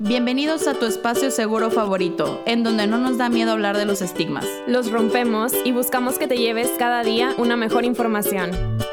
Bienvenidos 0.00 0.68
a 0.68 0.74
tu 0.74 0.86
espacio 0.86 1.32
seguro 1.32 1.72
favorito, 1.72 2.40
en 2.46 2.62
donde 2.62 2.86
no 2.86 2.98
nos 2.98 3.18
da 3.18 3.28
miedo 3.28 3.50
hablar 3.50 3.76
de 3.76 3.84
los 3.84 4.00
estigmas. 4.00 4.46
Los 4.68 4.92
rompemos 4.92 5.52
y 5.64 5.72
buscamos 5.72 6.20
que 6.20 6.28
te 6.28 6.36
lleves 6.38 6.70
cada 6.78 7.02
día 7.02 7.34
una 7.36 7.56
mejor 7.56 7.84
información. 7.84 8.52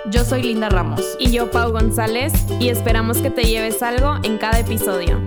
Yo 0.09 0.25
soy 0.25 0.41
Linda 0.41 0.67
Ramos. 0.67 1.15
Y 1.19 1.29
yo, 1.29 1.51
Pau 1.51 1.71
González, 1.71 2.33
y 2.59 2.69
esperamos 2.69 3.19
que 3.19 3.29
te 3.29 3.43
lleves 3.43 3.83
algo 3.83 4.15
en 4.23 4.39
cada 4.39 4.57
episodio. 4.57 5.21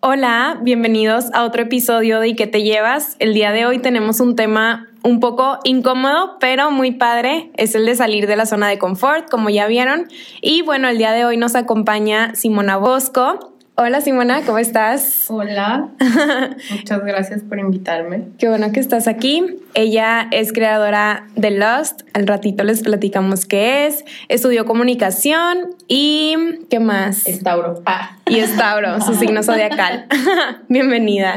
Hola, 0.00 0.58
bienvenidos 0.62 1.26
a 1.34 1.44
otro 1.44 1.60
episodio 1.60 2.20
de 2.20 2.28
¿Y 2.28 2.36
qué 2.36 2.46
te 2.46 2.62
llevas? 2.62 3.16
El 3.18 3.34
día 3.34 3.52
de 3.52 3.66
hoy 3.66 3.80
tenemos 3.80 4.20
un 4.20 4.34
tema 4.34 4.93
un 5.04 5.20
poco 5.20 5.58
incómodo, 5.62 6.36
pero 6.40 6.70
muy 6.70 6.92
padre. 6.92 7.50
Es 7.56 7.74
el 7.74 7.86
de 7.86 7.94
salir 7.94 8.26
de 8.26 8.36
la 8.36 8.46
zona 8.46 8.68
de 8.68 8.78
confort, 8.78 9.30
como 9.30 9.50
ya 9.50 9.66
vieron. 9.66 10.08
Y 10.40 10.62
bueno, 10.62 10.88
el 10.88 10.98
día 10.98 11.12
de 11.12 11.24
hoy 11.24 11.36
nos 11.36 11.54
acompaña 11.54 12.34
Simona 12.34 12.78
Bosco. 12.78 13.53
Hola 13.76 14.00
Simona, 14.00 14.42
¿cómo 14.46 14.58
estás? 14.58 15.26
Hola, 15.28 15.88
muchas 16.70 17.04
gracias 17.04 17.42
por 17.42 17.58
invitarme. 17.58 18.28
Qué 18.38 18.48
bueno 18.48 18.70
que 18.70 18.78
estás 18.78 19.08
aquí. 19.08 19.44
Ella 19.74 20.28
es 20.30 20.52
creadora 20.52 21.26
de 21.34 21.50
Lost, 21.50 22.02
al 22.12 22.28
ratito 22.28 22.62
les 22.62 22.84
platicamos 22.84 23.46
qué 23.46 23.88
es. 23.88 24.04
Estudió 24.28 24.64
comunicación 24.64 25.74
y 25.88 26.36
¿qué 26.70 26.78
más? 26.78 27.26
Estauro. 27.26 27.82
Ah. 27.84 28.16
Y 28.28 28.38
Estauro, 28.38 29.00
su 29.00 29.14
signo 29.18 29.42
zodiacal. 29.42 30.06
Bienvenida. 30.68 31.34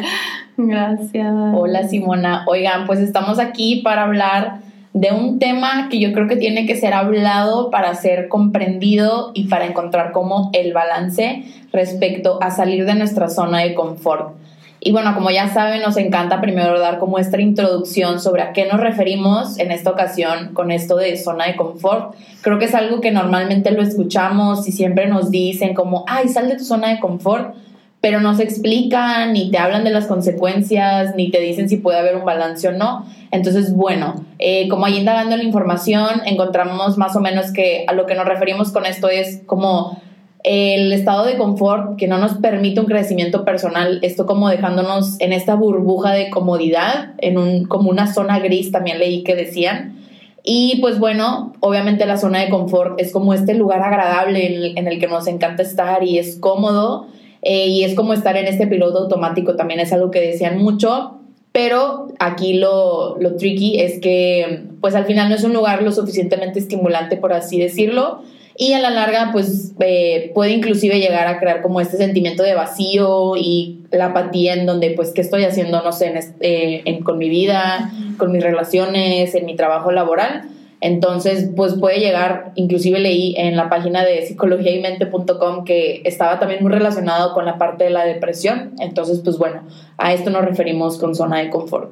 Gracias. 0.57 1.33
Hola 1.55 1.87
Simona. 1.87 2.43
Oigan, 2.45 2.85
pues 2.85 2.99
estamos 2.99 3.39
aquí 3.39 3.81
para 3.83 4.03
hablar 4.03 4.59
de 4.99 5.11
un 5.11 5.37
tema 5.37 5.89
que 5.89 5.99
yo 5.99 6.11
creo 6.11 6.27
que 6.27 6.37
tiene 6.37 6.65
que 6.65 6.75
ser 6.75 6.93
hablado 6.93 7.69
para 7.69 7.93
ser 7.93 8.29
comprendido 8.29 9.31
y 9.35 9.47
para 9.47 9.67
encontrar 9.67 10.11
como 10.11 10.49
el 10.53 10.73
balance 10.73 11.43
respecto 11.71 12.39
a 12.41 12.49
salir 12.49 12.85
de 12.85 12.95
nuestra 12.95 13.29
zona 13.29 13.59
de 13.59 13.75
confort. 13.75 14.35
Y 14.79 14.91
bueno, 14.91 15.13
como 15.13 15.29
ya 15.29 15.49
saben, 15.49 15.81
nos 15.83 15.97
encanta 15.97 16.41
primero 16.41 16.79
dar 16.79 16.97
como 16.97 17.19
esta 17.19 17.39
introducción 17.39 18.19
sobre 18.19 18.41
a 18.41 18.53
qué 18.53 18.65
nos 18.65 18.79
referimos 18.79 19.59
en 19.59 19.71
esta 19.71 19.91
ocasión 19.91 20.53
con 20.53 20.71
esto 20.71 20.97
de 20.97 21.15
zona 21.17 21.45
de 21.45 21.55
confort. 21.55 22.15
Creo 22.41 22.57
que 22.57 22.65
es 22.65 22.73
algo 22.73 22.99
que 22.99 23.11
normalmente 23.11 23.71
lo 23.71 23.83
escuchamos 23.83 24.67
y 24.67 24.71
siempre 24.71 25.07
nos 25.07 25.29
dicen 25.29 25.75
como, 25.75 26.05
ay, 26.07 26.27
sal 26.27 26.47
de 26.47 26.57
tu 26.57 26.63
zona 26.63 26.89
de 26.89 26.99
confort, 26.99 27.55
pero 28.01 28.19
no 28.19 28.35
se 28.35 28.43
explican, 28.43 29.33
ni 29.33 29.51
te 29.51 29.57
hablan 29.57 29.83
de 29.83 29.89
las 29.89 30.05
consecuencias, 30.05 31.15
ni 31.15 31.31
te 31.31 31.39
dicen 31.39 31.67
si 31.67 31.77
puede 31.77 31.97
haber 31.97 32.15
un 32.15 32.25
balance 32.25 32.67
o 32.67 32.71
no. 32.71 33.05
Entonces, 33.31 33.73
bueno, 33.73 34.25
eh, 34.39 34.67
como 34.69 34.85
ahí 34.85 34.97
indagando 34.97 35.35
la 35.35 35.43
información, 35.43 36.21
encontramos 36.25 36.97
más 36.97 37.15
o 37.15 37.19
menos 37.19 37.51
que 37.51 37.85
a 37.87 37.93
lo 37.93 38.05
que 38.05 38.15
nos 38.15 38.25
referimos 38.25 38.71
con 38.71 38.85
esto 38.85 39.09
es 39.09 39.41
como 39.45 40.01
el 40.43 40.93
estado 40.93 41.25
de 41.25 41.37
confort 41.37 41.97
que 41.97 42.07
no 42.07 42.19
nos 42.19 42.35
permite 42.35 42.79
un 42.79 42.85
crecimiento 42.85 43.43
personal, 43.43 43.99
esto 44.01 44.25
como 44.25 44.47
dejándonos 44.47 45.19
en 45.19 45.33
esta 45.33 45.55
burbuja 45.55 46.13
de 46.13 46.29
comodidad, 46.29 47.15
en 47.17 47.37
un, 47.37 47.65
como 47.65 47.89
una 47.89 48.11
zona 48.13 48.39
gris, 48.39 48.71
también 48.71 48.99
leí 48.99 49.23
que 49.23 49.35
decían. 49.35 49.97
Y 50.43 50.79
pues 50.79 50.99
bueno, 50.99 51.51
obviamente 51.59 52.05
la 52.05 52.15
zona 52.15 52.39
de 52.39 52.49
confort 52.49 53.01
es 53.01 53.11
como 53.11 53.33
este 53.33 53.55
lugar 53.55 53.81
agradable 53.81 54.71
en 54.77 54.87
el, 54.87 54.99
que 54.99 55.07
nos 55.07 55.27
encanta 55.27 55.63
estar 55.63 56.01
y 56.05 56.19
es 56.19 56.37
cómodo. 56.39 57.07
Eh, 57.49 57.67
y 57.67 57.85
es 57.85 57.95
como 57.95 58.11
estar 58.11 58.35
en 58.35 58.45
este 58.45 58.67
piloto 58.67 58.97
automático, 58.97 59.55
también 59.55 59.79
es 59.79 59.93
algo 59.93 60.11
que 60.11 60.19
decían 60.19 60.57
mucho, 60.57 61.21
pero 61.53 62.09
aquí 62.19 62.55
lo, 62.55 63.17
lo 63.21 63.37
tricky 63.37 63.79
es 63.79 64.01
que 64.01 64.63
pues 64.81 64.95
al 64.95 65.05
final 65.05 65.29
no 65.29 65.35
es 65.35 65.45
un 65.45 65.53
lugar 65.53 65.81
lo 65.81 65.93
suficientemente 65.93 66.59
estimulante, 66.59 67.15
por 67.15 67.31
así 67.31 67.57
decirlo, 67.57 68.21
y 68.57 68.73
a 68.73 68.79
la 68.79 68.89
larga 68.89 69.29
pues 69.31 69.71
eh, 69.79 70.29
puede 70.35 70.51
inclusive 70.51 70.99
llegar 70.99 71.25
a 71.27 71.39
crear 71.39 71.61
como 71.61 71.79
este 71.79 71.95
sentimiento 71.95 72.43
de 72.43 72.53
vacío 72.53 73.37
y 73.37 73.79
la 73.91 74.07
apatía 74.07 74.53
en 74.53 74.65
donde 74.65 74.89
pues 74.89 75.11
qué 75.13 75.21
estoy 75.21 75.45
haciendo, 75.45 75.81
no 75.81 75.93
sé, 75.93 76.19
eh, 76.41 76.99
con 77.05 77.17
mi 77.17 77.29
vida, 77.29 77.93
con 78.17 78.33
mis 78.33 78.43
relaciones, 78.43 79.35
en 79.35 79.45
mi 79.45 79.55
trabajo 79.55 79.93
laboral. 79.93 80.49
Entonces, 80.79 81.49
pues 81.55 81.73
puede 81.73 81.99
llegar, 81.99 82.51
inclusive 82.55 82.99
leí 82.99 83.35
en 83.37 83.55
la 83.55 83.67
página 83.69 84.05
de 84.05 84.21
psicologiaymente.com 84.21 85.63
que 85.65 86.01
estaba 86.05 86.39
también 86.39 86.61
muy 86.61 86.71
relacionado 86.71 87.33
con 87.33 87.45
la 87.45 87.57
parte 87.57 87.85
de 87.85 87.89
la 87.89 88.05
depresión. 88.05 88.73
Entonces, 88.79 89.21
pues 89.23 89.37
bueno, 89.37 89.63
a 89.97 90.13
esto 90.13 90.29
nos 90.29 90.45
referimos 90.45 90.99
con 90.99 91.15
zona 91.15 91.39
de 91.39 91.49
confort. 91.49 91.91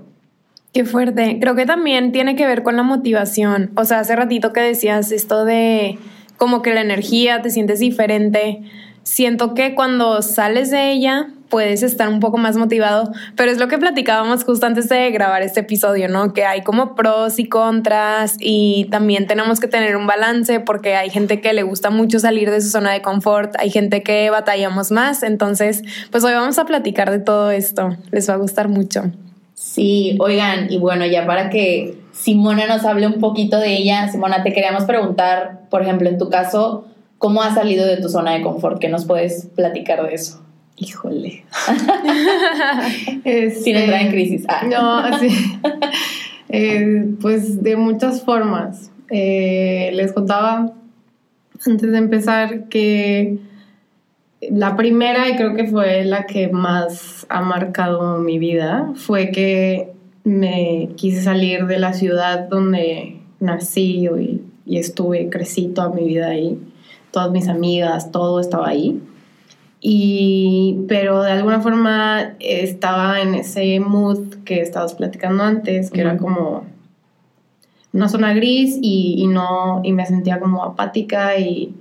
Qué 0.71 0.85
fuerte. 0.85 1.37
Creo 1.39 1.55
que 1.55 1.65
también 1.65 2.11
tiene 2.11 2.35
que 2.35 2.45
ver 2.45 2.61
con 2.61 2.75
la 2.75 2.83
motivación. 2.83 3.71
O 3.75 3.85
sea, 3.85 3.99
hace 4.01 4.15
ratito 4.15 4.53
que 4.53 4.59
decías 4.59 5.11
esto 5.11 5.45
de 5.45 5.97
como 6.37 6.61
que 6.61 6.73
la 6.73 6.81
energía, 6.81 7.41
te 7.41 7.49
sientes 7.49 7.79
diferente. 7.79 8.61
Siento 9.05 9.53
que 9.53 9.75
cuando 9.75 10.23
sales 10.23 10.71
de 10.71 10.91
ella, 10.91 11.27
puedes 11.49 11.83
estar 11.83 12.09
un 12.09 12.19
poco 12.19 12.39
más 12.39 12.57
motivado, 12.57 13.11
pero 13.35 13.51
es 13.51 13.59
lo 13.59 13.67
que 13.67 13.77
platicábamos 13.77 14.43
justo 14.43 14.65
antes 14.65 14.89
de 14.89 15.11
grabar 15.11 15.43
este 15.43 15.59
episodio, 15.59 16.09
¿no? 16.09 16.33
Que 16.33 16.43
hay 16.43 16.63
como 16.63 16.95
pros 16.95 17.37
y 17.37 17.47
contras 17.47 18.35
y 18.39 18.87
también 18.89 19.27
tenemos 19.27 19.59
que 19.59 19.67
tener 19.67 19.95
un 19.95 20.07
balance 20.07 20.59
porque 20.59 20.95
hay 20.95 21.11
gente 21.11 21.39
que 21.39 21.53
le 21.53 21.61
gusta 21.61 21.91
mucho 21.91 22.17
salir 22.17 22.49
de 22.49 22.59
su 22.61 22.69
zona 22.69 22.93
de 22.93 23.03
confort, 23.03 23.53
hay 23.59 23.69
gente 23.69 24.01
que 24.01 24.31
batallamos 24.31 24.89
más, 24.89 25.21
entonces 25.21 25.83
pues 26.09 26.23
hoy 26.23 26.33
vamos 26.33 26.57
a 26.57 26.65
platicar 26.65 27.11
de 27.11 27.19
todo 27.19 27.51
esto, 27.51 27.95
les 28.11 28.27
va 28.27 28.33
a 28.33 28.37
gustar 28.37 28.69
mucho. 28.69 29.03
Sí, 29.53 30.17
oigan, 30.19 30.71
y 30.71 30.79
bueno, 30.79 31.05
ya 31.05 31.27
para 31.27 31.51
que 31.51 31.99
Simona 32.11 32.65
nos 32.65 32.83
hable 32.85 33.05
un 33.05 33.19
poquito 33.19 33.59
de 33.59 33.77
ella, 33.77 34.07
Simona, 34.07 34.41
te 34.41 34.51
queríamos 34.51 34.85
preguntar, 34.85 35.61
por 35.69 35.83
ejemplo, 35.83 36.09
en 36.09 36.17
tu 36.17 36.27
caso, 36.29 36.87
¿cómo 37.17 37.41
has 37.41 37.55
salido 37.55 37.85
de 37.85 37.97
tu 37.97 38.09
zona 38.09 38.33
de 38.33 38.41
confort? 38.41 38.79
¿Qué 38.79 38.89
nos 38.89 39.05
puedes 39.05 39.47
platicar 39.55 40.05
de 40.07 40.15
eso? 40.15 40.41
Híjole. 40.77 41.45
Sin 43.63 43.77
entrar 43.77 44.01
en 44.01 44.11
crisis. 44.11 44.45
Ah. 44.47 44.63
No, 44.69 45.19
sí. 45.19 45.29
Eh, 46.47 47.07
pues 47.21 47.63
de 47.63 47.75
muchas 47.75 48.21
formas. 48.21 48.91
Eh, 49.09 49.89
les 49.93 50.13
contaba 50.13 50.73
antes 51.65 51.91
de 51.91 51.97
empezar 51.97 52.69
que 52.69 53.39
la 54.51 54.75
primera, 54.75 55.27
y 55.27 55.35
creo 55.35 55.55
que 55.55 55.65
fue 55.65 56.05
la 56.05 56.25
que 56.25 56.49
más 56.49 57.25
ha 57.29 57.41
marcado 57.41 58.19
mi 58.19 58.37
vida, 58.37 58.91
fue 58.95 59.31
que 59.31 59.91
me 60.23 60.89
quise 60.95 61.23
salir 61.23 61.65
de 61.65 61.79
la 61.79 61.93
ciudad 61.93 62.47
donde 62.47 63.17
nací 63.39 64.07
y, 64.07 64.41
y 64.65 64.77
estuve, 64.77 65.29
crecí 65.29 65.67
toda 65.69 65.89
mi 65.89 66.05
vida 66.05 66.27
ahí. 66.27 66.59
Todas 67.15 67.31
mis 67.31 67.47
amigas, 67.47 68.11
todo 68.11 68.41
estaba 68.41 68.67
ahí. 68.67 69.01
Y, 69.79 70.79
pero 70.89 71.23
de 71.23 71.31
alguna 71.31 71.61
forma 71.61 72.33
estaba 72.41 73.21
en 73.21 73.35
ese 73.35 73.79
mood 73.79 74.43
que 74.43 74.59
estabas 74.59 74.95
platicando 74.95 75.41
antes, 75.41 75.91
que 75.91 76.01
era 76.01 76.17
como 76.17 76.65
una 77.93 78.09
zona 78.09 78.33
gris 78.33 78.77
y, 78.81 79.15
y, 79.17 79.27
no, 79.27 79.79
y 79.81 79.93
me 79.93 80.05
sentía 80.05 80.41
como 80.41 80.61
apática 80.61 81.37
y, 81.37 81.73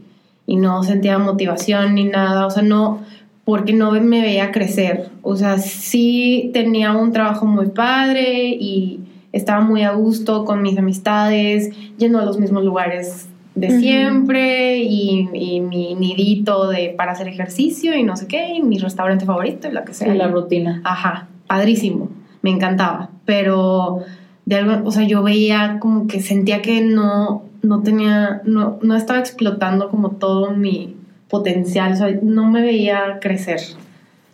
y 0.46 0.54
no 0.54 0.84
sentía 0.84 1.18
motivación 1.18 1.96
ni 1.96 2.04
nada, 2.04 2.46
o 2.46 2.50
sea, 2.50 2.62
no, 2.62 3.00
porque 3.44 3.72
no 3.72 3.90
me 3.90 4.20
veía 4.20 4.52
crecer, 4.52 5.10
o 5.22 5.34
sea, 5.34 5.58
sí 5.58 6.52
tenía 6.54 6.92
un 6.92 7.10
trabajo 7.10 7.44
muy 7.44 7.70
padre 7.70 8.50
y 8.50 9.00
estaba 9.32 9.62
muy 9.62 9.82
a 9.82 9.94
gusto 9.94 10.44
con 10.44 10.62
mis 10.62 10.78
amistades, 10.78 11.70
yendo 11.98 12.20
a 12.20 12.24
los 12.24 12.38
mismos 12.38 12.62
lugares 12.62 13.26
de 13.54 13.78
siempre 13.78 14.78
y, 14.78 15.28
mi 15.60 15.94
nidito 15.94 16.68
de 16.68 16.94
para 16.96 17.12
hacer 17.12 17.28
ejercicio 17.28 17.96
y 17.96 18.02
no 18.02 18.16
sé 18.16 18.26
qué, 18.26 18.54
y 18.54 18.62
mi 18.62 18.78
restaurante 18.78 19.24
favorito 19.24 19.68
y 19.68 19.72
la 19.72 19.84
que 19.84 19.94
sea. 19.94 20.12
la 20.14 20.28
rutina. 20.28 20.80
Ajá, 20.84 21.28
padrísimo, 21.46 22.10
me 22.42 22.50
encantaba, 22.50 23.10
pero 23.24 24.00
de 24.44 24.56
algo, 24.56 24.86
o 24.86 24.90
sea, 24.90 25.04
yo 25.04 25.22
veía 25.22 25.78
como 25.80 26.06
que 26.06 26.20
sentía 26.20 26.62
que 26.62 26.80
no, 26.80 27.44
no 27.62 27.82
tenía, 27.82 28.42
no, 28.44 28.78
no 28.82 28.96
estaba 28.96 29.20
explotando 29.20 29.88
como 29.88 30.10
todo 30.10 30.50
mi 30.50 30.96
potencial, 31.28 31.92
o 31.92 31.96
sea, 31.96 32.18
no 32.22 32.50
me 32.50 32.60
veía 32.60 33.18
crecer, 33.20 33.60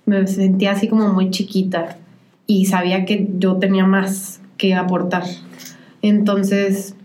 me 0.06 0.26
sentía 0.26 0.72
así 0.72 0.88
como 0.88 1.12
muy 1.12 1.30
chiquita 1.30 1.96
y 2.46 2.66
sabía 2.66 3.04
que 3.04 3.28
yo 3.38 3.56
tenía 3.56 3.86
más 3.86 4.40
que 4.56 4.74
aportar. 4.74 5.24
Entonces, 6.02 6.96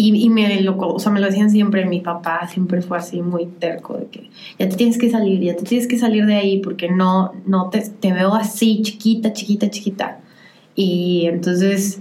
y, 0.00 0.30
me, 0.30 0.60
lo, 0.62 0.78
o 0.78 0.98
sea, 1.00 1.10
me 1.10 1.18
lo 1.18 1.26
decían 1.26 1.50
siempre, 1.50 1.84
mi 1.84 2.00
papá 2.00 2.46
siempre 2.46 2.82
fue 2.82 2.98
así 2.98 3.20
muy 3.20 3.46
terco, 3.46 3.98
de 3.98 4.06
que 4.06 4.30
ya 4.56 4.68
te 4.68 4.76
tienes 4.76 4.96
que 4.96 5.10
salir, 5.10 5.40
ya 5.40 5.56
te 5.56 5.64
tienes 5.64 5.88
que 5.88 5.98
salir 5.98 6.24
de 6.24 6.36
ahí 6.36 6.60
porque 6.60 6.88
no, 6.88 7.32
no 7.46 7.68
te, 7.68 7.80
te 7.80 8.12
veo 8.12 8.34
así, 8.34 8.80
chiquita, 8.82 9.32
chiquita, 9.32 9.68
chiquita. 9.68 10.20
Y 10.76 11.26
entonces, 11.26 12.00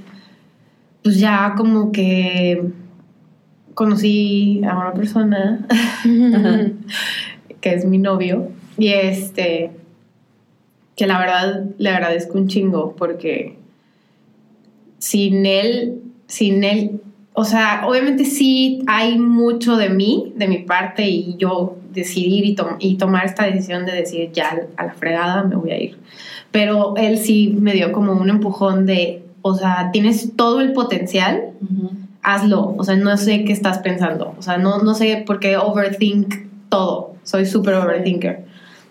pues 1.01 1.19
ya 1.19 1.55
como 1.57 1.91
que 1.91 2.69
conocí 3.73 4.61
a 4.63 4.77
una 4.77 4.93
persona 4.93 5.65
que 7.61 7.73
es 7.73 7.83
mi 7.83 7.97
novio 7.97 8.49
y 8.77 8.89
este, 8.89 9.71
que 10.95 11.07
la 11.07 11.19
verdad 11.19 11.65
le 11.79 11.89
agradezco 11.89 12.37
un 12.37 12.47
chingo 12.47 12.95
porque 12.95 13.57
sin 14.99 15.47
él, 15.47 16.03
sin 16.27 16.63
él 16.63 17.01
o 17.39 17.45
sea, 17.45 17.83
obviamente 17.85 18.25
sí 18.25 18.81
hay 18.87 19.19
mucho 19.19 19.77
de 19.77 19.89
mí, 19.89 20.33
de 20.35 20.47
mi 20.47 20.57
parte, 20.57 21.07
y 21.07 21.35
yo 21.37 21.75
decidir 21.93 22.43
y, 22.43 22.55
y 22.79 22.95
tomar 22.97 23.25
esta 23.25 23.45
decisión 23.45 23.85
de 23.85 23.91
decir 23.91 24.31
ya 24.31 24.57
a 24.75 24.85
la 24.85 24.93
fregada 24.93 25.43
me 25.43 25.55
voy 25.55 25.69
a 25.69 25.79
ir. 25.79 25.99
Pero 26.49 26.95
él 26.97 27.19
sí 27.19 27.55
me 27.61 27.73
dio 27.73 27.91
como 27.91 28.13
un 28.13 28.31
empujón 28.31 28.87
de, 28.87 29.21
o 29.43 29.53
sea, 29.53 29.91
tienes 29.93 30.35
todo 30.35 30.61
el 30.61 30.73
potencial, 30.73 31.51
hazlo. 32.23 32.73
O 32.75 32.83
sea, 32.83 32.95
no 32.95 33.15
sé 33.17 33.43
qué 33.43 33.53
estás 33.53 33.77
pensando. 33.77 34.33
O 34.39 34.41
sea, 34.41 34.57
no, 34.57 34.79
no 34.79 34.95
sé 34.95 35.23
por 35.23 35.39
qué 35.39 35.57
overthink 35.57 36.37
todo. 36.69 37.13
Soy 37.21 37.45
súper 37.45 37.75
overthinker. 37.75 38.45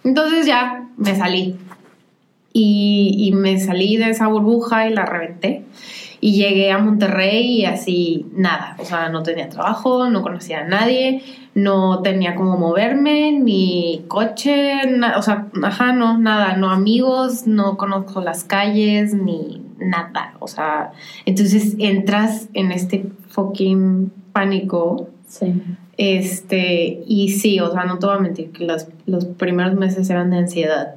Entonces 0.04 0.46
ya 0.46 0.88
me 0.96 1.16
salí. 1.16 1.56
Y, 2.52 3.16
y 3.18 3.32
me 3.32 3.58
salí 3.58 3.96
de 3.96 4.10
esa 4.10 4.28
burbuja 4.28 4.88
y 4.88 4.94
la 4.94 5.04
reventé. 5.04 5.64
Y 6.20 6.34
llegué 6.34 6.70
a 6.72 6.78
Monterrey 6.78 7.60
y 7.60 7.64
así 7.64 8.26
nada. 8.32 8.76
O 8.78 8.84
sea, 8.84 9.08
no 9.08 9.22
tenía 9.22 9.48
trabajo, 9.48 10.08
no 10.08 10.22
conocía 10.22 10.60
a 10.60 10.64
nadie, 10.64 11.22
no 11.54 12.02
tenía 12.02 12.34
cómo 12.34 12.56
moverme, 12.56 13.32
ni 13.32 14.04
coche, 14.08 14.80
o 15.16 15.22
sea, 15.22 15.48
ajá, 15.62 15.92
no, 15.92 16.18
nada, 16.18 16.56
no 16.56 16.70
amigos, 16.70 17.46
no 17.46 17.76
conozco 17.76 18.20
las 18.20 18.44
calles, 18.44 19.14
ni 19.14 19.62
nada. 19.78 20.34
O 20.38 20.48
sea, 20.48 20.92
entonces 21.24 21.76
entras 21.78 22.48
en 22.54 22.72
este 22.72 23.06
fucking 23.28 24.12
pánico. 24.32 25.08
Sí. 25.26 25.62
Este, 25.96 27.02
y 27.06 27.30
sí, 27.30 27.58
o 27.60 27.72
sea, 27.72 27.84
no 27.84 27.98
te 27.98 28.06
voy 28.06 28.16
a 28.16 28.20
mentir 28.20 28.52
que 28.52 28.64
los, 28.64 28.88
los 29.06 29.24
primeros 29.24 29.74
meses 29.74 30.08
eran 30.10 30.30
de 30.30 30.38
ansiedad. 30.38 30.96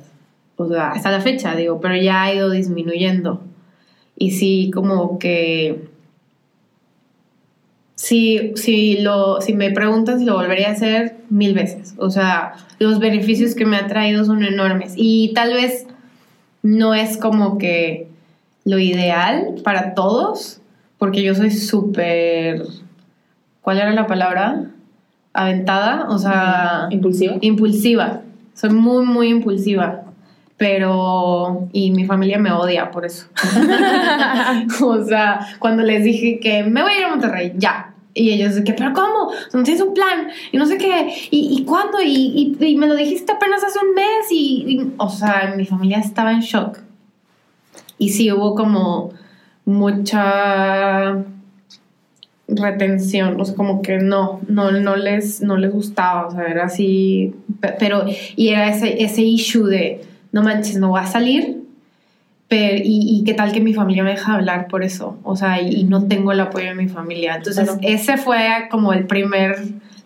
O 0.57 0.67
sea, 0.67 0.91
hasta 0.91 1.09
la 1.09 1.21
fecha, 1.21 1.55
digo, 1.55 1.79
pero 1.79 1.95
ya 1.95 2.23
ha 2.23 2.33
ido 2.33 2.49
disminuyendo. 2.49 3.41
Y 4.19 4.31
sí, 4.31 4.69
como 4.71 5.17
que. 5.17 5.87
Sí, 7.95 8.53
sí, 8.55 8.97
lo, 8.99 9.41
si 9.41 9.53
me 9.53 9.71
preguntas 9.71 10.19
si 10.19 10.25
lo 10.25 10.35
volvería 10.35 10.69
a 10.69 10.73
hacer, 10.73 11.17
mil 11.29 11.53
veces. 11.53 11.95
O 11.97 12.09
sea, 12.09 12.53
los 12.77 12.99
beneficios 12.99 13.55
que 13.55 13.65
me 13.65 13.77
ha 13.77 13.87
traído 13.87 14.23
son 14.25 14.43
enormes. 14.43 14.93
Y 14.95 15.33
tal 15.33 15.53
vez 15.53 15.87
no 16.61 16.93
es 16.93 17.17
como 17.17 17.57
que 17.57 18.07
lo 18.65 18.77
ideal 18.77 19.55
para 19.63 19.95
todos, 19.95 20.61
porque 20.97 21.23
yo 21.23 21.33
soy 21.33 21.51
súper. 21.51 22.63
¿Cuál 23.61 23.79
era 23.79 23.93
la 23.93 24.07
palabra? 24.07 24.71
Aventada, 25.33 26.07
o 26.09 26.17
sea, 26.17 26.87
Impulsivo. 26.91 27.37
impulsiva. 27.41 28.21
Soy 28.53 28.71
muy, 28.71 29.05
muy 29.05 29.29
impulsiva. 29.29 30.03
Pero. 30.59 31.67
Y 31.73 31.89
mi 31.91 32.05
familia 32.05 32.37
me 32.37 32.51
odia 32.51 32.91
por 32.91 33.05
eso. 33.05 33.25
o 34.83 35.03
sea, 35.05 35.39
cuando 35.57 35.81
les 35.81 36.03
dije 36.03 36.39
que 36.39 36.63
me 36.63 36.83
voy 36.83 36.91
a 36.91 36.97
ir 36.99 37.05
a 37.05 37.09
Monterrey, 37.09 37.53
ya. 37.57 37.93
Y 38.13 38.31
ellos 38.31 38.55
de 38.55 38.63
que, 38.63 38.73
¿pero 38.73 38.91
cómo? 38.93 39.31
No 39.53 39.63
tienes 39.63 39.81
un 39.81 39.93
plan. 39.93 40.27
Y 40.51 40.57
no 40.57 40.65
sé 40.65 40.77
qué. 40.77 41.13
¿Y, 41.31 41.57
y 41.59 41.63
cuándo? 41.63 42.01
Y, 42.03 42.57
y- 42.59 42.65
y 42.65 42.75
me 42.75 42.87
lo 42.87 42.95
dijiste 42.95 43.31
apenas 43.31 43.63
hace 43.63 43.79
un 43.79 43.93
mes. 43.95 44.27
Y, 44.31 44.91
O 44.97 45.09
sea, 45.09 45.53
mi 45.55 45.65
familia 45.65 45.99
estaba 45.99 46.31
en 46.33 46.41
shock. 46.41 46.79
Y 47.97 48.09
sí, 48.09 48.31
hubo 48.31 48.55
como 48.55 49.11
mucha 49.65 51.23
retención, 52.47 53.39
o 53.39 53.45
sea, 53.45 53.55
como 53.55 53.81
que 53.83 53.99
no, 53.99 54.41
no, 54.47 54.71
no 54.71 54.95
les, 54.95 55.41
no 55.41 55.55
les 55.57 55.71
gustaba, 55.71 56.27
o 56.27 56.31
sea, 56.31 56.45
era 56.45 56.65
así, 56.65 57.35
pe- 57.61 57.75
pero, 57.77 58.05
y 58.35 58.49
era 58.49 58.69
ese, 58.69 59.03
ese 59.03 59.21
issue 59.21 59.67
de, 59.67 60.01
no 60.31 60.43
manches, 60.43 60.77
no 60.77 60.89
voy 60.89 61.01
a 61.01 61.05
salir, 61.05 61.63
pero, 62.47 62.77
y, 62.77 63.19
y 63.19 63.23
qué 63.23 63.33
tal 63.33 63.51
que 63.51 63.61
mi 63.61 63.73
familia 63.73 64.03
me 64.03 64.11
deja 64.11 64.33
hablar 64.35 64.67
por 64.67 64.83
eso, 64.83 65.17
o 65.23 65.35
sea, 65.35 65.61
y, 65.61 65.69
y 65.69 65.83
no 65.83 66.07
tengo 66.07 66.31
el 66.31 66.39
apoyo 66.39 66.67
de 66.67 66.75
mi 66.75 66.87
familia, 66.87 67.35
entonces 67.35 67.65
Claro. 67.65 67.79
ese 67.83 68.17
fue 68.17 68.67
como 68.71 68.93
el 68.93 69.05
primer, 69.05 69.57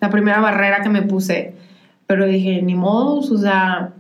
la 0.02 0.10
primera 0.10 0.40
barrera 0.40 0.82
que 0.82 0.90
me 0.90 1.02
puse, 1.02 1.54
pero 2.08 2.26
dije, 2.26 2.62
ni 2.62 2.76
modo, 2.76 3.20
o 3.20 3.38
sea, 3.38 3.92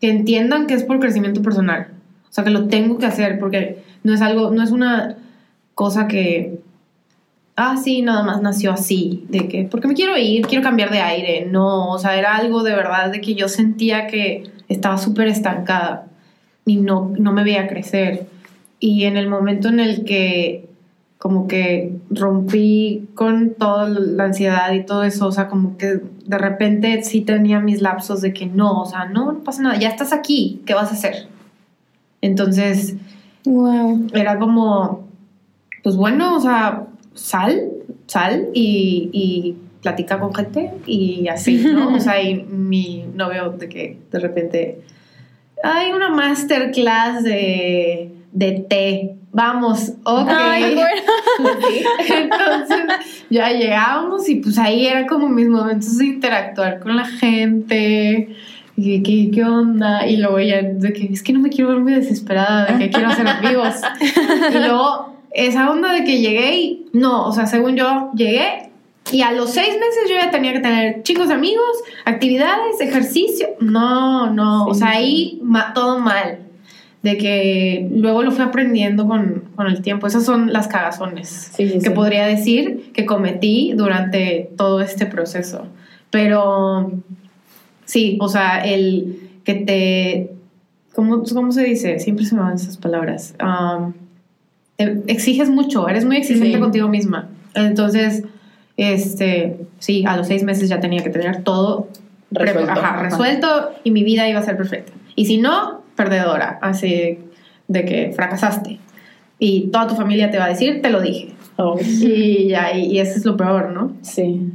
que 0.00 0.10
entiendan 0.10 0.66
que 0.66 0.74
es 0.74 0.84
por 0.84 0.98
crecimiento 0.98 1.42
personal, 1.42 1.88
o 2.28 2.32
sea, 2.32 2.44
que 2.44 2.50
lo 2.50 2.68
tengo 2.68 2.98
que 2.98 3.06
hacer, 3.06 3.38
porque 3.38 3.82
no 4.02 4.14
es 4.14 4.22
algo, 4.22 4.50
no 4.50 4.62
es 4.62 4.70
una 4.70 5.16
cosa 5.74 6.08
que 6.08 6.60
ah, 7.56 7.76
sí, 7.76 8.00
nada 8.00 8.22
más 8.22 8.40
nació 8.40 8.72
así, 8.72 9.24
de 9.28 9.46
que, 9.46 9.64
porque 9.64 9.86
me 9.86 9.92
quiero 9.94 10.16
ir, 10.16 10.46
quiero 10.46 10.62
cambiar 10.62 10.90
de 10.90 11.00
aire, 11.00 11.46
no, 11.50 11.90
o 11.90 11.98
sea, 11.98 12.16
era 12.16 12.36
algo 12.36 12.62
de 12.62 12.74
verdad 12.74 13.10
de 13.10 13.20
que 13.20 13.34
yo 13.34 13.48
sentía 13.48 14.06
que 14.06 14.44
estaba 14.70 14.96
súper 14.96 15.28
estancada 15.28 16.06
y 16.64 16.76
no, 16.76 17.12
no 17.18 17.32
me 17.32 17.44
veía 17.44 17.68
crecer. 17.68 18.26
Y 18.78 19.04
en 19.04 19.18
el 19.18 19.28
momento 19.28 19.68
en 19.68 19.80
el 19.80 20.04
que 20.04 20.66
como 21.18 21.48
que 21.48 21.92
rompí 22.08 23.08
con 23.14 23.50
toda 23.50 23.86
la 23.90 24.24
ansiedad 24.24 24.72
y 24.72 24.86
todo 24.86 25.04
eso, 25.04 25.26
o 25.26 25.32
sea, 25.32 25.48
como 25.48 25.76
que 25.76 26.00
de 26.24 26.38
repente 26.38 27.02
sí 27.02 27.20
tenía 27.20 27.60
mis 27.60 27.82
lapsos 27.82 28.22
de 28.22 28.32
que 28.32 28.46
no, 28.46 28.80
o 28.80 28.86
sea, 28.86 29.04
no, 29.04 29.32
no 29.32 29.40
pasa 29.40 29.60
nada, 29.60 29.78
ya 29.78 29.88
estás 29.90 30.14
aquí, 30.14 30.62
¿qué 30.64 30.72
vas 30.72 30.90
a 30.90 30.94
hacer? 30.94 31.26
Entonces, 32.22 32.96
Wow. 33.44 34.06
era 34.14 34.38
como, 34.38 35.04
pues 35.82 35.96
bueno, 35.96 36.36
o 36.36 36.40
sea, 36.40 36.86
sal, 37.12 37.70
sal 38.06 38.48
y, 38.54 39.10
y 39.12 39.56
platica 39.80 40.18
con 40.18 40.34
gente 40.34 40.72
y 40.86 41.28
así, 41.28 41.58
¿no? 41.58 41.88
O 41.94 42.00
sea, 42.00 42.22
y 42.22 42.42
mi 42.42 43.04
novio 43.14 43.50
de 43.50 43.68
que 43.68 43.98
de 44.10 44.18
repente 44.18 44.80
hay 45.62 45.92
una 45.92 46.08
masterclass 46.10 47.22
de, 47.22 48.12
de 48.32 48.52
té. 48.68 49.16
Vamos, 49.32 49.92
ok. 50.02 50.28
Ay, 50.28 50.74
bueno. 50.74 51.52
Entonces 52.08 52.80
ya 53.30 53.50
llegábamos 53.52 54.28
y 54.28 54.36
pues 54.36 54.58
ahí 54.58 54.86
era 54.86 55.06
como 55.06 55.28
mis 55.28 55.48
momentos 55.48 55.98
de 55.98 56.06
interactuar 56.06 56.80
con 56.80 56.96
la 56.96 57.04
gente. 57.04 58.34
Y 58.76 59.02
¿qué, 59.02 59.30
qué 59.30 59.44
onda? 59.44 60.06
Y 60.06 60.16
luego 60.16 60.40
ya 60.40 60.62
de 60.62 60.92
que 60.92 61.04
es 61.12 61.22
que 61.22 61.32
no 61.32 61.40
me 61.40 61.50
quiero 61.50 61.70
ver 61.70 61.80
muy 61.80 61.92
desesperada, 61.92 62.72
de 62.72 62.78
que 62.78 62.90
quiero 62.90 63.08
hacer 63.08 63.28
amigos. 63.28 63.76
Y 64.54 64.58
luego 64.58 65.14
esa 65.32 65.70
onda 65.70 65.92
de 65.92 66.02
que 66.04 66.18
llegué 66.18 66.56
y 66.56 66.86
no, 66.92 67.26
o 67.26 67.32
sea, 67.32 67.46
según 67.46 67.76
yo 67.76 68.10
llegué 68.14 68.69
y 69.12 69.22
a 69.22 69.32
los 69.32 69.50
seis 69.50 69.68
meses 69.74 70.08
yo 70.08 70.14
ya 70.16 70.30
tenía 70.30 70.52
que 70.52 70.60
tener 70.60 71.02
chicos 71.02 71.30
amigos, 71.30 71.64
actividades, 72.04 72.80
ejercicio. 72.80 73.48
No, 73.60 74.32
no, 74.32 74.66
o 74.66 74.74
sea, 74.74 74.92
sí. 74.92 74.96
ahí 74.96 75.38
ma- 75.42 75.72
todo 75.74 75.98
mal. 75.98 76.38
De 77.02 77.16
que 77.16 77.88
luego 77.92 78.22
lo 78.22 78.30
fui 78.30 78.44
aprendiendo 78.44 79.08
con, 79.08 79.44
con 79.56 79.66
el 79.66 79.80
tiempo. 79.80 80.06
Esas 80.06 80.22
son 80.24 80.52
las 80.52 80.68
cagazones 80.68 81.50
Sí, 81.54 81.78
que 81.82 81.90
podría 81.90 82.26
decir 82.26 82.90
que 82.92 83.06
cometí 83.06 83.72
durante 83.74 84.50
todo 84.58 84.82
este 84.82 85.06
proceso. 85.06 85.66
Pero 86.10 86.92
sí, 87.86 88.18
o 88.20 88.28
sea, 88.28 88.58
el 88.60 89.30
que 89.44 89.54
te... 89.54 90.30
¿Cómo, 90.94 91.22
cómo 91.22 91.52
se 91.52 91.64
dice? 91.64 91.98
Siempre 92.00 92.26
se 92.26 92.34
me 92.34 92.42
van 92.42 92.56
esas 92.56 92.76
palabras. 92.76 93.34
Um, 93.42 93.94
te 94.76 95.02
exiges 95.06 95.48
mucho, 95.48 95.88
eres 95.88 96.04
muy 96.04 96.16
exigente 96.18 96.58
contigo 96.60 96.88
misma. 96.88 97.30
Entonces, 97.54 98.24
este, 98.76 99.56
sí, 99.78 100.04
a 100.06 100.16
los 100.16 100.26
seis 100.26 100.42
meses 100.42 100.68
ya 100.68 100.80
tenía 100.80 101.02
que 101.02 101.10
tener 101.10 101.42
todo 101.42 101.88
Resuelto. 102.30 102.70
ajá, 102.70 102.88
Ajá. 102.94 103.02
resuelto 103.02 103.70
y 103.84 103.90
mi 103.90 104.04
vida 104.04 104.28
iba 104.28 104.38
a 104.38 104.42
ser 104.44 104.56
perfecta. 104.56 104.92
Y 105.16 105.26
si 105.26 105.38
no, 105.38 105.82
perdedora, 105.96 106.58
así 106.62 107.18
de 107.68 107.84
que 107.84 108.12
fracasaste. 108.14 108.78
Y 109.38 109.68
toda 109.72 109.86
tu 109.88 109.94
familia 109.96 110.30
te 110.30 110.38
va 110.38 110.44
a 110.44 110.48
decir, 110.48 110.80
te 110.82 110.90
lo 110.90 111.00
dije. 111.00 111.30
Oh, 111.56 111.78
Y 111.80 112.48
ya, 112.48 112.72
y, 112.76 112.86
y 112.86 113.00
ese 113.00 113.18
es 113.18 113.24
lo 113.24 113.36
peor, 113.36 113.70
¿no? 113.70 113.92
sí. 114.02 114.52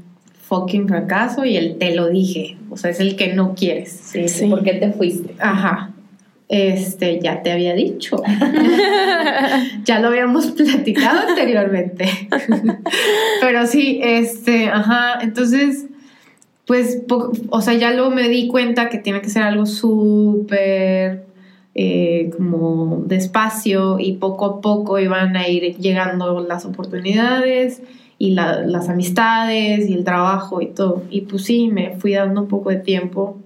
Fucking 0.47 0.87
fracaso 0.87 1.43
y 1.43 1.57
el 1.57 1.79
te 1.79 1.95
lo 1.95 2.07
dije. 2.07 2.55
O 2.69 2.77
sea, 2.77 2.91
es 2.91 2.99
el 2.99 3.15
que 3.15 3.33
no 3.33 3.55
quieres. 3.55 3.91
Sí, 3.91 4.27
Sí. 4.27 4.45
¿Por 4.47 4.61
qué 4.63 4.73
te 4.75 4.91
fuiste? 4.91 5.33
Ajá. 5.39 5.89
Este, 6.47 7.19
ya 7.21 7.41
te 7.41 7.51
había 7.51 7.73
dicho. 7.73 8.21
ya 9.85 9.99
lo 9.99 10.07
habíamos 10.09 10.47
platicado 10.47 11.27
anteriormente. 11.29 12.07
Pero 13.41 13.67
sí, 13.67 13.99
este, 14.03 14.67
ajá. 14.69 15.19
Entonces, 15.21 15.85
pues, 16.65 17.01
o 17.49 17.61
sea, 17.61 17.73
ya 17.75 17.91
luego 17.91 18.11
me 18.11 18.29
di 18.29 18.47
cuenta 18.47 18.89
que 18.89 18.97
tiene 18.97 19.21
que 19.21 19.29
ser 19.29 19.43
algo 19.43 19.65
súper 19.65 21.25
eh, 21.77 22.29
como 22.37 23.03
despacio 23.05 23.99
y 23.99 24.13
poco 24.13 24.45
a 24.45 24.61
poco 24.61 24.97
iban 24.99 25.35
a 25.35 25.47
ir 25.49 25.75
llegando 25.77 26.39
las 26.39 26.63
oportunidades 26.65 27.81
y 28.17 28.31
la- 28.31 28.61
las 28.61 28.87
amistades 28.87 29.89
y 29.89 29.93
el 29.93 30.05
trabajo 30.05 30.61
y 30.61 30.67
todo. 30.67 31.03
Y 31.09 31.21
pues 31.21 31.43
sí, 31.43 31.67
me 31.67 31.97
fui 31.97 32.13
dando 32.13 32.41
un 32.43 32.47
poco 32.47 32.69
de 32.69 32.77
tiempo. 32.77 33.37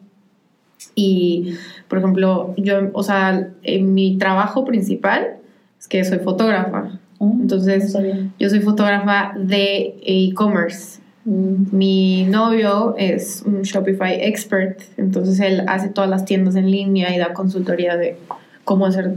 Y, 0.95 1.55
por 1.87 1.99
ejemplo, 1.99 2.53
yo, 2.57 2.89
o 2.93 3.03
sea, 3.03 3.49
en 3.63 3.93
mi 3.93 4.17
trabajo 4.17 4.65
principal 4.65 5.37
es 5.79 5.87
que 5.87 6.03
soy 6.03 6.19
fotógrafa. 6.19 6.99
Oh, 7.17 7.37
Entonces, 7.41 7.93
no 7.93 8.31
yo 8.39 8.49
soy 8.49 8.61
fotógrafa 8.61 9.33
de 9.37 9.95
e-commerce. 10.05 10.99
Mm, 11.25 11.75
Mi 11.75 12.23
novio 12.23 12.95
es 12.97 13.43
un 13.45 13.61
Shopify 13.63 14.21
expert, 14.21 14.81
entonces 14.97 15.39
él 15.41 15.63
hace 15.67 15.89
todas 15.89 16.09
las 16.09 16.25
tiendas 16.25 16.55
en 16.55 16.71
línea 16.71 17.13
y 17.13 17.19
da 17.19 17.33
consultoría 17.33 17.97
de 17.97 18.17
cómo 18.63 18.85
hacer 18.85 19.13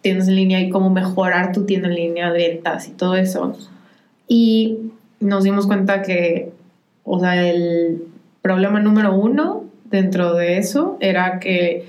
tiendas 0.00 0.28
en 0.28 0.36
línea 0.36 0.60
y 0.60 0.70
cómo 0.70 0.90
mejorar 0.90 1.52
tu 1.52 1.64
tienda 1.64 1.88
en 1.88 1.94
línea, 1.94 2.30
ventas 2.30 2.88
y 2.88 2.92
todo 2.92 3.16
eso. 3.16 3.56
Y 4.26 4.90
nos 5.20 5.44
dimos 5.44 5.66
cuenta 5.66 6.02
que, 6.02 6.52
o 7.04 7.20
sea, 7.20 7.46
el 7.46 8.04
problema 8.42 8.80
número 8.80 9.14
uno 9.14 9.63
dentro 9.94 10.34
de 10.34 10.58
eso 10.58 10.96
era 11.00 11.38
que 11.40 11.84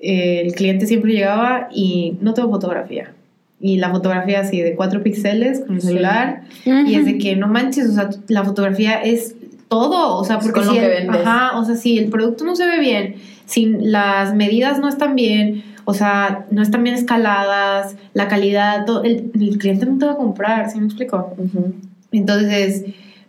eh, 0.00 0.42
el 0.44 0.54
cliente 0.54 0.86
siempre 0.86 1.12
llegaba 1.12 1.68
y 1.72 2.16
no 2.20 2.34
tengo 2.34 2.50
fotografía. 2.50 3.12
Y 3.60 3.76
la 3.78 3.90
fotografía 3.90 4.40
así 4.40 4.60
de 4.60 4.74
cuatro 4.74 5.02
píxeles 5.02 5.60
con 5.60 5.76
el 5.76 5.80
Sí. 5.80 5.86
celular. 5.88 6.42
Y 6.64 6.94
es 6.96 7.04
de 7.06 7.18
que 7.18 7.36
no 7.36 7.46
manches, 7.48 7.88
o 7.88 7.92
sea, 7.92 8.10
la 8.28 8.44
fotografía 8.44 9.00
es 9.02 9.34
todo. 9.68 10.16
O 10.18 10.24
sea, 10.24 10.38
porque 10.40 10.62
si 10.64 10.76
el, 10.76 11.08
ajá, 11.08 11.58
o 11.58 11.64
sea, 11.64 11.76
si 11.76 11.98
el 11.98 12.10
producto 12.10 12.44
no 12.44 12.54
se 12.56 12.66
ve 12.66 12.80
bien, 12.80 13.14
si 13.46 13.66
las 13.66 14.34
medidas 14.34 14.78
no 14.80 14.88
están 14.88 15.14
bien, 15.14 15.62
o 15.86 15.94
sea, 15.94 16.46
no 16.50 16.62
están 16.62 16.82
bien 16.82 16.96
escaladas, 16.96 17.96
la 18.14 18.28
calidad, 18.28 18.84
todo, 18.86 19.02
el, 19.04 19.30
el 19.38 19.58
cliente 19.58 19.86
no 19.86 19.98
te 19.98 20.06
va 20.06 20.12
a 20.12 20.16
comprar, 20.16 20.70
¿sí 20.70 20.78
me 20.78 20.86
explico? 20.86 21.34
Ujú. 21.38 21.74
Entonces, 22.12 22.84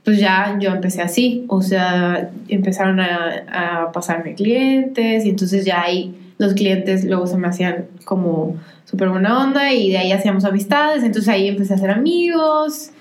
pues 0.06 0.20
ya 0.20 0.58
yo 0.60 0.70
empecé 0.70 1.02
así, 1.02 1.46
o 1.50 1.62
sea, 1.62 2.30
empezaron 2.48 3.00
a, 3.00 3.88
a 3.88 3.92
pasarme 3.92 4.36
clientes 4.36 5.26
y 5.26 5.30
entonces 5.30 5.66
ya 5.66 5.82
ahí 5.82 6.16
los 6.38 6.54
clientes 6.54 7.06
luego 7.06 7.28
se 7.28 7.38
me 7.38 7.48
hacían 7.48 7.88
como 8.06 8.56
súper 8.86 9.10
buena 9.10 9.44
onda 9.44 9.74
y 9.74 9.90
de 9.90 9.98
ahí 9.98 10.12
hacíamos 10.12 10.46
amistades, 10.46 11.04
entonces 11.04 11.28
ahí 11.30 11.48
empecé 11.48 11.74
a 11.74 11.78
hacer 11.78 11.90
amigos 11.90 12.92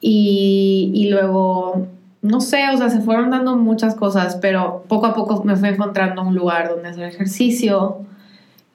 y, 0.00 0.90
y 0.94 1.08
luego, 1.08 1.86
no 2.22 2.40
sé, 2.40 2.64
o 2.72 2.76
sea, 2.76 2.90
se 2.90 3.00
fueron 3.00 3.30
dando 3.30 3.56
muchas 3.56 3.94
cosas, 3.94 4.36
pero 4.36 4.84
poco 4.88 5.06
a 5.06 5.14
poco 5.14 5.44
me 5.44 5.56
fui 5.56 5.68
encontrando 5.68 6.22
un 6.22 6.34
lugar 6.34 6.68
donde 6.68 6.88
hacer 6.88 7.04
ejercicio 7.04 7.98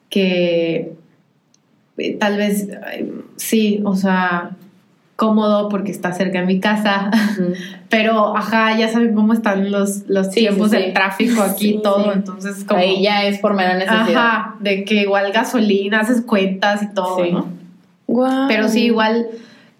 que 0.08 0.94
eh, 1.98 2.16
tal 2.18 2.36
vez 2.36 2.68
sí, 3.36 3.82
o 3.84 3.96
sea, 3.96 4.56
cómodo 5.16 5.68
porque 5.70 5.90
está 5.90 6.12
cerca 6.12 6.40
de 6.40 6.46
mi 6.46 6.60
casa, 6.60 7.10
pero 7.88 8.36
ajá, 8.36 8.76
ya 8.78 8.88
saben 8.88 9.14
cómo 9.14 9.32
están 9.32 9.70
los, 9.70 10.02
los 10.08 10.26
Sí, 10.28 10.40
tiempos 10.40 10.70
sí, 10.70 10.76
sí. 10.76 10.82
del 10.82 10.92
tráfico 10.92 11.42
aquí 11.42 11.68
y 11.68 11.72
Sí, 11.72 11.80
todo, 11.82 12.04
sí. 12.04 12.10
entonces 12.14 12.64
como... 12.64 12.80
Ahí 12.80 13.02
ya 13.02 13.24
es 13.24 13.38
por 13.38 13.54
mera 13.54 13.74
necesidad. 13.74 14.16
Ajá, 14.16 14.56
de 14.60 14.84
que 14.84 15.02
igual 15.02 15.32
gasolina, 15.32 16.00
haces 16.00 16.20
cuentas 16.20 16.82
y 16.82 16.92
todo, 16.94 17.24
Sí. 17.24 17.32
¿no? 17.32 17.46
Guau. 18.06 18.46
Pero 18.48 18.68
sí, 18.68 18.84
igual, 18.84 19.26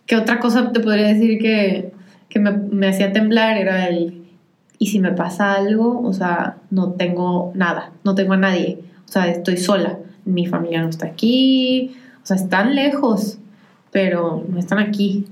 que 0.06 0.16
otra 0.16 0.40
cosa 0.40 0.72
te 0.72 0.80
podría 0.80 1.06
decir 1.08 1.38
que, 1.38 1.92
que 2.28 2.40
me, 2.40 2.50
me 2.52 2.88
hacía 2.88 3.12
temblar 3.12 3.56
era 3.58 3.86
el, 3.88 4.24
¿y 4.78 4.86
si 4.86 5.00
me 5.00 5.12
pasa 5.12 5.52
algo? 5.52 6.00
O 6.02 6.12
sea, 6.12 6.56
no 6.70 6.92
tengo 6.92 7.52
nada, 7.54 7.92
no 8.04 8.14
tengo 8.14 8.32
a 8.32 8.36
nadie, 8.38 8.78
o 9.06 9.12
sea, 9.12 9.28
estoy 9.28 9.58
sola, 9.58 9.98
mi 10.24 10.46
familia 10.46 10.80
no 10.82 10.88
está 10.88 11.06
aquí, 11.06 11.94
o 12.22 12.26
sea, 12.26 12.36
están 12.36 12.74
lejos, 12.74 13.38
pero 13.90 14.44
no 14.48 14.58
están 14.58 14.78
aquí. 14.78 15.26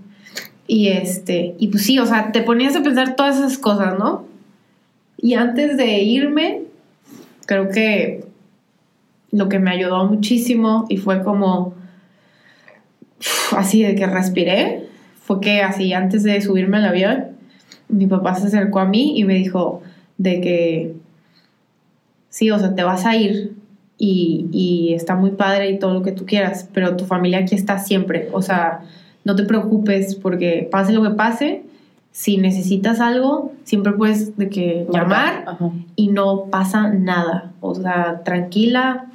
Y 0.66 0.88
este, 0.88 1.54
y 1.58 1.68
pues 1.68 1.84
sí, 1.84 1.98
o 1.98 2.06
sea, 2.06 2.32
te 2.32 2.42
ponías 2.42 2.74
a 2.76 2.82
pensar 2.82 3.16
todas 3.16 3.36
esas 3.36 3.58
cosas, 3.58 3.98
¿no? 3.98 4.24
Y 5.18 5.34
antes 5.34 5.76
de 5.76 6.02
irme, 6.02 6.62
creo 7.46 7.68
que 7.68 8.24
lo 9.30 9.48
que 9.48 9.58
me 9.58 9.70
ayudó 9.70 10.04
muchísimo 10.06 10.86
y 10.88 10.96
fue 10.96 11.22
como 11.22 11.74
así 13.56 13.82
de 13.82 13.94
que 13.94 14.06
respiré, 14.06 14.86
fue 15.22 15.40
que 15.40 15.62
así 15.62 15.92
antes 15.92 16.22
de 16.22 16.40
subirme 16.40 16.76
al 16.76 16.86
avión, 16.86 17.24
mi 17.88 18.06
papá 18.06 18.34
se 18.34 18.46
acercó 18.46 18.80
a 18.80 18.84
mí 18.84 19.18
y 19.18 19.24
me 19.24 19.34
dijo 19.34 19.82
de 20.18 20.40
que 20.40 20.94
sí, 22.28 22.50
o 22.50 22.58
sea, 22.58 22.74
te 22.74 22.82
vas 22.82 23.06
a 23.06 23.16
ir 23.16 23.53
y, 23.98 24.46
y 24.52 24.94
está 24.94 25.14
muy 25.14 25.30
padre 25.32 25.70
y 25.70 25.78
todo 25.78 25.94
lo 25.94 26.02
que 26.02 26.12
tú 26.12 26.26
quieras, 26.26 26.68
pero 26.72 26.96
tu 26.96 27.04
familia 27.04 27.38
aquí 27.38 27.54
está 27.54 27.78
siempre, 27.78 28.28
o 28.32 28.42
sea, 28.42 28.80
no 29.24 29.34
te 29.36 29.44
preocupes 29.44 30.14
porque 30.16 30.68
pase 30.70 30.92
lo 30.92 31.02
que 31.02 31.10
pase, 31.10 31.62
si 32.12 32.36
necesitas 32.36 33.00
algo, 33.00 33.52
siempre 33.64 33.92
puedes 33.92 34.36
de 34.36 34.48
que 34.48 34.86
llamar 34.92 35.44
Ajá. 35.48 35.70
y 35.96 36.08
no 36.08 36.44
pasa 36.44 36.88
nada. 36.92 37.52
O 37.60 37.74
sea, 37.74 38.22
tranquila, 38.24 39.06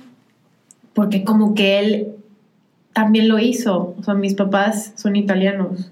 porque 0.93 1.23
como 1.23 1.53
que 1.53 1.79
él 1.79 2.07
también 2.91 3.29
lo 3.29 3.39
hizo. 3.39 3.95
O 3.97 4.03
sea, 4.03 4.15
mis 4.15 4.33
papás 4.33 4.91
son 4.97 5.15
italianos 5.15 5.91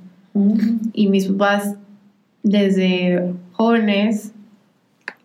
y 0.94 1.08
mis 1.08 1.28
papás 1.28 1.76
desde 2.44 3.34
jóvenes 3.54 4.34
ve- 4.34 4.37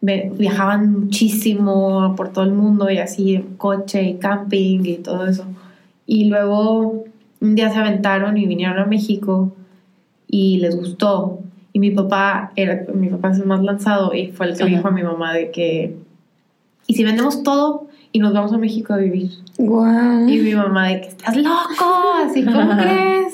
viajaban 0.02 0.92
muchísimo 0.92 2.14
por 2.16 2.30
todo 2.32 2.44
el 2.44 2.52
mundo 2.52 2.90
y 2.90 2.98
así 2.98 3.36
en 3.36 3.56
coche 3.56 4.02
y 4.02 4.14
camping 4.14 4.80
y 4.84 4.96
todo 4.96 5.26
eso. 5.26 5.44
Y 6.06 6.24
luego 6.24 7.04
un 7.40 7.54
día 7.54 7.70
se 7.70 7.78
aventaron 7.78 8.36
y 8.36 8.46
vinieron 8.46 8.78
a 8.78 8.84
México 8.84 9.52
y 10.26 10.58
les 10.58 10.76
gustó. 10.76 11.38
Y 11.72 11.78
mi 11.78 11.90
papá 11.90 12.52
era, 12.56 12.84
mi 12.92 13.08
papá 13.08 13.30
es 13.30 13.38
el 13.38 13.46
más 13.46 13.62
lanzado 13.62 14.12
y 14.12 14.32
fue 14.32 14.46
el 14.46 14.56
que 14.56 14.64
le 14.64 14.70
dijo 14.70 14.88
a 14.88 14.90
mi 14.90 15.02
mamá 15.02 15.32
de 15.32 15.50
que, 15.52 15.96
¿y 16.86 16.94
si 16.94 17.04
vendemos 17.04 17.42
todo 17.44 17.86
y 18.10 18.18
nos 18.18 18.34
vamos 18.34 18.52
a 18.52 18.58
México 18.58 18.92
a 18.92 18.96
vivir? 18.96 19.30
Guau. 19.56 20.28
Y 20.28 20.38
mi 20.40 20.54
mamá 20.54 20.88
de 20.88 21.00
que 21.00 21.08
estás 21.08 21.36
loco, 21.36 22.14
así 22.26 22.44
como 22.44 22.76
crees. 22.76 23.32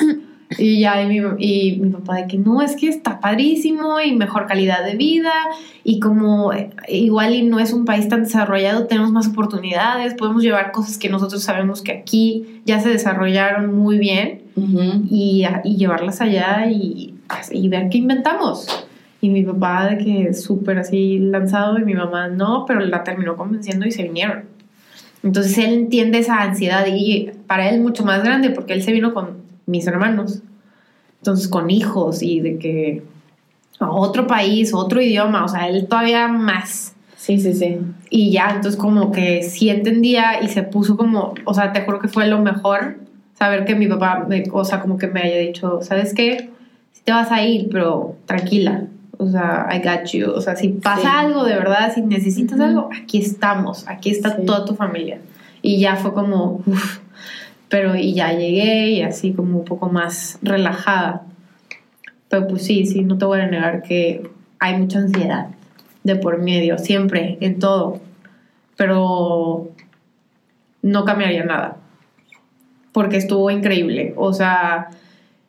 Y 0.57 0.81
ya, 0.81 1.03
y 1.03 1.07
mi, 1.07 1.21
y 1.39 1.79
mi 1.79 1.91
papá 1.91 2.17
de 2.17 2.27
que 2.27 2.39
no, 2.39 2.63
es 2.63 2.75
que 2.75 2.89
está 2.89 3.21
padrísimo 3.21 4.01
y 4.01 4.15
mejor 4.15 4.47
calidad 4.47 4.83
de 4.85 4.97
vida. 4.97 5.33
Y 5.85 6.01
como 6.01 6.53
eh, 6.55 6.71
igual 6.89 7.35
y 7.35 7.43
no 7.43 7.59
es 7.59 7.73
un 7.73 7.85
país 7.85 8.09
tan 8.09 8.25
desarrollado, 8.25 8.87
tenemos 8.87 9.13
más 9.13 9.29
oportunidades, 9.29 10.15
podemos 10.15 10.43
llevar 10.43 10.73
cosas 10.73 10.97
que 10.97 11.11
nosotros 11.11 11.43
sabemos 11.43 11.83
que 11.83 11.93
aquí 11.93 12.61
ya 12.65 12.81
se 12.81 12.89
desarrollaron 12.89 13.75
muy 13.77 13.99
bien 13.99 14.43
Ujú. 14.57 15.05
y, 15.11 15.45
y 15.65 15.77
llevarlas 15.77 16.21
allá 16.23 16.67
y, 16.71 17.15
y 17.51 17.69
ver 17.69 17.91
qué 17.91 17.99
inventamos. 17.99 18.67
Y 19.21 19.29
mi 19.29 19.43
papá 19.43 19.89
de 19.91 19.99
que 19.99 20.35
súper 20.35 20.79
así 20.79 21.19
lanzado 21.19 21.79
y 21.79 21.85
mi 21.85 21.95
mamá 21.95 22.29
no, 22.29 22.65
pero 22.67 22.81
la 22.81 23.05
terminó 23.05 23.37
convenciendo 23.37 23.87
y 23.87 23.93
se 23.93 24.05
vinieron. 24.05 24.45
Entonces 25.23 25.59
él 25.59 25.75
entiende 25.75 26.19
esa 26.19 26.41
ansiedad 26.41 26.87
y 26.87 27.33
para 27.47 27.69
él 27.69 27.81
mucho 27.81 28.05
más 28.05 28.23
grande 28.23 28.51
porque 28.51 28.73
él 28.73 28.83
se 28.83 28.93
vino 28.93 29.13
con 29.13 29.48
mis 29.69 29.87
hermanos. 29.87 30.41
Entonces 31.21 31.47
con 31.49 31.71
hijos 31.71 32.23
y 32.23 32.41
de 32.41 32.59
que 32.59 33.03
otro 33.81 34.27
país, 34.27 34.75
otro 34.75 35.01
idioma, 35.01 35.45
o 35.45 35.49
sea, 35.49 35.69
él 35.69 35.87
todavía 35.89 36.27
más. 36.29 36.95
Sí, 37.17 37.39
sí, 37.41 37.53
sí. 37.55 37.79
Y 38.11 38.31
ya, 38.33 38.49
entonces 38.51 38.77
como 38.81 39.13
que 39.13 39.43
sí 39.43 39.69
entendía 39.71 40.43
y 40.43 40.49
se 40.49 40.63
puso 40.63 40.97
como, 40.97 41.35
o 41.45 41.55
sea, 41.55 41.73
te 41.73 41.83
juro 41.83 41.99
que 42.01 42.09
fue 42.09 42.27
lo 42.29 42.41
mejor 42.41 42.99
saber 43.35 43.65
que 43.65 43.75
mi 43.75 43.87
papá, 43.87 44.25
me, 44.29 44.45
o 44.53 44.65
sea, 44.65 44.81
como 44.81 44.99
que 44.99 45.07
me 45.09 45.21
haya 45.23 45.39
dicho, 45.39 45.81
¿sabes 45.83 46.15
qué? 46.15 46.51
Si 46.93 47.03
te 47.03 47.13
vas 47.13 47.31
a 47.31 47.45
ir, 47.45 47.69
pero 47.71 48.17
tranquila, 48.27 48.85
o 49.17 49.29
sea, 49.29 49.69
I 49.73 49.79
got 49.79 50.09
you, 50.13 50.31
o 50.31 50.41
sea, 50.41 50.57
si 50.57 50.69
pasa 50.69 51.01
Sí. 51.03 51.07
algo 51.11 51.45
de 51.45 51.55
verdad, 51.55 51.93
si 51.95 52.03
necesitas 52.03 52.59
algo, 52.61 52.89
aquí 53.03 53.19
estamos, 53.19 53.87
aquí 53.89 54.11
está 54.11 54.37
Sí. 54.37 54.45
toda 54.47 54.65
tu 54.65 54.75
familia. 54.75 55.19
Y 55.63 55.81
ya 55.81 55.97
fue 55.97 56.15
como, 56.15 56.63
uff, 56.67 56.99
pero 57.69 57.95
y 57.95 58.15
ya 58.15 58.33
llegué 58.33 58.91
y 58.91 59.03
así 59.03 59.33
como 59.33 59.59
un 59.59 59.65
poco 59.65 59.89
más 59.89 60.39
relajada. 60.43 61.23
Pero 62.29 62.47
pues 62.47 62.65
sí, 62.65 62.87
sí, 62.87 63.03
no 63.03 63.19
te 63.19 63.25
voy 63.25 63.41
a 63.41 63.47
negar 63.47 63.83
que 63.83 64.31
hay 64.59 64.79
mucha 64.79 64.99
ansiedad 64.99 65.49
de 66.03 66.17
por 66.17 66.39
medio, 66.39 66.79
siempre, 66.79 67.39
en 67.41 67.59
todo. 67.59 68.01
Pero 68.77 69.71
no 70.83 71.05
cambiaría 71.05 71.45
nada. 71.45 71.77
Porque 72.93 73.17
estuvo 73.17 73.51
increíble. 73.51 74.15
O 74.17 74.33
sea, 74.33 74.89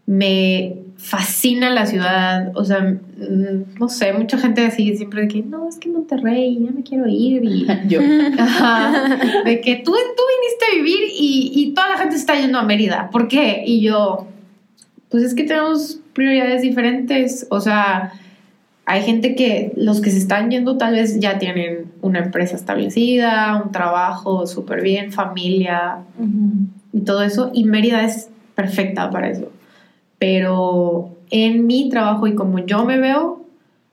me 0.05 0.77
fascina 0.99 1.69
la 1.69 1.85
ciudad. 1.85 2.51
O 2.55 2.65
sea, 2.65 2.81
mm, 2.81 3.79
no 3.79 3.89
sé, 3.89 4.13
mucha 4.13 4.37
gente 4.37 4.65
así 4.65 4.95
siempre 4.95 5.21
de 5.23 5.27
que, 5.29 5.41
no, 5.41 5.67
es 5.67 5.77
que 5.77 5.89
Monterrey, 5.89 6.59
ya 6.63 6.71
me 6.71 6.83
quiero 6.83 7.07
ir. 7.07 7.43
Y, 7.45 7.67
Yo. 7.87 8.01
Ajá, 8.37 9.17
de 9.45 9.61
que 9.61 9.77
tú, 9.77 9.91
tú 9.91 10.23
viniste 10.35 10.65
a 10.69 10.75
vivir 10.75 11.09
y, 11.17 11.51
y 11.55 11.73
toda 11.73 11.89
la 11.89 11.97
gente 11.97 12.15
se 12.15 12.19
está 12.19 12.35
yendo 12.35 12.59
a 12.59 12.63
Mérida. 12.63 13.09
¿Por 13.11 13.27
qué? 13.27 13.63
Y 13.65 13.81
yo, 13.81 14.27
pues 15.09 15.23
es 15.23 15.33
que 15.33 15.43
tenemos 15.43 15.99
prioridades 16.13 16.61
diferentes. 16.61 17.47
O 17.49 17.61
sea, 17.61 18.13
hay 18.85 19.03
gente 19.03 19.35
que 19.35 19.71
los 19.77 20.01
que 20.01 20.11
se 20.11 20.17
están 20.17 20.51
yendo 20.51 20.77
tal 20.77 20.95
vez 20.95 21.19
ya 21.19 21.39
tienen 21.39 21.91
una 22.01 22.19
empresa 22.19 22.55
establecida, 22.55 23.61
un 23.63 23.71
trabajo 23.71 24.45
súper 24.47 24.81
bien, 24.81 25.13
familia 25.13 25.99
y 26.91 27.01
todo 27.01 27.23
eso. 27.23 27.51
Y 27.53 27.63
Mérida 27.63 28.03
es 28.03 28.29
perfecta 28.55 29.09
para 29.09 29.29
eso. 29.29 29.49
Pero 30.19 31.15
en 31.31 31.65
mi 31.67 31.89
trabajo 31.89 32.27
y 32.27 32.35
como 32.35 32.59
yo 32.59 32.85
me 32.85 32.97
veo, 32.99 33.41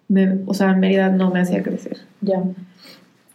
me- 0.08 0.38
o 0.46 0.54
sea, 0.54 0.72
Mérida 0.74 1.08
no 1.08 1.30
me 1.30 1.40
hacía 1.40 1.62
crecer. 1.62 1.98
Ya. 2.20 2.42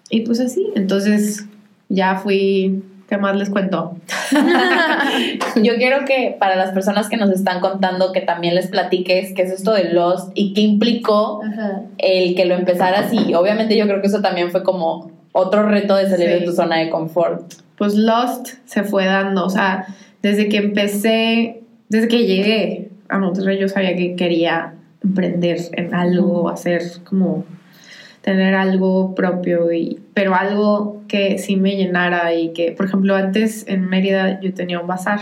Y 0.09 0.21
pues 0.21 0.39
así, 0.41 0.67
entonces 0.75 1.45
ya 1.89 2.15
fui, 2.15 2.83
¿qué 3.07 3.17
más 3.17 3.35
les 3.37 3.49
cuento? 3.49 3.95
Yo 5.61 5.75
quiero 5.75 6.05
que 6.05 6.35
para 6.39 6.55
las 6.55 6.71
personas 6.71 7.09
que 7.09 7.17
nos 7.17 7.29
están 7.29 7.59
contando 7.59 8.11
que 8.11 8.21
también 8.21 8.55
les 8.55 8.67
platiques 8.67 9.33
qué 9.33 9.41
es 9.43 9.51
esto 9.51 9.73
de 9.73 9.93
Lost 9.93 10.31
y 10.33 10.53
qué 10.53 10.61
implicó 10.61 11.41
el 11.97 12.35
que 12.35 12.45
lo 12.45 12.55
empezaras 12.55 13.13
y 13.13 13.33
obviamente 13.33 13.77
yo 13.77 13.85
creo 13.87 14.01
que 14.01 14.07
eso 14.07 14.21
también 14.21 14.51
fue 14.51 14.63
como 14.63 15.11
otro 15.33 15.63
reto 15.67 15.95
de 15.95 16.09
salir 16.09 16.27
Sí. 16.27 16.33
de 16.39 16.41
tu 16.41 16.51
zona 16.53 16.77
de 16.79 16.89
confort. 16.89 17.53
Pues 17.77 17.95
Lost 17.95 18.49
se 18.65 18.83
fue 18.83 19.05
dando, 19.05 19.45
o 19.45 19.49
sea, 19.49 19.85
desde 20.21 20.49
que 20.49 20.57
empecé, 20.57 21.60
desde 21.91 22.07
que 22.07 22.25
llegué 22.25 22.89
a 23.09 23.19
Monterrey 23.19 23.59
yo 23.59 23.67
sabía 23.67 23.95
que 23.97 24.15
quería 24.15 24.75
emprender 25.03 25.57
en 25.73 25.93
algo, 25.93 26.49
hacer 26.49 26.81
como 27.03 27.43
tener 28.21 28.53
algo 28.55 29.13
propio, 29.13 29.73
y, 29.73 29.99
pero 30.13 30.33
algo 30.33 31.01
que 31.09 31.37
sí 31.37 31.57
me 31.57 31.75
llenara 31.75 32.33
y 32.33 32.53
que, 32.53 32.71
por 32.71 32.85
ejemplo, 32.85 33.15
antes 33.15 33.65
en 33.67 33.89
Mérida 33.89 34.39
yo 34.39 34.53
tenía 34.53 34.79
un 34.79 34.87
bazar. 34.87 35.19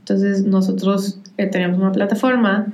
Entonces 0.00 0.44
nosotros 0.44 1.18
eh, 1.38 1.46
teníamos 1.46 1.78
una 1.78 1.92
plataforma 1.92 2.66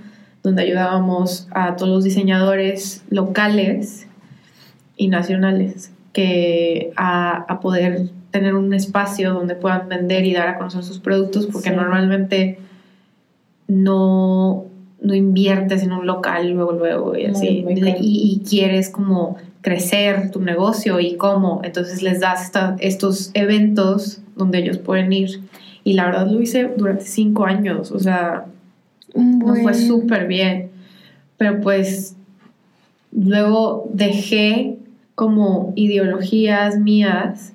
donde 0.42 0.62
ayudábamos 0.62 1.46
a 1.52 1.76
todos 1.76 1.92
los 1.92 2.04
diseñadores 2.04 3.04
locales 3.10 4.06
y 4.96 5.08
nacionales 5.08 5.92
que 6.12 6.92
a, 6.96 7.44
a 7.48 7.60
poder 7.60 8.08
tener 8.32 8.54
un 8.54 8.72
espacio 8.74 9.32
donde 9.34 9.54
puedan 9.54 9.88
vender 9.88 10.24
y 10.24 10.32
dar 10.32 10.48
a 10.48 10.58
conocer 10.58 10.82
sus 10.82 10.98
productos, 10.98 11.46
porque 11.46 11.70
Sí. 11.70 11.76
normalmente 11.76 12.58
no, 13.70 14.64
no 15.00 15.14
inviertes 15.14 15.82
en 15.82 15.92
un 15.92 16.06
local 16.06 16.50
luego, 16.50 16.72
luego 16.72 17.16
y 17.16 17.26
así, 17.26 17.62
muy 17.64 17.74
y, 18.00 18.32
y 18.42 18.48
quieres 18.48 18.90
como 18.90 19.36
crecer 19.62 20.30
tu 20.30 20.40
negocio 20.40 20.98
y 21.00 21.16
cómo, 21.16 21.60
entonces 21.64 22.02
les 22.02 22.18
das 22.20 22.42
esta- 22.44 22.76
estos 22.80 23.30
eventos 23.34 24.20
donde 24.36 24.58
ellos 24.58 24.78
pueden 24.78 25.12
ir. 25.12 25.40
Y 25.84 25.92
la 25.94 26.06
verdad 26.06 26.26
lo 26.30 26.40
hice 26.42 26.70
durante 26.76 27.04
cinco 27.04 27.44
años, 27.46 27.90
o 27.92 27.98
sea, 27.98 28.46
nos 29.14 29.60
fue 29.62 29.72
súper 29.74 30.26
bien. 30.26 30.70
Pero 31.36 31.60
pues 31.60 32.16
luego 33.12 33.88
dejé 33.92 34.76
como 35.14 35.72
ideologías 35.76 36.78
mías, 36.78 37.52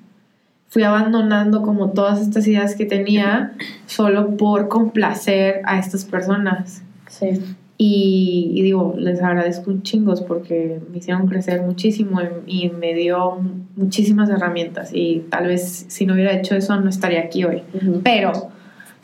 fui 0.68 0.82
abandonando 0.82 1.62
como 1.62 1.90
todas 1.90 2.20
estas 2.20 2.46
ideas 2.46 2.74
que 2.74 2.84
tenía 2.84 3.52
solo 3.86 4.36
por 4.36 4.68
complacer 4.68 5.60
a 5.64 5.78
estas 5.78 6.04
personas. 6.04 6.82
Sí. 7.08 7.40
Y, 7.78 8.52
y 8.54 8.62
digo, 8.62 8.94
les 8.98 9.22
agradezco 9.22 9.70
un 9.70 9.82
chingos 9.82 10.22
porque 10.22 10.80
me 10.90 10.98
hicieron 10.98 11.26
crecer 11.26 11.62
muchísimo 11.62 12.20
y, 12.46 12.64
y 12.64 12.70
me 12.70 12.94
dio 12.94 13.38
muchísimas 13.76 14.30
herramientas. 14.30 14.90
Y 14.92 15.24
tal 15.30 15.46
vez 15.46 15.84
si 15.88 16.06
no 16.06 16.14
hubiera 16.14 16.32
hecho 16.32 16.56
eso 16.56 16.78
no 16.80 16.88
estaría 16.88 17.20
aquí 17.20 17.44
hoy 17.44 17.62
pero 18.02 18.50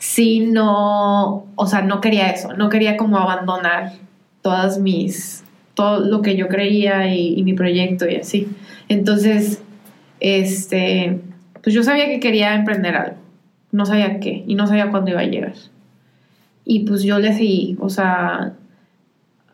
sí 0.03 0.41
no, 0.41 1.45
o 1.55 1.65
sea, 1.65 1.81
no 1.81 2.01
quería 2.01 2.29
eso, 2.29 2.53
no 2.53 2.69
quería 2.69 2.97
como 2.97 3.17
abandonar 3.17 3.93
todas 4.41 4.77
mis, 4.79 5.43
todo 5.75 5.99
lo 6.01 6.21
que 6.21 6.35
yo 6.35 6.49
creía 6.49 7.13
y, 7.13 7.39
y 7.39 7.43
mi 7.43 7.53
proyecto 7.53 8.07
y 8.09 8.17
así. 8.17 8.49
Entonces, 8.89 9.61
este, 10.19 11.21
pues 11.63 11.73
yo 11.73 11.83
sabía 11.83 12.07
que 12.07 12.19
quería 12.19 12.53
emprender 12.53 12.95
algo, 12.95 13.17
no 13.71 13.85
sabía 13.85 14.19
qué 14.19 14.43
y 14.45 14.55
no 14.55 14.67
sabía 14.67 14.91
cuándo 14.91 15.11
iba 15.11 15.21
a 15.21 15.25
llegar. 15.25 15.53
Y 16.65 16.81
pues 16.81 17.03
yo 17.03 17.19
le 17.19 17.33
seguí, 17.33 17.77
o 17.79 17.89
sea, 17.89 18.53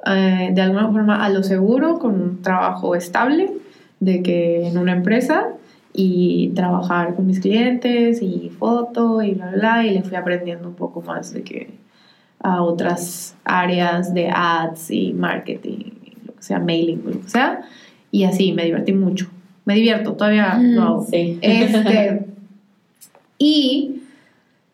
eh, 0.05 0.49
de 0.51 0.61
alguna 0.61 0.91
forma 0.91 1.23
a 1.23 1.29
lo 1.29 1.43
seguro, 1.43 1.99
con 1.99 2.19
un 2.19 2.41
trabajo 2.41 2.95
estable, 2.95 3.51
de 3.99 4.23
que 4.23 4.67
en 4.67 4.77
una 4.77 4.93
empresa 4.93 5.49
y 5.93 6.49
trabajar 6.55 7.15
con 7.15 7.27
mis 7.27 7.39
clientes 7.39 8.21
y 8.21 8.49
foto 8.57 9.21
y 9.21 9.33
bla, 9.33 9.47
bla, 9.47 9.57
bla, 9.57 9.85
y 9.85 9.91
le 9.91 10.03
fui 10.03 10.15
aprendiendo 10.15 10.67
un 10.67 10.75
poco 10.75 11.01
más 11.01 11.33
de 11.33 11.43
que 11.43 11.69
a 12.41 12.61
otras 12.61 13.35
áreas 13.43 14.13
de 14.13 14.29
ads 14.29 14.91
y 14.91 15.13
marketing, 15.13 15.91
lo 16.25 16.35
que 16.35 16.43
sea, 16.43 16.59
mailing, 16.59 17.03
lo 17.05 17.21
que 17.21 17.29
sea, 17.29 17.61
y 18.11 18.23
así 18.23 18.53
me 18.53 18.65
divertí 18.65 18.93
mucho. 18.93 19.29
Me 19.69 19.75
divierto, 19.75 20.13
todavía 20.13 20.55
Mm, 20.55 20.73
lo 20.73 20.81
hago. 20.81 21.07
Sí. 21.07 21.37
Este, 21.43 22.25
y 23.37 24.01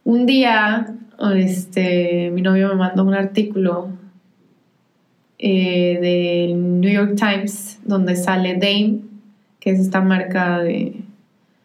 un 0.05 0.25
día, 0.25 0.87
este, 1.35 2.31
mi 2.31 2.41
novio 2.41 2.69
me 2.69 2.75
mandó 2.75 3.03
un 3.03 3.13
artículo 3.13 3.89
eh, 5.37 5.99
del 5.99 6.79
New 6.79 6.89
York 6.89 7.15
Times 7.17 7.81
donde 7.83 8.15
sale 8.15 8.53
Dame, 8.53 8.99
que 9.59 9.71
es 9.71 9.81
esta 9.81 9.99
marca 9.99 10.59
de 10.59 11.01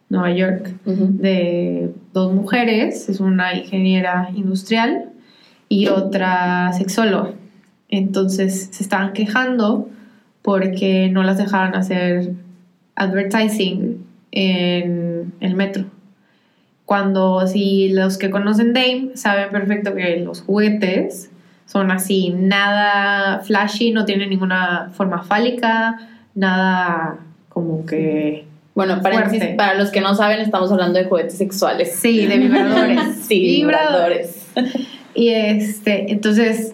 Nueva 0.09 0.33
York, 0.33 0.73
de 0.83 1.89
dos 2.11 2.33
mujeres, 2.33 3.07
es 3.07 3.21
una 3.21 3.55
ingeniera 3.55 4.29
industrial 4.35 5.05
y 5.69 5.87
otra 5.87 6.73
sexóloga. 6.73 7.31
Entonces 7.87 8.67
se 8.73 8.83
estaban 8.83 9.13
quejando 9.13 9.87
porque 10.41 11.07
no 11.09 11.23
las 11.23 11.37
dejaban 11.37 11.75
hacer 11.75 12.33
advertising 12.95 14.05
en 14.31 15.33
el 15.39 15.55
metro. 15.55 15.85
Cuando 16.85 17.47
si 17.47 17.89
los 17.89 18.17
que 18.17 18.29
conocen 18.29 18.73
Dame 18.73 19.11
saben 19.15 19.49
perfecto 19.49 19.95
que 19.95 20.17
los 20.17 20.41
juguetes 20.41 21.29
son 21.65 21.89
así, 21.91 22.31
nada 22.31 23.39
flashy, 23.39 23.91
no 23.91 24.03
tienen 24.03 24.29
ninguna 24.29 24.91
forma 24.93 25.23
fálica, 25.23 25.99
nada 26.35 27.19
como 27.49 27.85
que... 27.85 28.45
Bueno, 28.73 29.01
para, 29.01 29.27
Fuerte. 29.27 29.53
para 29.57 29.75
los 29.75 29.89
que 29.89 30.01
no 30.01 30.15
saben, 30.15 30.39
estamos 30.39 30.71
hablando 30.71 30.97
de 30.97 31.05
juguetes 31.05 31.37
sexuales. 31.37 31.95
Sí, 31.95 32.25
de 32.25 32.37
vibradores. 32.37 32.99
Sí, 33.27 33.39
vibradores. 33.39 34.47
Y 35.13 35.27
este, 35.29 36.09
entonces, 36.11 36.73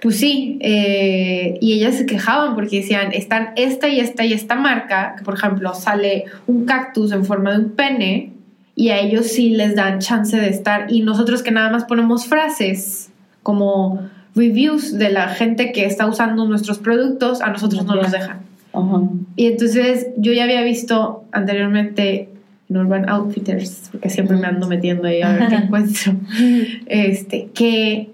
pues 0.00 0.18
sí, 0.18 0.58
eh, 0.60 1.58
y 1.60 1.72
ellas 1.72 1.96
se 1.96 2.06
quejaban 2.06 2.54
porque 2.54 2.80
decían, 2.80 3.12
están 3.12 3.50
esta 3.56 3.88
y 3.88 3.98
esta 3.98 4.24
y 4.24 4.32
esta 4.32 4.54
marca, 4.54 5.14
que 5.18 5.24
por 5.24 5.34
ejemplo 5.34 5.74
sale 5.74 6.24
un 6.46 6.66
cactus 6.66 7.10
en 7.12 7.24
forma 7.24 7.52
de 7.52 7.58
un 7.58 7.70
pene, 7.70 8.32
y 8.76 8.90
a 8.90 9.00
ellos 9.00 9.26
sí 9.26 9.50
les 9.50 9.74
dan 9.74 9.98
chance 9.98 10.36
de 10.36 10.48
estar, 10.48 10.86
y 10.88 11.00
nosotros 11.00 11.42
que 11.42 11.50
nada 11.50 11.70
más 11.70 11.84
ponemos 11.84 12.26
frases 12.26 13.10
como 13.42 14.08
reviews 14.36 14.96
de 14.96 15.10
la 15.10 15.30
gente 15.30 15.72
que 15.72 15.84
está 15.84 16.06
usando 16.06 16.44
nuestros 16.46 16.78
productos, 16.78 17.40
a 17.40 17.50
nosotros 17.50 17.84
no 17.84 17.96
nos 17.96 18.12
dejan. 18.12 18.38
Ajá. 18.72 19.00
Y 19.34 19.46
entonces 19.46 20.08
yo 20.16 20.32
ya 20.32 20.44
había 20.44 20.62
visto 20.62 21.24
anteriormente 21.32 22.28
en 22.70 22.76
Urban 22.76 23.08
Outfitters, 23.08 23.88
porque 23.90 24.10
siempre 24.10 24.36
me 24.36 24.46
ando 24.46 24.68
metiendo 24.68 25.08
ahí 25.08 25.22
a 25.22 25.32
ver 25.32 25.48
qué 25.48 25.54
encuentro, 25.64 26.14
este, 26.86 27.48
que 27.52 28.10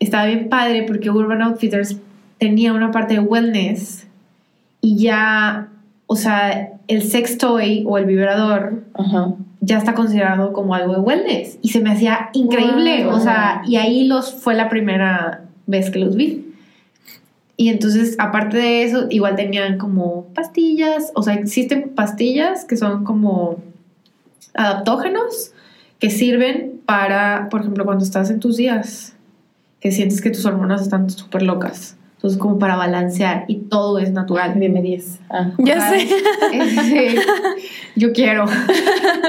estaba 0.00 0.26
bien 0.26 0.48
padre 0.48 0.84
porque 0.86 1.10
Urban 1.10 1.42
Outfitters 1.42 1.96
tenía 2.38 2.72
una 2.72 2.90
parte 2.90 3.14
de 3.14 3.20
wellness 3.20 4.06
y 4.80 4.98
ya, 4.98 5.68
o 6.06 6.16
sea, 6.16 6.70
el 6.88 7.02
sex 7.02 7.38
toy 7.38 7.82
o 7.86 7.98
el 7.98 8.04
vibrador 8.04 8.84
Ajá. 8.94 9.32
ya 9.60 9.78
está 9.78 9.94
considerado 9.94 10.52
como 10.52 10.74
algo 10.74 10.94
de 10.94 11.00
wellness 11.00 11.58
y 11.62 11.70
se 11.70 11.80
me 11.80 11.90
hacía 11.90 12.28
increíble, 12.34 13.04
Wow. 13.06 13.14
o 13.14 13.20
sea, 13.20 13.62
y 13.66 13.76
ahí 13.76 14.06
los 14.06 14.32
fue 14.34 14.54
la 14.54 14.68
primera 14.68 15.44
vez 15.66 15.90
que 15.90 15.98
los 15.98 16.14
vi. 16.14 16.42
Y 17.58 17.70
entonces, 17.70 18.16
aparte 18.18 18.58
de 18.58 18.82
eso, 18.82 19.06
igual 19.08 19.34
tenían 19.34 19.78
como 19.78 20.26
pastillas, 20.34 21.10
o 21.14 21.22
sea, 21.22 21.34
existen 21.34 21.88
pastillas 21.94 22.66
que 22.66 22.76
son 22.76 23.02
como 23.04 23.56
adaptógenos 24.54 25.52
que 25.98 26.10
sirven 26.10 26.80
para, 26.84 27.48
por 27.50 27.62
ejemplo, 27.62 27.86
cuando 27.86 28.04
estás 28.04 28.30
en 28.30 28.40
tus 28.40 28.58
días, 28.58 29.15
que 29.80 29.92
sientes 29.92 30.20
que 30.20 30.30
tus 30.30 30.44
hormonas 30.44 30.82
están 30.82 31.08
súper 31.10 31.42
locas. 31.42 31.96
Entonces, 32.16 32.38
como 32.40 32.58
para 32.58 32.76
balancear 32.76 33.44
y 33.46 33.56
todo 33.56 33.98
es 33.98 34.10
natural. 34.10 34.58
Dime 34.58 34.80
10. 34.80 35.20
Ah. 35.28 35.52
Ya 35.58 35.90
sé. 35.90 36.08
Yo 37.96 38.12
quiero. 38.12 38.46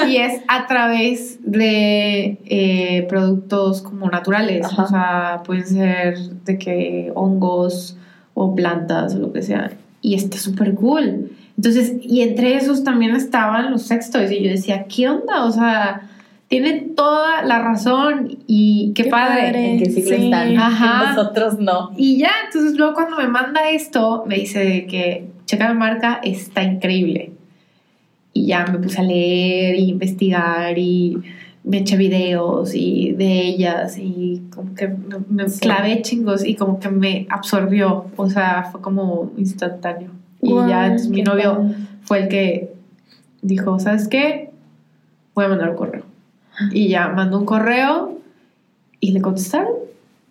y 0.08 0.18
es 0.18 0.42
a 0.48 0.68
través 0.68 1.40
de 1.44 2.40
eh, 2.46 3.06
productos 3.10 3.82
como 3.82 4.10
naturales. 4.10 4.66
Ajá. 4.66 4.84
O 4.84 4.88
sea, 4.88 5.44
pueden 5.46 5.68
ser 5.68 6.18
de 6.18 6.58
que 6.58 7.12
hongos 7.14 7.98
o 8.34 8.56
plantas 8.56 9.16
o 9.16 9.20
lo 9.20 9.34
que 9.34 9.42
sea. 9.42 9.72
Y 10.02 10.16
está 10.16 10.38
súper 10.38 10.74
cool. 10.74 11.32
Entonces, 11.58 11.94
y 12.02 12.22
entre 12.22 12.56
esos 12.56 12.84
también 12.84 13.16
estaban 13.16 13.70
los 13.72 13.82
sex 13.82 14.12
toys. 14.12 14.32
Y 14.32 14.44
yo 14.44 14.50
decía, 14.50 14.86
¿qué 14.86 15.10
onda? 15.10 15.44
O 15.44 15.52
sea, 15.52 16.10
tienen 16.48 16.96
toda 16.96 17.44
la 17.44 17.60
razón 17.60 18.38
y 18.48 18.94
qué, 18.96 19.04
Qué 19.04 19.10
padre. 19.10 19.42
padre. 19.48 19.72
En 19.74 19.80
que 19.80 19.86
sí, 19.90 20.02
Sí. 20.02 20.14
están. 20.14 20.58
Ajá. 20.58 21.14
Nosotros 21.16 21.60
no. 21.60 21.92
Y 21.98 22.18
ya, 22.18 22.32
entonces 22.46 22.78
luego 22.78 22.94
cuando 22.94 23.18
me 23.18 23.28
manda 23.28 23.70
esto, 23.70 24.24
me 24.28 24.36
dice 24.36 24.86
que 24.88 25.28
checa 25.46 25.68
la 25.68 25.74
marca, 25.74 26.20
está 26.24 26.64
increíble. 26.64 27.32
Y 28.34 28.46
ya 28.48 28.66
me 28.66 28.78
puse 28.80 29.00
a 29.00 29.04
leer 29.04 29.76
y 29.76 29.90
investigar 29.90 30.78
y 30.78 31.18
me 31.64 31.80
eché 31.80 31.98
videos 31.98 32.74
y 32.76 33.12
de 33.12 33.42
ellas 33.42 33.98
y 33.98 34.44
como 34.56 34.74
que 34.74 34.88
me, 35.30 35.50
Sí. 35.50 35.60
clavé 35.60 36.02
chingos 36.02 36.46
y 36.46 36.56
como 36.56 36.80
que 36.80 36.88
me 36.90 37.28
absorbió, 37.30 38.06
o 38.16 38.30
sea, 38.30 38.70
fue 38.72 38.80
como 38.80 39.32
instantáneo. 39.38 40.12
Y 40.42 40.50
ya, 40.70 40.96
mi 41.10 41.18
qué 41.18 41.24
novio 41.24 41.56
padre. 41.58 41.76
fue 42.04 42.20
el 42.20 42.28
que 42.30 42.74
dijo, 43.42 43.80
¿sabes 43.80 44.08
qué? 44.08 44.52
Voy 45.36 45.46
a 45.46 45.50
mandar 45.50 45.72
un 45.72 45.76
correo. 45.76 46.04
Y 46.72 46.90
ya 46.90 47.10
mandó 47.10 47.38
un 47.40 47.46
correo 47.46 48.20
y 49.00 49.12
le 49.12 49.22
contestaron. 49.22 49.74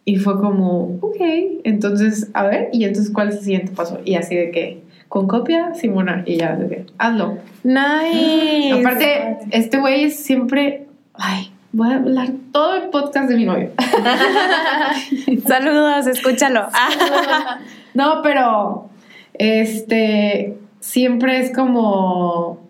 Y 0.04 0.16
fue 0.16 0.40
como, 0.40 0.98
ok, 1.00 1.16
entonces, 1.64 2.30
a 2.32 2.44
ver, 2.44 2.68
y 2.72 2.84
entonces, 2.84 3.12
¿cuál 3.12 3.30
es 3.30 3.36
el 3.36 3.42
siguiente 3.42 3.72
paso? 3.72 4.00
Y 4.04 4.14
así 4.14 4.36
de 4.36 4.52
que, 4.52 4.82
con 5.08 5.26
copia, 5.26 5.74
Simona, 5.74 6.22
y 6.26 6.36
ya, 6.36 6.54
de 6.54 6.68
que, 6.68 6.86
hazlo. 6.98 7.38
Nice. 7.64 8.72
Aparte, 8.72 9.38
este 9.50 9.78
güey 9.80 10.04
es 10.04 10.20
siempre, 10.20 10.86
ay, 11.14 11.50
voy 11.72 11.90
a 11.90 11.96
hablar 11.96 12.28
todo 12.52 12.76
el 12.76 12.88
podcast 12.90 13.28
de 13.28 13.36
mi 13.36 13.44
novio. 13.44 13.70
Saludos, 15.46 16.06
escúchalo. 16.06 16.68
no, 17.94 18.22
pero 18.22 18.88
este 19.34 20.56
siempre 20.80 21.40
es 21.40 21.54
como 21.54 22.60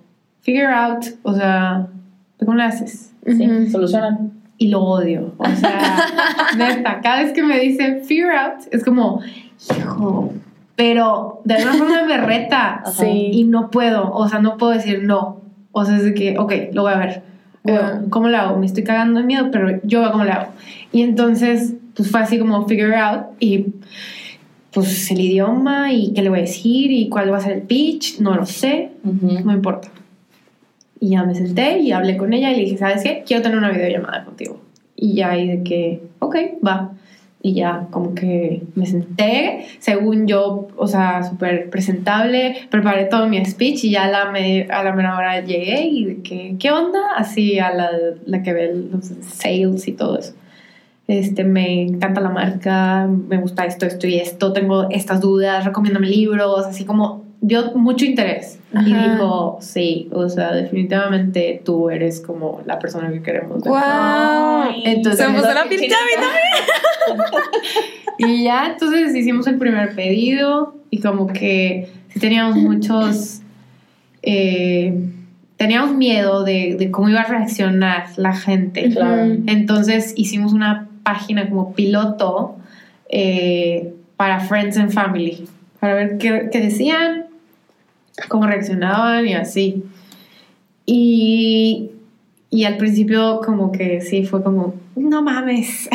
figure 0.40 0.72
out, 0.72 1.04
o 1.22 1.34
sea, 1.34 1.88
¿cómo 2.38 2.54
lo 2.54 2.62
haces? 2.62 3.12
Sí, 3.26 3.70
solucionan. 3.70 4.32
Y 4.58 4.68
lo 4.68 4.82
odio. 4.82 5.34
O 5.36 5.46
sea, 5.46 5.98
neta, 6.56 7.00
cada 7.02 7.22
vez 7.22 7.32
que 7.32 7.42
me 7.42 7.58
dice 7.60 8.02
figure 8.06 8.36
out, 8.36 8.62
es 8.70 8.84
como, 8.84 9.20
hijo, 9.76 10.32
pero 10.76 11.40
de 11.44 11.54
alguna 11.54 11.74
forma 11.74 12.02
me 12.04 12.18
reta. 12.18 12.82
Sí. 12.92 13.30
Y 13.32 13.44
no 13.44 13.70
puedo, 13.70 14.10
o 14.12 14.28
sea, 14.28 14.38
no 14.38 14.56
puedo 14.56 14.72
decir 14.72 15.02
no. 15.02 15.40
O 15.72 15.84
sea, 15.84 15.96
es 15.96 16.04
de 16.04 16.14
que, 16.14 16.38
ok, 16.38 16.52
lo 16.72 16.82
voy 16.82 16.92
a 16.92 16.98
ver. 16.98 17.22
Ajá. 17.68 18.02
¿Cómo 18.10 18.28
lo 18.28 18.36
hago? 18.36 18.58
Me 18.58 18.66
estoy 18.66 18.84
cagando 18.84 19.20
de 19.20 19.26
miedo, 19.26 19.50
pero 19.50 19.80
yo 19.82 20.00
veo 20.00 20.12
cómo 20.12 20.24
lo 20.24 20.32
hago. 20.32 20.52
Y 20.92 21.02
entonces, 21.02 21.74
pues 21.94 22.10
fue 22.10 22.20
así 22.20 22.38
como 22.38 22.66
figure 22.66 22.96
out 22.96 23.26
y 23.40 23.66
pues 24.76 25.10
el 25.10 25.20
idioma 25.20 25.90
y 25.92 26.12
qué 26.12 26.22
le 26.22 26.28
voy 26.28 26.40
a 26.40 26.42
decir 26.42 26.90
y 26.90 27.08
cuál 27.08 27.32
va 27.32 27.38
a 27.38 27.40
ser 27.40 27.52
el 27.52 27.62
pitch, 27.62 28.20
no 28.20 28.34
lo 28.34 28.44
sé, 28.44 28.90
no 29.02 29.52
importa. 29.52 29.88
Y 31.00 31.10
ya 31.10 31.24
me 31.24 31.34
senté 31.34 31.78
y 31.80 31.92
hablé 31.92 32.16
con 32.16 32.32
ella 32.32 32.50
y 32.52 32.56
le 32.56 32.62
dije, 32.64 32.78
¿sabes 32.78 33.02
qué? 33.02 33.22
Quiero 33.26 33.42
tener 33.42 33.58
una 33.58 33.70
videollamada 33.70 34.24
contigo. 34.24 34.60
Y 34.94 35.14
ya 35.14 35.30
ahí 35.30 35.46
de 35.48 35.62
que, 35.62 36.00
ok, 36.20 36.36
va. 36.66 36.92
Y 37.42 37.52
ya 37.54 37.86
como 37.90 38.14
que 38.14 38.62
me 38.74 38.86
senté, 38.86 39.66
según 39.78 40.26
yo, 40.26 40.68
o 40.76 40.86
sea, 40.88 41.22
súper 41.22 41.70
presentable, 41.70 42.56
preparé 42.70 43.04
todo 43.04 43.28
mi 43.28 43.44
speech 43.44 43.84
y 43.84 43.90
ya 43.90 44.04
a 44.06 44.10
la, 44.10 44.30
me- 44.32 44.66
a 44.70 44.82
la 44.82 44.92
mera 44.94 45.16
hora 45.16 45.44
llegué 45.44 45.82
y 45.86 46.04
de 46.06 46.22
que, 46.22 46.56
¿qué 46.58 46.70
onda? 46.72 46.98
Así 47.16 47.58
a 47.60 47.72
la, 47.72 47.90
la 48.24 48.42
que 48.42 48.52
ve 48.52 48.74
los 48.90 49.12
sales 49.20 49.86
y 49.86 49.92
todo 49.92 50.18
eso. 50.18 50.32
Este, 51.06 51.44
me 51.44 51.82
encanta 51.82 52.20
la 52.20 52.30
marca, 52.30 53.06
me 53.06 53.36
gusta 53.36 53.64
esto, 53.64 53.86
esto 53.86 54.08
y 54.08 54.16
esto, 54.16 54.52
tengo 54.52 54.88
estas 54.90 55.20
dudas, 55.20 55.64
recomiéndame 55.64 56.08
libros, 56.08 56.66
así 56.66 56.84
como 56.84 57.25
yo 57.40 57.72
mucho 57.74 58.04
interés. 58.04 58.58
Y 58.72 58.92
dijo, 58.92 59.58
sí, 59.60 60.08
o 60.12 60.28
sea, 60.28 60.52
definitivamente 60.52 61.62
tú 61.64 61.88
eres 61.88 62.20
como 62.20 62.60
la 62.66 62.78
persona 62.78 63.10
que 63.10 63.22
queremos. 63.22 63.62
ver". 63.62 63.72
¡Wow! 63.72 64.82
Entonces, 64.84 65.24
Se 65.24 65.32
me 65.32 65.38
puso 65.38 65.54
la 65.54 65.62
Qué 65.62 65.76
pinche 65.78 65.94
a 65.94 65.98
mí 66.04 67.16
también. 67.16 67.30
Y 68.18 68.44
ya, 68.44 68.66
entonces 68.66 69.14
hicimos 69.14 69.46
el 69.46 69.58
primer 69.58 69.94
pedido 69.94 70.74
y 70.90 71.00
como 71.00 71.26
que 71.26 71.90
sí 72.08 72.18
teníamos 72.18 72.56
muchos, 72.56 73.42
eh, 74.22 74.98
teníamos 75.56 75.94
miedo 75.94 76.42
de, 76.42 76.76
de 76.78 76.90
cómo 76.90 77.10
iba 77.10 77.20
a 77.20 77.26
reaccionar 77.26 78.06
la 78.16 78.34
gente. 78.34 78.90
Claro. 78.90 79.36
Entonces 79.46 80.14
hicimos 80.16 80.54
una 80.54 80.88
página 81.02 81.48
como 81.48 81.74
piloto 81.74 82.56
eh, 83.08 83.92
para 84.16 84.40
Friends 84.40 84.76
and 84.78 84.90
Family, 84.90 85.46
para 85.78 85.94
ver 85.94 86.18
qué, 86.18 86.48
qué 86.50 86.60
decían, 86.60 87.25
cómo 88.28 88.46
reaccionaban 88.46 89.26
y 89.26 89.34
así. 89.34 89.84
Y, 90.84 91.90
y 92.50 92.64
al 92.64 92.76
principio 92.76 93.40
como 93.44 93.72
que 93.72 94.00
sí, 94.00 94.24
fue 94.24 94.42
como, 94.42 94.74
no 94.94 95.22
mames. 95.22 95.88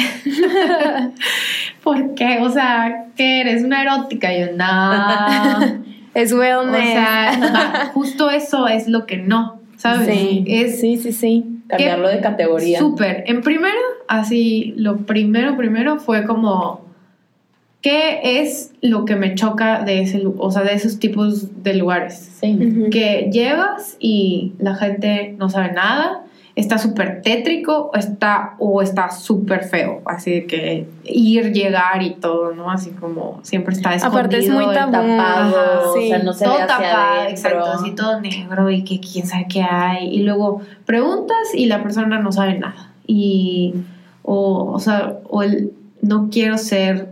¿Por 1.83 2.13
qué? 2.13 2.39
O 2.41 2.49
sea, 2.49 3.07
¿qué 3.15 3.41
eres? 3.41 3.63
¿Una 3.63 3.81
erótica? 3.81 4.33
Y 4.33 4.41
yo, 4.41 4.47
no. 4.55 5.81
Es 6.13 6.33
o 6.33 6.39
wellness. 6.39 6.91
sea, 6.91 7.39
va, 7.53 7.85
justo 7.93 8.29
eso 8.29 8.67
es 8.67 8.89
lo 8.89 9.05
que 9.05 9.15
no, 9.15 9.61
¿sabes? 9.77 10.13
sí. 10.13 10.43
Es 10.45 10.81
sí, 10.81 10.97
sí, 10.97 11.13
sí. 11.13 11.45
Cambiarlo 11.69 12.09
de 12.09 12.19
categoría. 12.19 12.79
Súper. 12.79 13.23
En 13.27 13.41
primero, 13.41 13.79
así, 14.09 14.73
lo 14.75 15.05
primero, 15.05 15.55
primero 15.55 15.99
fue 15.99 16.25
como, 16.25 16.81
¿qué 17.81 18.39
es 18.41 18.73
lo 18.81 19.05
que 19.05 19.15
me 19.15 19.35
choca 19.35 19.83
de 19.83 20.01
ese, 20.01 20.23
o 20.37 20.51
sea, 20.51 20.63
de 20.63 20.73
esos 20.73 20.99
tipos 20.99 21.63
de 21.63 21.75
lugares? 21.75 22.37
Sí. 22.39 22.87
Que 22.91 23.29
llegas 23.31 23.97
y 23.99 24.53
la 24.59 24.75
gente 24.75 25.35
no 25.37 25.49
sabe 25.49 25.71
nada, 25.73 26.23
está 26.55 26.77
súper 26.77 27.21
tétrico 27.21 27.89
o 27.93 27.97
está, 27.97 28.55
o 28.59 28.81
está 28.81 29.09
súper 29.09 29.63
feo, 29.63 30.01
así 30.05 30.31
de 30.31 30.45
que 30.45 30.87
ir, 31.05 31.53
llegar 31.53 32.03
y 32.03 32.11
todo, 32.15 32.53
¿no? 32.53 32.69
Así 32.69 32.91
como 32.91 33.39
siempre 33.43 33.73
está 33.73 33.95
escondido. 33.95 34.19
Aparte 34.19 34.37
es 34.37 34.49
muy 34.49 34.65
tabú. 34.73 34.91
Tapado, 34.91 35.19
Ajá, 35.19 35.79
o 35.89 35.93
sí. 35.95 36.09
sea, 36.09 36.19
no 36.19 36.33
se 36.33 36.45
todo 36.45 36.55
ve 36.55 36.61
hacia 36.61 36.77
tapado, 36.77 37.11
adentro. 37.13 37.31
exacto, 37.31 37.65
así 37.65 37.95
todo 37.95 38.21
negro 38.21 38.69
y 38.69 38.83
que 38.83 38.99
quién 38.99 39.25
sabe 39.25 39.47
qué 39.49 39.61
hay. 39.63 40.07
Y 40.13 40.23
luego 40.23 40.61
preguntas 40.85 41.37
y 41.55 41.65
la 41.65 41.81
persona 41.81 42.19
no 42.19 42.31
sabe 42.31 42.59
nada. 42.59 42.91
Y, 43.07 43.73
o, 44.23 44.71
o 44.71 44.79
sea, 44.79 45.17
o 45.29 45.41
el, 45.41 45.71
no 46.01 46.29
quiero 46.31 46.57
ser 46.57 47.10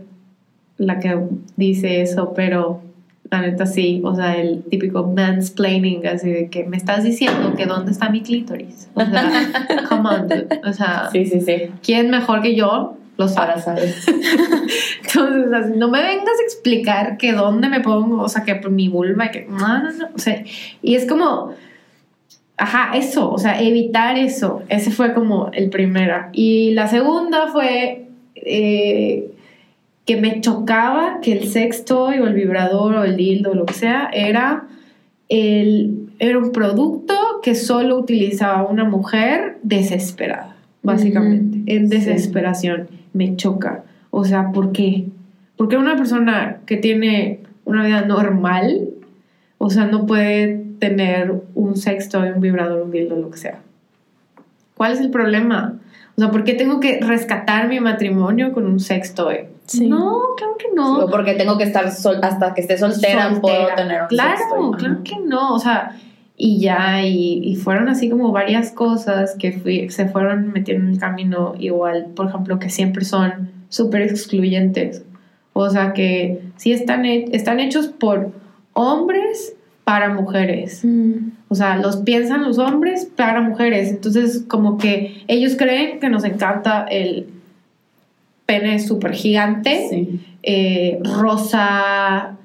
la 0.80 0.98
que 0.98 1.16
dice 1.56 2.00
eso, 2.00 2.32
pero 2.34 2.80
la 3.30 3.42
neta 3.42 3.66
sí, 3.66 4.00
o 4.02 4.14
sea, 4.14 4.36
el 4.36 4.64
típico 4.64 5.06
mansplaining, 5.06 6.06
así 6.06 6.30
de 6.30 6.48
que 6.48 6.64
me 6.64 6.76
estás 6.76 7.04
diciendo 7.04 7.54
que 7.54 7.66
dónde 7.66 7.92
está 7.92 8.08
mi 8.10 8.22
clítoris. 8.22 8.88
O 8.94 9.04
sea, 9.04 9.30
come 9.88 10.08
on, 10.08 10.28
dude. 10.28 10.60
O 10.64 10.72
sea, 10.72 11.08
Sí, 11.12 11.26
sí, 11.26 11.40
sí. 11.40 11.70
¿quién 11.82 12.10
mejor 12.10 12.42
que 12.42 12.56
yo? 12.56 12.96
Lo 13.18 13.28
sabe. 13.28 13.52
Ahora 13.52 13.62
sabes. 13.62 14.06
Entonces, 15.04 15.52
así, 15.52 15.72
no 15.76 15.88
me 15.90 16.02
vengas 16.02 16.40
a 16.40 16.44
explicar 16.44 17.18
que 17.18 17.32
dónde 17.32 17.68
me 17.68 17.80
pongo, 17.80 18.22
o 18.22 18.28
sea, 18.28 18.42
que 18.42 18.54
mi 18.68 18.88
vulva, 18.88 19.30
que 19.30 19.46
no, 19.48 19.58
no, 19.58 19.92
no, 19.92 20.08
o 20.14 20.18
sea, 20.18 20.42
y 20.82 20.94
es 20.94 21.06
como, 21.06 21.52
ajá, 22.56 22.96
eso, 22.96 23.30
o 23.30 23.38
sea, 23.38 23.60
evitar 23.60 24.18
eso, 24.18 24.62
ese 24.70 24.90
fue 24.90 25.12
como 25.12 25.50
el 25.52 25.68
primero. 25.68 26.26
Y 26.32 26.72
la 26.72 26.88
segunda 26.88 27.48
fue 27.48 28.06
eh, 28.34 29.30
que 30.10 30.20
me 30.20 30.40
chocaba 30.40 31.20
que 31.22 31.30
el 31.30 31.46
sextoy 31.46 32.18
o 32.18 32.26
el 32.26 32.34
vibrador 32.34 32.96
o 32.96 33.04
el 33.04 33.16
dildo 33.16 33.52
o 33.52 33.54
lo 33.54 33.64
que 33.64 33.74
sea 33.74 34.10
era, 34.12 34.64
el, 35.28 36.10
era 36.18 36.36
un 36.36 36.50
producto 36.50 37.14
que 37.44 37.54
solo 37.54 37.96
utilizaba 37.96 38.68
una 38.68 38.82
mujer 38.82 39.58
desesperada, 39.62 40.56
básicamente, 40.82 41.62
en 41.72 41.88
desesperación. 41.88 42.88
Me 43.12 43.36
choca. 43.36 43.84
O 44.10 44.24
sea, 44.24 44.50
¿por 44.50 44.72
qué? 44.72 45.06
Porque 45.56 45.76
una 45.76 45.94
persona 45.94 46.58
que 46.66 46.76
tiene 46.76 47.38
una 47.64 47.86
vida 47.86 48.00
normal, 48.04 48.88
o 49.58 49.70
sea, 49.70 49.86
no 49.86 50.06
puede 50.06 50.60
tener 50.80 51.34
un 51.54 51.76
sextoy, 51.76 52.30
un 52.30 52.40
vibrador, 52.40 52.82
un 52.82 52.90
dildo, 52.90 53.14
lo 53.14 53.30
que 53.30 53.38
sea. 53.38 53.60
¿Cuál 54.74 54.90
es 54.90 54.98
el 54.98 55.10
problema? 55.10 55.78
O 56.16 56.20
sea, 56.20 56.32
¿por 56.32 56.42
qué 56.42 56.54
tengo 56.54 56.80
que 56.80 56.98
rescatar 57.00 57.68
mi 57.68 57.78
matrimonio 57.78 58.52
con 58.52 58.66
un 58.66 58.80
sextoy? 58.80 59.46
Sí. 59.70 59.86
No, 59.88 60.20
claro 60.36 60.56
que 60.58 60.66
no. 60.74 60.98
O 61.04 61.10
porque 61.10 61.34
tengo 61.34 61.56
que 61.56 61.64
estar 61.64 61.90
sol 61.92 62.18
hasta 62.22 62.54
que 62.54 62.60
esté 62.62 62.76
soltera, 62.76 63.28
puedo 63.40 63.56
soltera. 63.56 63.76
tener 63.76 64.02
un 64.02 64.08
Claro, 64.08 64.70
claro 64.76 64.98
que 65.04 65.16
no. 65.24 65.54
O 65.54 65.58
sea, 65.60 65.96
y 66.36 66.58
ya, 66.58 67.04
y, 67.06 67.40
y 67.44 67.54
fueron 67.56 67.88
así 67.88 68.10
como 68.10 68.32
varias 68.32 68.72
cosas 68.72 69.36
que 69.38 69.52
fui- 69.52 69.88
se 69.90 70.08
fueron 70.08 70.52
metiendo 70.52 70.86
en 70.88 70.94
el 70.94 70.98
camino, 70.98 71.54
igual, 71.58 72.06
por 72.16 72.28
ejemplo, 72.28 72.58
que 72.58 72.68
siempre 72.68 73.04
son 73.04 73.50
súper 73.68 74.02
excluyentes. 74.02 75.04
O 75.52 75.68
sea, 75.70 75.92
que 75.92 76.40
sí 76.56 76.72
están, 76.72 77.04
he- 77.04 77.26
están 77.32 77.60
hechos 77.60 77.86
por 77.88 78.32
hombres 78.72 79.54
para 79.84 80.08
mujeres. 80.14 80.80
Mm. 80.84 81.12
O 81.48 81.54
sea, 81.54 81.76
los 81.76 81.98
piensan 81.98 82.42
los 82.44 82.58
hombres 82.58 83.04
para 83.16 83.40
mujeres. 83.40 83.90
Entonces, 83.90 84.44
como 84.48 84.78
que 84.78 85.22
ellos 85.28 85.56
creen 85.56 86.00
que 86.00 86.08
nos 86.08 86.24
encanta 86.24 86.86
el 86.90 87.28
pene 88.50 88.78
súper 88.80 89.12
gigante 89.12 89.86
Sí. 89.90 90.20
eh, 90.42 90.98
rosa, 91.04 92.36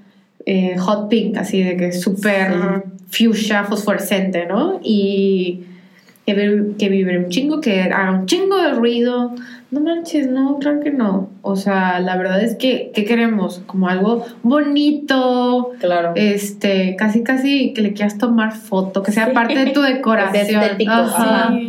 eh, 0.46 0.76
hot 0.78 1.10
pink, 1.10 1.38
así 1.38 1.64
de 1.64 1.76
que 1.78 1.88
es 1.88 2.02
súper 2.02 2.84
fuchsia, 3.10 3.64
fosforescente, 3.64 4.46
¿no? 4.46 4.80
Y 4.84 5.62
que, 6.26 6.34
que 6.78 6.90
vibre 6.90 7.18
un 7.20 7.30
chingo, 7.30 7.60
que 7.62 7.82
haga 7.82 8.12
un 8.12 8.26
chingo 8.26 8.58
de 8.58 8.72
ruido. 8.72 9.34
No 9.72 9.80
manches, 9.82 10.28
no, 10.28 10.60
claro 10.60 10.80
que 10.82 10.92
no. 10.92 11.30
O 11.42 11.56
sea, 11.56 12.00
la 12.00 12.16
verdad 12.18 12.42
es 12.44 12.56
que, 12.56 12.92
¿qué 12.94 13.04
queremos? 13.06 13.62
Como 13.66 13.88
algo 13.90 14.24
bonito, 14.44 15.72
Claro. 15.80 16.14
este, 16.16 16.96
casi, 16.98 17.24
casi 17.24 17.74
que 17.74 17.82
le 17.82 17.94
quieras 17.94 18.18
tomar 18.18 18.54
foto, 18.56 19.02
que 19.04 19.12
sea 19.12 19.26
Sí. 19.28 19.32
parte 19.34 19.56
de 19.66 19.72
tu 19.72 19.82
decoración. 19.94 20.62
estético, 20.62 20.92
Ajá. 20.92 21.48
ajá. 21.48 21.60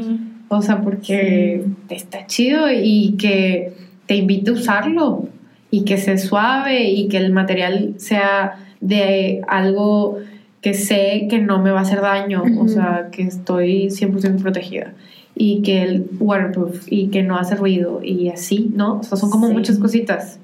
O 0.48 0.62
sea, 0.62 0.80
porque 0.82 1.64
está 1.88 2.26
chido 2.26 2.66
y 2.70 3.16
que 3.18 3.72
te 4.06 4.16
invite 4.16 4.50
a 4.50 4.54
usarlo 4.54 5.28
y 5.70 5.84
que 5.84 5.96
sea 5.98 6.16
suave 6.18 6.90
y 6.90 7.08
que 7.08 7.16
el 7.18 7.32
material 7.32 7.94
sea 7.98 8.58
de 8.80 9.42
algo 9.48 10.18
que 10.62 10.74
sé 10.74 11.26
que 11.30 11.38
no 11.38 11.62
me 11.62 11.70
va 11.70 11.80
a 11.80 11.82
hacer 11.82 12.00
daño, 12.00 12.42
o 12.58 12.68
sea, 12.68 13.08
que 13.12 13.22
estoy 13.22 13.88
100% 13.90 14.42
protegida 14.42 14.94
y 15.34 15.62
que 15.62 15.82
el 15.82 16.06
waterproof 16.18 16.86
y 16.90 17.08
que 17.08 17.22
no 17.22 17.36
hace 17.38 17.56
ruido 17.56 18.00
y 18.02 18.28
así, 18.30 18.70
¿no? 18.74 18.98
O 19.00 19.02
sea, 19.02 19.16
son 19.18 19.30
como 19.30 19.48
Sí. 19.48 19.52
muchas 19.54 19.78
cositas. 19.78 20.38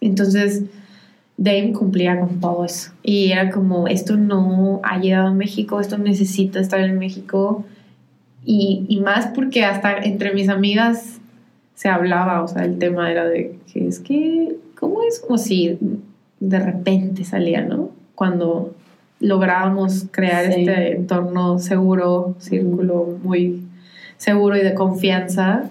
Entonces, 0.00 0.62
Dame 1.38 1.72
cumplía 1.72 2.18
con 2.18 2.40
todo 2.40 2.64
eso. 2.64 2.92
Y 3.02 3.30
era 3.30 3.50
como, 3.50 3.88
esto 3.88 4.16
no 4.16 4.80
ha 4.82 4.98
llegado 4.98 5.28
a 5.28 5.34
México, 5.34 5.80
esto 5.80 5.98
necesita 5.98 6.60
estar 6.60 6.80
en 6.80 6.98
México 6.98 7.64
Y, 8.48 8.86
y 8.88 9.00
más 9.00 9.26
porque 9.34 9.64
hasta 9.64 9.98
entre 9.98 10.32
mis 10.32 10.48
amigas 10.48 11.18
se 11.76 11.88
hablaba, 11.88 12.42
o 12.42 12.48
sea, 12.48 12.64
el 12.64 12.78
tema 12.78 13.12
era 13.12 13.26
de 13.26 13.58
que 13.72 13.86
es 13.86 14.00
que, 14.00 14.56
¿cómo 14.80 15.02
es? 15.02 15.20
Como 15.20 15.36
si 15.38 15.78
de 16.40 16.58
repente 16.58 17.22
salía, 17.24 17.60
¿no? 17.62 17.90
Cuando 18.14 18.74
lográbamos 19.20 20.06
crear 20.10 20.46
Sí. 20.52 20.60
este 20.62 20.96
entorno 20.96 21.58
seguro, 21.58 22.34
círculo 22.38 23.18
muy 23.22 23.62
seguro 24.16 24.56
y 24.56 24.62
de 24.62 24.72
confianza, 24.74 25.70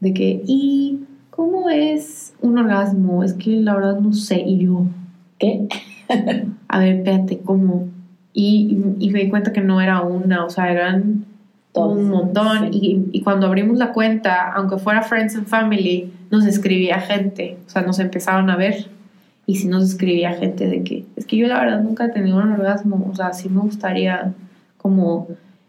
de 0.00 0.12
que, 0.12 0.42
¿y 0.46 1.00
cómo 1.30 1.70
es 1.70 2.34
un 2.42 2.58
orgasmo? 2.58 3.24
Es 3.24 3.32
que 3.32 3.56
la 3.60 3.74
verdad 3.74 3.98
no 3.98 4.12
sé, 4.12 4.40
y 4.40 4.58
yo, 4.58 4.84
¿Qué? 5.38 5.66
a 6.68 6.78
ver, 6.78 6.96
espérate, 6.96 7.38
¿cómo? 7.38 7.88
Y, 8.34 8.76
y 8.98 9.10
me 9.10 9.24
di 9.24 9.30
cuenta 9.30 9.52
que 9.54 9.62
no 9.62 9.80
era 9.80 10.02
una, 10.02 10.44
o 10.44 10.50
sea, 10.50 10.70
eran 10.70 11.24
Todos, 11.72 11.98
un 11.98 12.08
montón. 12.08 12.72
sí. 12.72 13.06
Y, 13.12 13.18
y 13.18 13.22
cuando 13.22 13.46
abrimos 13.46 13.78
la 13.78 13.92
cuenta, 13.92 14.52
aunque 14.52 14.78
fuera 14.78 15.02
Friends 15.02 15.36
and 15.36 15.46
Family, 15.46 16.12
nos 16.30 16.46
escribía 16.46 17.00
gente, 17.00 17.58
o 17.66 17.70
sea, 17.70 17.82
nos 17.82 17.98
empezaron 17.98 18.50
a 18.50 18.56
ver. 18.56 18.88
Y 19.46 19.56
sí 19.56 19.66
nos 19.66 19.82
escribía 19.82 20.32
gente 20.34 20.66
de 20.68 20.84
que, 20.84 21.04
es 21.16 21.26
que 21.26 21.36
yo 21.36 21.48
la 21.48 21.58
verdad 21.58 21.82
nunca 21.82 22.04
he 22.04 22.08
tenido 22.10 22.36
un 22.36 22.52
orgasmo, 22.52 23.08
o 23.10 23.16
sea, 23.16 23.32
sí 23.32 23.48
me 23.48 23.60
gustaría 23.60 24.32
como 24.76 25.26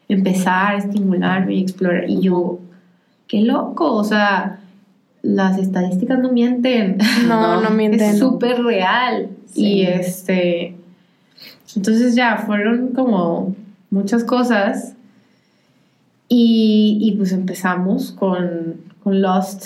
empezar 0.07 0.75
a 0.75 0.77
estimularme 0.77 1.55
y 1.55 1.61
explorar. 1.61 2.07
Y 2.07 2.21
yo, 2.21 2.59
qué 3.27 3.41
loco, 3.41 3.93
o 3.93 4.03
sea, 4.03 4.59
las 5.23 5.57
estadísticas 5.57 6.19
no 6.19 6.31
mienten. 6.31 6.97
No, 7.27 7.61
no, 7.61 7.61
No, 7.69 7.69
mienten. 7.71 8.01
Es 8.01 8.19
súper 8.19 8.63
real. 8.63 9.29
Sí. 9.45 9.65
Y 9.65 9.81
este. 9.83 10.75
Entonces 11.75 12.15
ya 12.15 12.37
fueron 12.37 12.89
como 12.89 13.55
muchas 13.89 14.23
cosas. 14.23 14.95
Y, 16.33 16.97
y 17.01 17.11
pues 17.17 17.33
empezamos 17.33 18.13
con, 18.13 18.77
con 19.03 19.21
Lost 19.21 19.65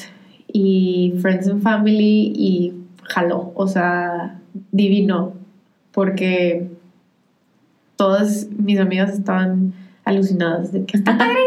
y 0.52 1.14
Friends 1.22 1.48
and 1.48 1.62
Family 1.62 2.34
y 2.36 2.74
jaló. 3.04 3.52
O 3.54 3.68
sea, 3.68 4.40
divino. 4.72 5.34
Porque 5.92 6.68
todas 7.98 8.48
mis 8.58 8.80
amigas 8.80 9.12
estaban 9.14 9.74
alucinadas 10.06 10.72
de 10.72 10.86
que 10.86 10.98
está 10.98 11.16
padrísimo. 11.18 11.42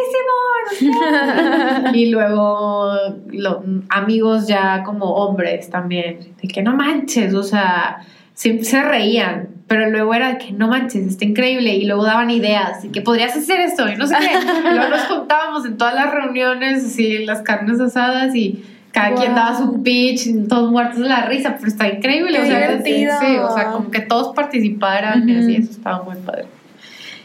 y 1.95 2.11
luego 2.11 2.93
lo- 3.33 3.65
amigos 3.89 4.47
ya 4.47 4.85
como 4.85 5.15
hombres 5.17 5.69
también, 5.71 6.19
de 6.41 6.49
que 6.49 6.63
no 6.63 6.77
manches, 6.77 7.35
o 7.35 7.43
sea, 7.43 8.05
se 8.35 8.83
reían, 8.83 9.49
pero 9.69 9.91
luego 9.91 10.15
era 10.15 10.33
de 10.33 10.39
que 10.39 10.53
no 10.53 10.67
manches, 10.69 11.07
está 11.07 11.25
increíble, 11.25 11.77
y 11.77 11.85
luego 11.87 12.03
daban 12.05 12.31
ideas, 12.31 12.85
y 12.85 12.89
que 12.89 13.03
podrías 13.03 13.37
hacer 13.37 13.61
esto, 13.61 13.89
y 13.89 13.97
no 13.97 14.07
sé 14.07 14.17
qué. 14.19 14.71
Y 14.71 14.75
luego 14.75 14.89
nos 14.89 15.03
juntábamos 15.03 15.67
en 15.67 15.77
todas 15.77 15.95
las 15.95 16.11
reuniones, 16.13 16.85
así, 16.85 17.25
las 17.27 17.43
carnes 17.43 17.79
asadas, 17.79 18.35
y 18.35 18.65
cada 18.93 19.15
quien 19.15 19.35
daba 19.35 19.57
su 19.57 19.83
pitch, 19.83 20.27
y 20.27 20.49
todos 20.49 20.71
muertos 20.73 21.01
de 21.01 21.09
la 21.09 21.27
risa, 21.27 21.55
pero 21.57 21.69
está 21.69 21.87
increíble, 21.89 22.39
Qué 22.39 22.43
o 22.43 22.47
sea, 22.47 22.59
divertido. 22.71 23.15
sí, 23.21 23.37
o 23.37 23.55
sea, 23.55 23.67
como 23.71 23.91
que 23.91 24.01
todos 24.01 24.35
participaran, 24.35 25.29
y 25.29 25.37
así, 25.37 25.57
eso 25.57 25.71
estaba 25.71 26.03
muy 26.03 26.17
padre. 26.17 26.47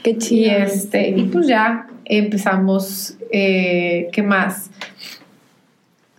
Qué 0.04 0.12
Y 0.12 0.18
chido. 0.18 0.52
este, 0.58 1.10
y 1.12 1.24
pues 1.24 1.48
ya 1.48 1.88
empezamos, 2.06 3.18
eh, 3.32 4.10
¿qué 4.12 4.22
más? 4.22 4.70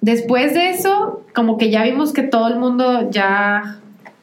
Después 0.00 0.54
de 0.54 0.70
eso, 0.70 1.22
como 1.34 1.58
que 1.58 1.70
ya 1.70 1.82
vimos 1.84 2.12
que 2.14 2.22
todo 2.22 2.48
el 2.48 2.56
mundo 2.58 3.10
ya 3.10 3.78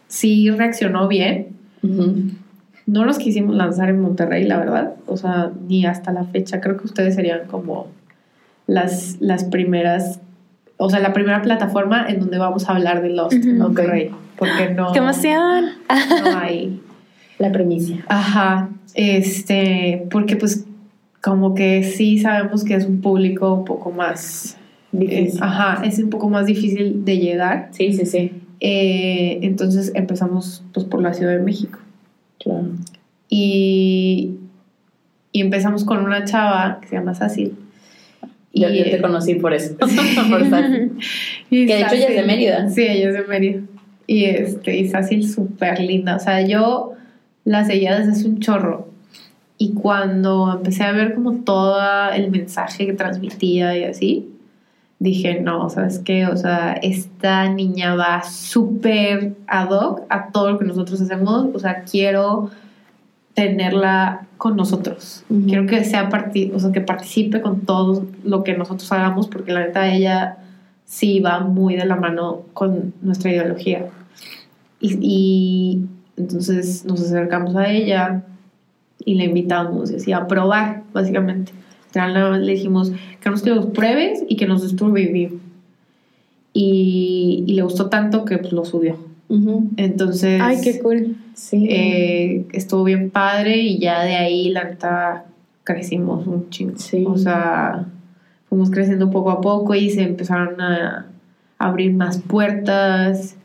sí 0.07 0.49
reaccionó 0.49 1.07
bien. 1.07 1.50
No 1.83 3.05
nos 3.05 3.17
quisimos 3.19 3.55
lanzar 3.55 3.89
en 3.89 4.01
Monterrey, 4.01 4.43
la 4.43 4.57
verdad. 4.57 4.95
O 5.07 5.17
sea, 5.17 5.51
ni 5.67 5.85
hasta 5.85 6.11
la 6.11 6.25
fecha. 6.25 6.61
Creo 6.61 6.77
que 6.77 6.85
ustedes 6.85 7.15
serían 7.15 7.41
como 7.47 7.87
las, 8.67 9.17
las 9.19 9.43
primeras, 9.45 10.19
o 10.77 10.89
sea, 10.89 10.99
la 10.99 11.13
primera 11.13 11.41
plataforma 11.41 12.07
en 12.07 12.19
donde 12.19 12.37
vamos 12.37 12.67
a 12.69 12.73
hablar 12.73 13.01
de 13.01 13.09
Lost 13.09 13.33
en. 13.33 13.57
Monterrey. 13.59 14.11
Porque 14.37 14.73
no, 14.73 14.91
¡Qué 14.91 14.99
emoción! 14.99 15.65
no 15.89 16.37
hay. 16.37 16.81
La 17.37 17.51
premicia. 17.51 18.03
Ajá, 18.07 18.69
este, 18.93 20.07
porque 20.11 20.35
pues 20.35 20.65
como 21.21 21.53
que 21.55 21.83
sí 21.83 22.19
sabemos 22.19 22.63
que 22.63 22.75
es 22.75 22.85
un 22.85 23.01
público 23.01 23.53
un 23.53 23.65
poco 23.65 23.91
más, 23.91 24.57
Difícil. 24.91 25.37
eh, 25.39 25.39
ajá, 25.41 25.83
es 25.85 25.99
un 25.99 26.09
poco 26.09 26.29
más 26.29 26.45
difícil 26.45 27.05
de 27.05 27.17
llegar. 27.17 27.69
Sí, 27.71 27.93
sí, 27.93 28.05
sí. 28.05 28.31
Eh, 28.63 29.39
entonces 29.41 29.91
empezamos 29.95 30.63
pues 30.73 30.85
por 30.85 31.01
la 31.01 31.13
Ciudad 31.15 31.31
de 31.35 31.39
México 31.41 31.79
Claro. 32.39 32.67
y, 33.27 34.35
y 35.31 35.41
empezamos 35.41 35.83
con 35.83 35.97
una 36.03 36.25
chava 36.25 36.77
que 36.79 36.87
se 36.87 36.95
llama 36.95 37.15
Sacil. 37.15 37.55
Yo, 38.53 38.69
Y, 38.69 38.77
yo 38.77 38.83
te 38.83 39.01
conocí 39.01 39.35
por 39.35 39.53
eso. 39.53 39.75
por 40.29 40.49
Sassi. 40.49 40.91
y 41.49 41.65
Que 41.65 41.75
de 41.75 41.81
hecho 41.81 41.95
ella 41.95 42.07
es 42.09 42.15
de 42.15 42.23
Mérida. 42.23 42.69
Sí, 42.69 42.81
ella 42.83 43.09
es 43.09 43.13
de 43.15 43.23
Mérida. 43.23 43.61
Y, 44.07 44.25
este, 44.25 44.77
y 44.77 44.87
Sacil 44.89 45.27
súper 45.27 45.79
linda. 45.79 46.17
O 46.17 46.19
sea, 46.19 46.45
yo 46.45 46.91
la 47.45 47.63
seguía 47.65 47.97
desde 47.97 48.11
hace 48.11 48.27
un 48.27 48.39
chorro. 48.39 48.89
Y 49.57 49.73
cuando 49.73 50.51
empecé 50.55 50.83
a 50.83 50.91
ver 50.91 51.13
como 51.15 51.35
todo 51.43 51.79
el 52.13 52.29
mensaje 52.29 52.85
que 52.87 52.93
transmitía 52.93 53.77
y 53.77 53.83
así, 53.85 54.27
dije, 55.01 55.41
no, 55.41 55.67
¿sabes 55.71 55.97
qué? 55.97 56.27
O 56.27 56.37
sea, 56.37 56.73
esta 56.73 57.49
niña 57.49 57.95
va 57.95 58.21
súper 58.21 59.33
ad 59.47 59.71
hoc 59.71 60.03
a 60.09 60.27
todo 60.27 60.51
lo 60.51 60.59
que 60.59 60.65
nosotros 60.65 61.01
hacemos. 61.01 61.47
O 61.55 61.59
sea, 61.59 61.81
quiero 61.81 62.51
tenerla 63.33 64.27
con 64.37 64.55
nosotros. 64.55 65.23
Quiero 65.47 65.65
que 65.65 65.83
sea 65.85 66.07
o 66.53 66.59
sea, 66.59 66.71
que 66.71 66.81
participe 66.81 67.41
con 67.41 67.61
todo 67.61 68.05
lo 68.23 68.43
que 68.43 68.55
nosotros 68.55 68.91
hagamos, 68.91 69.27
porque 69.27 69.51
la 69.51 69.61
neta 69.61 69.91
ella 69.91 70.37
sí 70.85 71.19
va 71.19 71.39
muy 71.39 71.75
de 71.75 71.85
la 71.85 71.95
mano 71.95 72.41
con 72.53 72.93
nuestra 73.01 73.31
ideología. 73.31 73.87
Y, 74.79 74.99
y 75.01 75.85
entonces 76.15 76.85
nos 76.85 77.01
acercamos 77.01 77.55
a 77.55 77.71
ella 77.71 78.21
y 79.03 79.15
la 79.15 79.23
invitamos 79.23 79.89
y 79.89 79.95
así, 79.95 80.13
a 80.13 80.27
probar, 80.27 80.83
básicamente. 80.93 81.53
Le 81.93 82.51
dijimos, 82.51 82.91
queremos 83.19 83.41
que 83.41 83.49
los 83.49 83.65
pruebes 83.67 84.23
y 84.27 84.35
que 84.37 84.47
nos 84.47 84.61
des 84.61 84.75
tu 84.75 84.91
review. 84.93 85.39
Y, 86.53 87.43
y 87.47 87.53
le 87.53 87.61
gustó 87.61 87.89
tanto 87.89 88.25
que 88.25 88.37
pues, 88.37 88.51
lo 88.53 88.65
subió. 88.65 88.97
Entonces, 89.77 90.41
Ay, 90.43 90.57
qué 90.61 90.79
cool. 90.81 91.15
Sí. 91.33 91.65
eh, 91.69 92.45
estuvo 92.51 92.83
bien 92.83 93.09
padre 93.11 93.57
y 93.57 93.79
ya 93.79 94.03
de 94.03 94.15
ahí 94.15 94.49
la 94.49 94.65
neta 94.65 95.25
crecimos 95.63 96.27
un 96.27 96.49
chingo. 96.49 96.77
Sí. 96.77 97.05
O 97.07 97.17
sea, 97.17 97.85
fuimos 98.49 98.69
creciendo 98.71 99.09
poco 99.09 99.31
a 99.31 99.39
poco 99.39 99.73
y 99.73 99.89
se 99.89 100.03
empezaron 100.03 100.59
a 100.59 101.07
abrir 101.57 101.93
más 101.93 102.17
puertas 102.19 103.37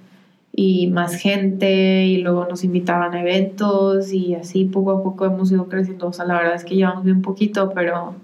y 0.53 0.89
más 0.89 1.15
gente 1.15 2.07
y 2.07 2.17
luego 2.17 2.47
nos 2.47 2.65
invitaban 2.65 3.15
a 3.15 3.21
eventos 3.21 4.13
y 4.13 4.35
así 4.35 4.65
poco 4.65 4.91
a 4.91 5.03
poco 5.05 5.25
hemos 5.27 5.53
ido 5.53 5.69
creciendo. 5.69 6.09
O 6.09 6.13
sea, 6.13 6.25
la 6.25 6.35
verdad 6.35 6.55
es 6.57 6.65
que 6.65 6.75
llevamos 6.75 7.05
bien 7.05 7.23
poquito, 7.23 7.71
pero 7.75 8.15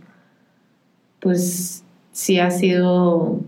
pues 1.22 1.84
sí 2.10 2.38
ha 2.40 2.50
sido, 2.50 3.40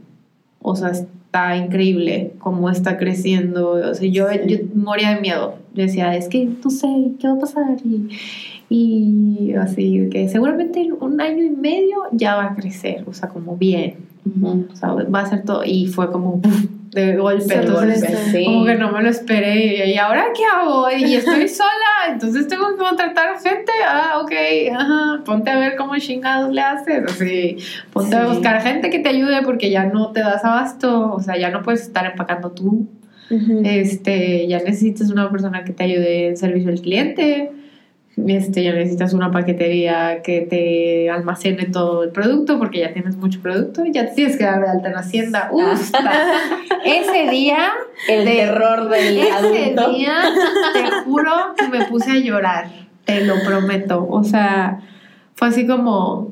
o 0.63 0.77
sea, 0.77 0.91
está 0.91 1.57
increíble 1.57 2.33
cómo 2.39 2.71
está 2.71 2.97
creciendo. 2.97 3.71
O 3.73 3.95
sea, 3.95 4.09
yo, 4.09 4.29
Sí. 4.31 4.39
yo 4.47 4.57
moría 4.75 5.15
de 5.15 5.21
miedo. 5.21 5.57
Yo 5.75 5.83
decía, 5.83 6.15
es 6.17 6.29
que 6.29 6.47
no 6.47 6.71
sé 6.71 6.87
qué 7.19 7.27
va 7.27 7.35
a 7.35 7.39
pasar 7.41 7.77
y, 7.85 8.09
y 8.71 9.55
así, 9.55 10.09
que 10.11 10.29
seguramente 10.29 10.81
en 10.81 10.93
un 11.01 11.21
año 11.21 11.43
y 11.43 11.51
medio 11.51 11.97
ya 12.13 12.37
va 12.37 12.45
a 12.47 12.55
crecer, 12.55 13.05
o 13.09 13.13
sea, 13.13 13.29
como 13.29 13.57
bien. 13.57 13.97
Ujú. 14.25 14.67
O 14.73 14.77
sea, 14.77 14.93
va 14.95 15.21
a 15.21 15.27
ser 15.27 15.43
todo. 15.43 15.65
Y 15.65 15.89
fue 15.89 16.11
como 16.13 16.41
de 16.93 17.17
golpe. 17.17 17.55
Entonces, 17.57 18.01
golpe, 18.03 18.17
sí. 18.31 18.45
como 18.45 18.65
que 18.65 18.75
no 18.77 18.93
me 18.93 19.03
lo 19.03 19.09
esperé. 19.11 19.91
¿y 19.93 19.99
ahora 19.99 20.27
qué 20.35 20.43
hago? 20.45 20.87
Y 20.97 21.15
estoy 21.15 21.49
sola, 21.49 21.69
entonces 22.13 22.49
tengo 22.49 22.71
que 22.71 22.77
contratar 22.77 23.39
gente. 23.41 23.73
Ah, 23.87 24.21
ok, 24.23 24.33
ajá. 24.75 25.23
Ponte 25.25 25.51
a 25.51 25.59
ver 25.59 25.77
cómo 25.77 25.97
chingados 25.99 26.53
le 26.53 26.61
haces. 26.61 27.05
Así, 27.05 27.57
ponte 27.93 28.17
a 28.17 28.27
buscar 28.27 28.61
gente 28.63 28.91
que 28.91 28.99
te 28.99 29.09
ayude 29.09 29.43
porque 29.43 29.71
ya 29.71 29.85
no 29.85 30.13
te 30.13 30.21
das 30.21 30.45
abasto. 30.45 31.13
O 31.13 31.21
sea, 31.21 31.37
ya 31.37 31.51
no 31.51 31.63
puedes 31.63 31.83
estar 31.83 32.07
empacando 32.07 32.51
tú. 32.53 32.89
Este, 33.65 34.47
ya 34.47 34.59
necesitas 34.59 35.11
una 35.11 35.31
persona 35.31 35.65
que 35.65 35.73
te 35.73 35.85
ayude 35.85 36.29
en 36.29 36.37
servicio 36.37 36.71
al 36.71 36.81
cliente. 36.81 37.51
Este, 38.17 38.63
ya 38.63 38.73
necesitas 38.73 39.13
una 39.13 39.33
paquetería 39.33 40.23
que 40.23 40.43
te 40.43 41.11
almacene 41.11 41.65
todo 41.67 42.05
el 42.05 42.11
producto 42.11 42.59
porque 42.59 42.79
ya 42.79 42.93
tienes 42.93 43.17
mucho 43.17 43.41
producto 43.43 43.85
y 43.85 43.93
ya 43.93 44.07
te 44.09 44.15
tienes 44.15 44.37
que 44.37 44.45
dar 44.45 44.61
de 44.63 44.69
alta 44.69 44.89
en 44.89 44.95
Hacienda. 44.97 45.51
Uf, 45.53 45.91
ese 46.85 47.31
día, 47.31 47.73
El 48.09 48.25
de- 48.25 48.33
terror 48.37 48.89
del 48.89 49.19
ese 49.19 49.33
adulto. 49.33 49.91
día, 49.93 50.15
te 50.73 50.91
juro 51.05 51.33
que 51.57 51.69
me 51.69 51.85
puse 51.87 52.13
a 52.13 52.17
llorar, 52.21 52.67
te 53.05 53.25
lo 53.25 53.35
prometo. 53.45 54.07
O 54.09 54.23
sea, 54.23 54.81
fue 55.35 55.49
así 55.49 55.67
como 55.67 56.31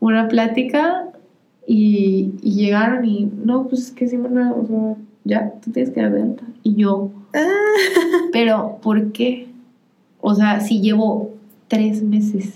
una 0.00 0.28
plática 0.28 1.04
y, 1.66 2.34
y 2.42 2.52
llegaron 2.56 3.04
y 3.06 3.30
no, 3.42 3.68
pues 3.68 3.84
es 3.86 3.90
que 3.92 4.06
Simona, 4.06 4.52
o 4.52 4.66
sea, 4.66 4.94
ya, 5.24 5.52
tú 5.64 5.70
tienes 5.72 5.92
que 5.94 6.02
dar 6.02 6.12
de 6.12 6.22
alta. 6.22 6.42
Y 6.62 6.76
yo, 6.76 7.10
pero 8.32 8.78
¿por 8.82 9.12
qué? 9.12 9.46
O 10.28 10.34
sea, 10.34 10.58
si 10.60 10.80
llevo 10.80 11.30
tres 11.68 12.02
meses, 12.02 12.52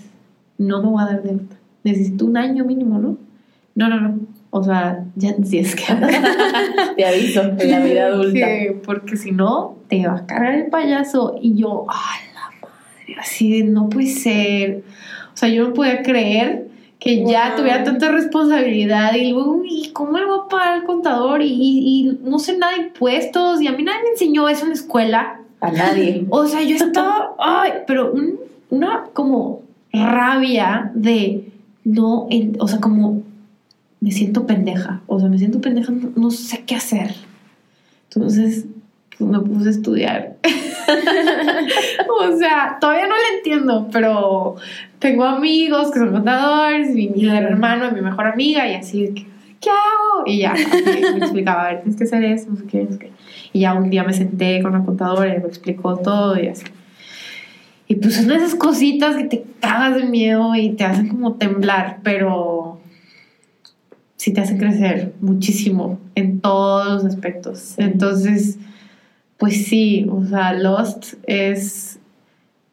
no 0.57 0.81
me 0.83 0.89
voy 0.89 1.01
a 1.03 1.05
dar 1.05 1.23
de 1.23 1.29
alta. 1.29 1.55
necesito 1.85 2.25
un 2.25 2.35
año 2.35 2.65
mínimo, 2.65 2.99
¿no? 2.99 3.15
No, 3.75 3.87
no, 3.87 4.01
no. 4.01 4.19
O 4.49 4.61
sea, 4.61 5.05
ya 5.15 5.33
si 5.45 5.59
es 5.59 5.73
que... 5.75 5.83
Te 6.97 7.05
aviso, 7.05 7.41
en 7.57 7.71
la 7.71 7.79
vida 7.79 8.07
adulta. 8.07 8.45
Que- 8.45 8.81
porque 8.85 9.15
si 9.15 9.31
no, 9.31 9.75
te 9.87 10.05
va 10.05 10.17
a 10.17 10.25
cargar 10.25 10.53
el 10.55 10.65
payaso. 10.67 11.35
Y 11.41 11.55
yo, 11.55 11.85
¡ay, 11.87 12.19
la 12.33 12.41
madre! 12.61 13.15
Así 13.21 13.57
de, 13.61 13.63
no 13.69 13.87
puede 13.87 14.07
ser. 14.07 14.83
O 15.33 15.37
sea, 15.37 15.47
yo 15.47 15.69
no 15.69 15.73
podía 15.73 16.01
creer 16.03 16.67
que 16.99 17.25
ya 17.25 17.55
tuviera 17.55 17.83
tanta 17.85 18.11
responsabilidad 18.11 19.13
y 19.15 19.31
luego, 19.31 19.63
¿y 19.65 19.91
cómo 19.91 20.17
le 20.19 20.25
voy 20.25 20.39
a 20.45 20.49
pagar 20.49 20.73
al 20.73 20.83
contador? 20.83 21.41
Y, 21.41 21.47
y- 21.47 22.01
y 22.01 22.19
no 22.29 22.37
sé 22.37 22.57
nada 22.57 22.73
de 22.75 22.83
impuestos 22.87 23.61
y 23.61 23.67
a 23.67 23.71
mí 23.71 23.83
nadie 23.83 24.03
me 24.03 24.09
enseñó 24.09 24.49
eso 24.49 24.63
en 24.63 24.69
la 24.69 24.75
escuela. 24.75 25.40
A 25.61 25.71
nadie. 25.71 26.25
O 26.29 26.45
sea, 26.47 26.61
yo 26.63 26.75
estaba, 26.75 27.35
ay, 27.39 27.71
pero 27.87 28.11
un- 28.11 28.39
una 28.69 29.05
como 29.13 29.61
rabia 29.93 30.91
de 30.95 31.45
no, 31.83 32.27
en- 32.29 32.57
o 32.59 32.67
sea, 32.67 32.79
como 32.79 33.23
me 33.99 34.11
siento 34.11 34.45
pendeja, 34.47 35.01
o 35.07 35.19
sea, 35.19 35.29
me 35.29 35.37
siento 35.37 35.61
pendeja, 35.61 35.91
no, 35.91 36.09
no 36.15 36.31
sé 36.31 36.63
qué 36.65 36.75
hacer. 36.75 37.13
Entonces, 38.09 38.65
pues 39.17 39.29
me 39.29 39.39
puse 39.39 39.67
a 39.67 39.71
estudiar. 39.71 40.35
o 42.19 42.37
sea, 42.37 42.77
todavía 42.79 43.07
no 43.07 43.15
lo 43.15 43.37
entiendo, 43.37 43.87
pero 43.91 44.55
tengo 44.99 45.23
amigos 45.25 45.91
que 45.91 45.99
son 45.99 46.11
contadores, 46.11 46.89
mi, 46.93 47.09
mi 47.09 47.27
hermano 47.27 47.91
mi 47.91 48.01
mejor 48.01 48.27
amiga 48.27 48.67
y 48.67 48.75
así, 48.75 49.13
¿qué 49.59 49.69
hago? 49.69 50.23
Y 50.25 50.39
ya, 50.39 50.53
me 50.53 51.17
explicaba, 51.17 51.63
a 51.67 51.67
ver, 51.73 51.81
tienes 51.81 51.97
que 51.97 52.03
hacer 52.05 52.23
eso, 52.23 52.49
no 52.49 52.57
sé 52.57 52.65
qué, 52.65 52.83
no 52.83 52.91
sé 52.93 52.99
qué. 52.99 53.11
Y 53.53 53.61
ya 53.61 53.73
un 53.73 53.89
día 53.89 54.03
me 54.03 54.13
senté 54.13 54.61
con 54.61 54.73
la 54.73 54.83
contadora 54.83 55.35
y 55.35 55.39
me 55.39 55.47
explicó 55.47 55.97
todo 55.97 56.39
y 56.41 56.47
así. 56.47 56.65
Y 57.87 57.95
pues 57.95 58.15
son 58.15 58.31
esas 58.31 58.55
cositas 58.55 59.17
que 59.17 59.25
te 59.25 59.43
cagas 59.59 59.95
de 59.95 60.05
miedo 60.05 60.55
y 60.55 60.69
te 60.71 60.85
hacen 60.85 61.09
como 61.09 61.33
temblar, 61.33 61.99
pero 62.03 62.79
sí 64.15 64.31
te 64.31 64.39
hacen 64.39 64.57
crecer 64.57 65.13
muchísimo 65.19 65.99
en 66.15 66.39
todos 66.39 66.87
los 66.87 67.05
aspectos. 67.05 67.73
Entonces, 67.77 68.59
pues 69.37 69.65
sí, 69.65 70.07
o 70.09 70.23
sea, 70.23 70.53
Lost 70.53 71.15
es 71.23 71.99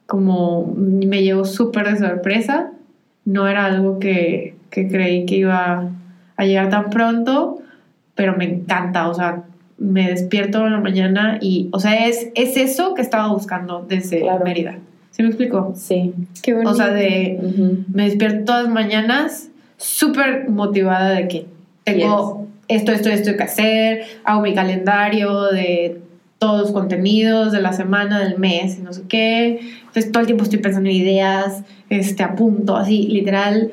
como, 0.06 0.72
me 0.76 1.24
llegó 1.24 1.44
súper 1.44 1.90
de 1.90 1.98
sorpresa. 1.98 2.70
No 3.24 3.48
era 3.48 3.64
algo 3.64 3.98
que, 3.98 4.54
que 4.70 4.86
creí 4.86 5.26
que 5.26 5.38
iba 5.38 5.90
a 6.36 6.44
llegar 6.44 6.68
tan 6.68 6.90
pronto, 6.90 7.58
pero 8.14 8.36
me 8.36 8.44
encanta, 8.44 9.08
o 9.08 9.14
sea, 9.14 9.44
me 9.78 10.10
despierto 10.10 10.66
en 10.66 10.72
la 10.72 10.80
mañana 10.80 11.38
y, 11.40 11.68
o 11.72 11.80
sea, 11.80 12.06
es, 12.06 12.28
es 12.34 12.56
eso 12.56 12.94
que 12.94 13.02
estaba 13.02 13.28
buscando 13.32 13.84
desde 13.88 14.20
Claro. 14.20 14.44
Mérida. 14.44 14.78
¿Sí 15.12 15.22
me 15.22 15.28
explico? 15.28 15.72
Sí. 15.76 16.14
Qué 16.42 16.52
bonito. 16.52 16.70
O 16.70 16.74
sea, 16.74 16.88
de 16.88 17.40
me 17.92 18.04
despierto 18.04 18.44
todas 18.44 18.64
las 18.64 18.72
mañanas 18.72 19.48
súper 19.76 20.48
motivada 20.48 21.10
de 21.10 21.28
que 21.28 21.46
tengo 21.84 22.46
esto, 22.68 22.92
esto, 22.92 23.08
esto 23.08 23.36
que 23.36 23.42
hacer, 23.42 24.02
hago 24.24 24.42
mi 24.42 24.54
calendario 24.54 25.44
de 25.44 26.00
todos 26.38 26.60
los 26.60 26.70
contenidos 26.70 27.52
de 27.52 27.60
la 27.60 27.72
semana, 27.72 28.20
del 28.20 28.38
mes 28.38 28.78
y 28.78 28.82
no 28.82 28.92
sé 28.92 29.02
qué. 29.08 29.60
Entonces 29.80 30.12
todo 30.12 30.20
el 30.20 30.26
tiempo 30.26 30.44
estoy 30.44 30.60
pensando 30.60 30.88
en 30.88 30.96
ideas, 30.96 31.62
este, 31.88 32.22
apunto, 32.22 32.76
así, 32.76 33.08
literal, 33.08 33.72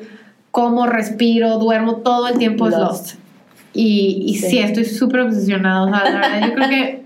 como 0.50 0.86
respiro, 0.86 1.58
duermo, 1.58 1.96
todo 1.96 2.28
el 2.28 2.38
tiempo 2.38 2.66
es 2.68 2.76
Lost. 2.76 3.14
Y, 3.76 4.24
y 4.26 4.34
sí. 4.36 4.50
Sí. 4.50 4.58
estoy 4.58 4.84
súper 4.84 5.20
obsesionada. 5.20 5.84
O 5.84 5.88
sea, 5.88 6.04
la 6.04 6.20
verdad, 6.20 6.48
yo 6.48 6.54
creo 6.54 6.68
que 6.68 7.02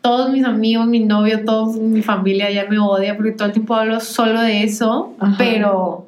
todos 0.00 0.30
mis 0.30 0.44
amigos, 0.44 0.86
mi 0.86 1.00
novio, 1.00 1.44
toda 1.44 1.76
mi 1.78 2.02
familia 2.02 2.50
ya 2.50 2.66
me 2.68 2.78
odia 2.78 3.16
porque 3.16 3.32
todo 3.32 3.46
el 3.46 3.52
tiempo 3.52 3.74
hablo 3.74 4.00
solo 4.00 4.40
de 4.42 4.62
eso, 4.62 5.14
Ajá. 5.18 5.34
pero, 5.38 6.04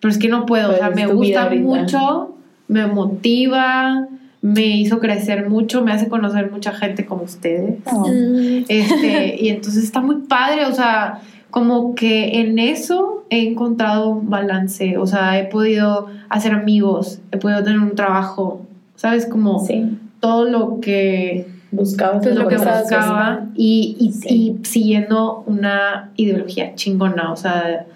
pero 0.00 0.12
es 0.12 0.18
que 0.18 0.28
no 0.28 0.44
puedo. 0.44 0.70
O 0.70 0.76
sea, 0.76 0.90
me 0.90 1.06
gusta 1.06 1.48
mucho, 1.50 2.34
me 2.68 2.86
motiva, 2.86 4.06
me 4.42 4.66
hizo 4.76 5.00
crecer 5.00 5.48
mucho, 5.48 5.82
me 5.82 5.92
hace 5.92 6.08
conocer 6.08 6.50
mucha 6.50 6.72
gente 6.72 7.06
como 7.06 7.22
ustedes. 7.22 7.78
Oh. 7.86 8.06
Este, 8.68 9.36
y 9.40 9.48
entonces 9.48 9.84
está 9.84 10.00
muy 10.00 10.16
padre, 10.28 10.66
o 10.66 10.72
sea, 10.72 11.20
como 11.50 11.94
que 11.94 12.40
en 12.40 12.58
eso 12.58 13.24
he 13.30 13.48
encontrado 13.48 14.10
un 14.10 14.28
balance, 14.28 14.98
o 14.98 15.06
sea, 15.06 15.38
he 15.38 15.44
podido 15.46 16.08
hacer 16.28 16.52
amigos, 16.52 17.20
he 17.32 17.38
podido 17.38 17.62
tener 17.62 17.78
un 17.78 17.94
trabajo, 17.94 18.65
¿sabes? 18.96 19.26
Como 19.26 19.60
Sí. 19.60 19.98
todo 20.20 20.44
lo 20.44 20.80
que, 20.80 21.46
Buscabas 21.72 22.22
Pues 22.22 22.36
lo 22.36 22.46
que 22.48 22.56
buscaba 22.56 23.46
y, 23.56 23.96
y, 23.98 24.12
Sí. 24.12 24.56
y 24.60 24.64
siguiendo 24.64 25.42
una 25.46 26.10
ideología 26.16 26.74
chingona, 26.74 27.32
o 27.32 27.36
sea, 27.36 27.86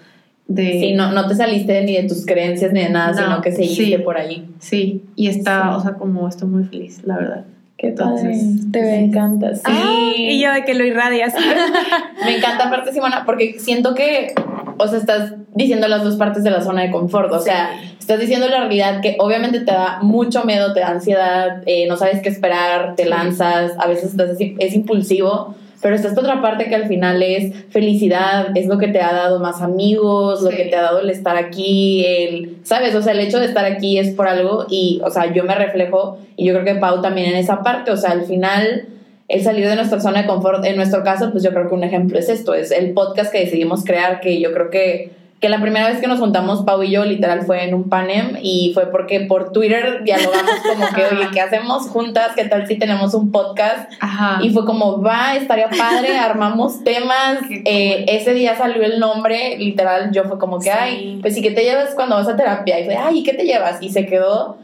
de... 0.47 0.71
Sí, 0.73 0.93
no, 0.93 1.13
no 1.13 1.25
te 1.27 1.35
saliste 1.35 1.81
ni 1.85 1.95
de 1.95 2.03
tus 2.03 2.25
creencias 2.25 2.73
ni 2.73 2.81
de 2.81 2.89
nada, 2.89 3.13
No, 3.13 3.17
sino 3.17 3.41
que 3.41 3.51
seguiste 3.53 3.85
sí. 3.85 3.97
por 4.03 4.17
ahí. 4.17 4.45
Sí, 4.59 5.03
y 5.15 5.27
está, 5.29 5.69
Sí. 5.71 5.77
o 5.77 5.81
sea, 5.81 5.93
como 5.93 6.27
estoy 6.27 6.49
muy 6.49 6.65
feliz, 6.65 7.01
la 7.05 7.15
verdad. 7.17 7.45
Qué 7.77 7.87
Entonces, 7.87 8.69
te 8.71 8.81
Me 8.81 8.99
encanta, 9.05 9.55
sí. 9.55 9.61
Ah, 9.65 10.11
y 10.15 10.39
yo 10.39 10.51
de 10.51 10.63
que 10.65 10.75
lo 10.75 10.83
irradias. 10.85 11.33
Me 12.25 12.37
encanta 12.37 12.67
aparte, 12.67 12.91
Simona, 12.93 13.23
porque 13.25 13.55
siento 13.57 13.95
que, 13.95 14.35
o 14.77 14.87
sea, 14.87 14.97
estás 14.99 15.33
diciendo 15.53 15.87
las 15.87 16.03
dos 16.03 16.15
partes 16.15 16.43
de 16.43 16.51
la 16.51 16.61
zona 16.61 16.83
de 16.83 16.91
confort. 16.91 17.31
O 17.31 17.39
sea, 17.39 17.69
estás 17.99 18.19
diciendo 18.19 18.47
la 18.47 18.59
realidad 18.59 19.01
que 19.01 19.15
obviamente 19.19 19.59
te 19.59 19.71
da 19.71 19.99
mucho 20.01 20.43
miedo, 20.43 20.73
te 20.73 20.79
da 20.79 20.89
ansiedad, 20.89 21.61
eh, 21.65 21.87
no 21.87 21.97
sabes 21.97 22.21
qué 22.21 22.29
esperar, 22.29 22.95
te 22.95 23.05
lanzas, 23.05 23.73
a 23.77 23.87
veces 23.87 24.11
estás 24.11 24.37
es 24.39 24.73
impulsivo. 24.73 25.55
Pero 25.81 25.95
está 25.95 26.09
esta 26.09 26.21
otra 26.21 26.43
parte 26.43 26.69
que 26.69 26.75
al 26.75 26.87
final 26.87 27.23
es 27.23 27.55
felicidad, 27.71 28.55
es 28.55 28.67
lo 28.67 28.77
que 28.77 28.87
te 28.89 29.01
ha 29.01 29.11
dado 29.13 29.39
más 29.39 29.63
amigos, 29.63 30.43
lo 30.43 30.51
Sí. 30.51 30.57
que 30.57 30.65
te 30.65 30.75
ha 30.75 30.83
dado 30.83 30.99
el 30.99 31.09
estar 31.09 31.35
aquí, 31.37 32.05
el, 32.05 32.57
¿sabes? 32.63 32.93
O 32.93 33.01
sea, 33.01 33.13
el 33.13 33.19
hecho 33.19 33.39
de 33.39 33.47
estar 33.47 33.65
aquí 33.65 33.97
es 33.97 34.11
por 34.11 34.27
algo 34.27 34.67
y, 34.69 35.01
o 35.03 35.09
sea, 35.09 35.33
yo 35.33 35.43
me 35.43 35.55
reflejo 35.55 36.19
y 36.37 36.45
yo 36.45 36.53
creo 36.53 36.65
que 36.65 36.79
Pau 36.79 37.01
también 37.01 37.31
en 37.31 37.37
esa 37.37 37.63
parte, 37.63 37.89
o 37.89 37.97
sea, 37.97 38.11
al 38.11 38.25
final 38.25 38.89
el 39.31 39.43
salir 39.43 39.67
de 39.67 39.75
nuestra 39.75 39.99
zona 40.01 40.21
de 40.23 40.27
confort, 40.27 40.63
en 40.65 40.75
nuestro 40.75 41.03
caso, 41.03 41.31
pues 41.31 41.43
yo 41.43 41.51
creo 41.51 41.69
que 41.69 41.75
un 41.75 41.83
ejemplo 41.83 42.19
es 42.19 42.27
esto, 42.29 42.53
es 42.53 42.71
el 42.71 42.91
podcast 42.93 43.31
que 43.31 43.39
decidimos 43.39 43.83
crear, 43.85 44.19
que 44.19 44.39
yo 44.41 44.51
creo 44.53 44.69
que, 44.69 45.11
que 45.39 45.47
la 45.49 45.59
primera 45.61 45.87
vez 45.87 45.99
que 45.99 46.07
nos 46.07 46.19
juntamos, 46.19 46.63
Pau 46.63 46.83
y 46.83 46.91
yo, 46.91 47.03
literal 47.05 47.41
fue 47.43 47.63
en 47.63 47.73
un 47.73 47.89
panem 47.89 48.37
y 48.41 48.71
fue 48.75 48.91
porque 48.91 49.21
por 49.21 49.51
Twitter 49.53 50.03
dialogamos 50.03 50.51
como 50.69 50.85
que, 50.93 51.15
oye, 51.15 51.29
¿qué 51.33 51.41
hacemos 51.41 51.87
juntas? 51.87 52.33
¿Qué 52.35 52.43
tal 52.45 52.67
si 52.67 52.77
tenemos 52.77 53.13
un 53.13 53.31
podcast? 53.31 53.89
Ajá. 54.01 54.39
Y 54.43 54.51
fue 54.51 54.65
como, 54.65 55.01
va, 55.01 55.35
estaría 55.35 55.69
padre, 55.69 56.17
armamos 56.19 56.83
temas. 56.83 57.39
Eh, 57.49 58.05
ese 58.09 58.33
día 58.33 58.55
salió 58.57 58.83
el 58.83 58.99
nombre, 58.99 59.57
literal, 59.57 60.11
yo 60.11 60.25
fue 60.25 60.37
como 60.37 60.59
que, 60.59 60.65
Sí. 60.65 60.77
ay, 60.77 61.19
pues 61.21 61.33
sí, 61.33 61.41
¿qué 61.41 61.51
te 61.51 61.63
llevas 61.63 61.95
cuando 61.95 62.17
vas 62.17 62.27
a 62.27 62.35
terapia? 62.35 62.79
Y 62.79 62.85
fue, 62.85 62.95
ay, 62.97 63.19
¿y 63.19 63.23
qué 63.23 63.33
te 63.33 63.45
llevas? 63.45 63.81
Y 63.81 63.89
se 63.89 64.05
quedó. 64.05 64.57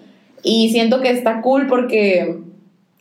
Y 0.44 0.70
siento 0.70 1.02
que 1.02 1.10
está 1.10 1.42
cool 1.42 1.66
porque 1.68 2.38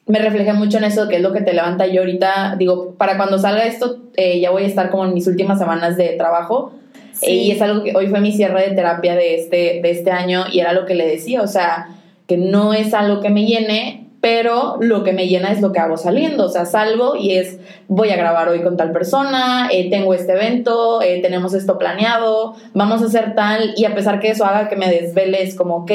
me 0.07 0.19
reflejé 0.21 0.53
mucho 0.53 0.79
en 0.79 0.85
eso, 0.85 1.09
que 1.09 1.17
es 1.17 1.23
lo 1.23 1.33
que 1.33 1.41
te 1.41 1.53
levanta 1.53 1.87
yo 1.87 2.03
ahorita. 2.03 2.57
Digo, 2.59 2.95
para 2.97 3.17
cuando 3.17 3.39
salga 3.39 3.65
esto, 3.65 3.99
eh, 4.17 4.41
ya 4.41 4.51
voy 4.51 4.65
a 4.65 4.67
estar 4.67 4.91
como 4.91 5.05
en 5.05 5.15
mis 5.15 5.27
últimas 5.27 5.59
semanas 5.59 5.97
de 5.97 6.11
trabajo. 6.11 6.73
Sí. 7.13 7.27
Eh, 7.27 7.35
y 7.35 7.51
es 7.51 7.63
algo 7.63 7.83
que 7.83 7.97
hoy 7.97 8.07
fue 8.09 8.21
mi 8.21 8.33
cierre 8.33 8.69
de 8.69 8.75
terapia 8.75 9.15
de 9.15 9.35
este, 9.35 9.81
de 9.83 9.91
este 9.91 10.11
año 10.11 10.45
y 10.53 10.61
era 10.61 10.73
lo 10.73 10.87
que 10.87 10.95
le 10.95 11.07
decía, 11.07 11.43
o 11.43 11.47
sea, 11.47 11.89
que 12.27 12.37
no 12.37 12.73
es 12.75 12.95
algo 12.95 13.21
que 13.21 13.31
me 13.31 13.47
llene, 13.47 14.07
pero 14.21 14.77
lo 14.81 15.05
que 15.05 15.13
me 15.13 15.29
llena 15.29 15.53
es 15.53 15.61
lo 15.61 15.73
que 15.73 15.79
hago 15.79 15.97
saliendo, 15.97 16.47
o 16.47 16.49
sea, 16.49 16.67
salgo 16.67 17.17
y 17.17 17.37
es, 17.37 17.59
voy 17.87 18.11
a 18.11 18.17
grabar 18.17 18.49
hoy 18.49 18.61
con 18.61 18.77
tal 18.77 18.91
persona, 18.91 19.69
eh, 19.71 19.89
tengo 19.89 20.15
este 20.15 20.33
evento, 20.33 21.01
eh, 21.01 21.21
tenemos 21.23 21.55
esto 21.55 21.79
planeado, 21.79 22.55
vamos 22.75 23.03
a 23.03 23.07
hacer 23.07 23.35
tal, 23.35 23.75
y 23.77 23.85
a 23.85 23.95
pesar 23.95 24.19
que 24.19 24.31
eso 24.31 24.45
haga 24.45 24.69
que 24.69 24.77
me 24.77 24.91
desvele, 24.91 25.43
es 25.43 25.55
como, 25.55 25.77
ok, 25.77 25.93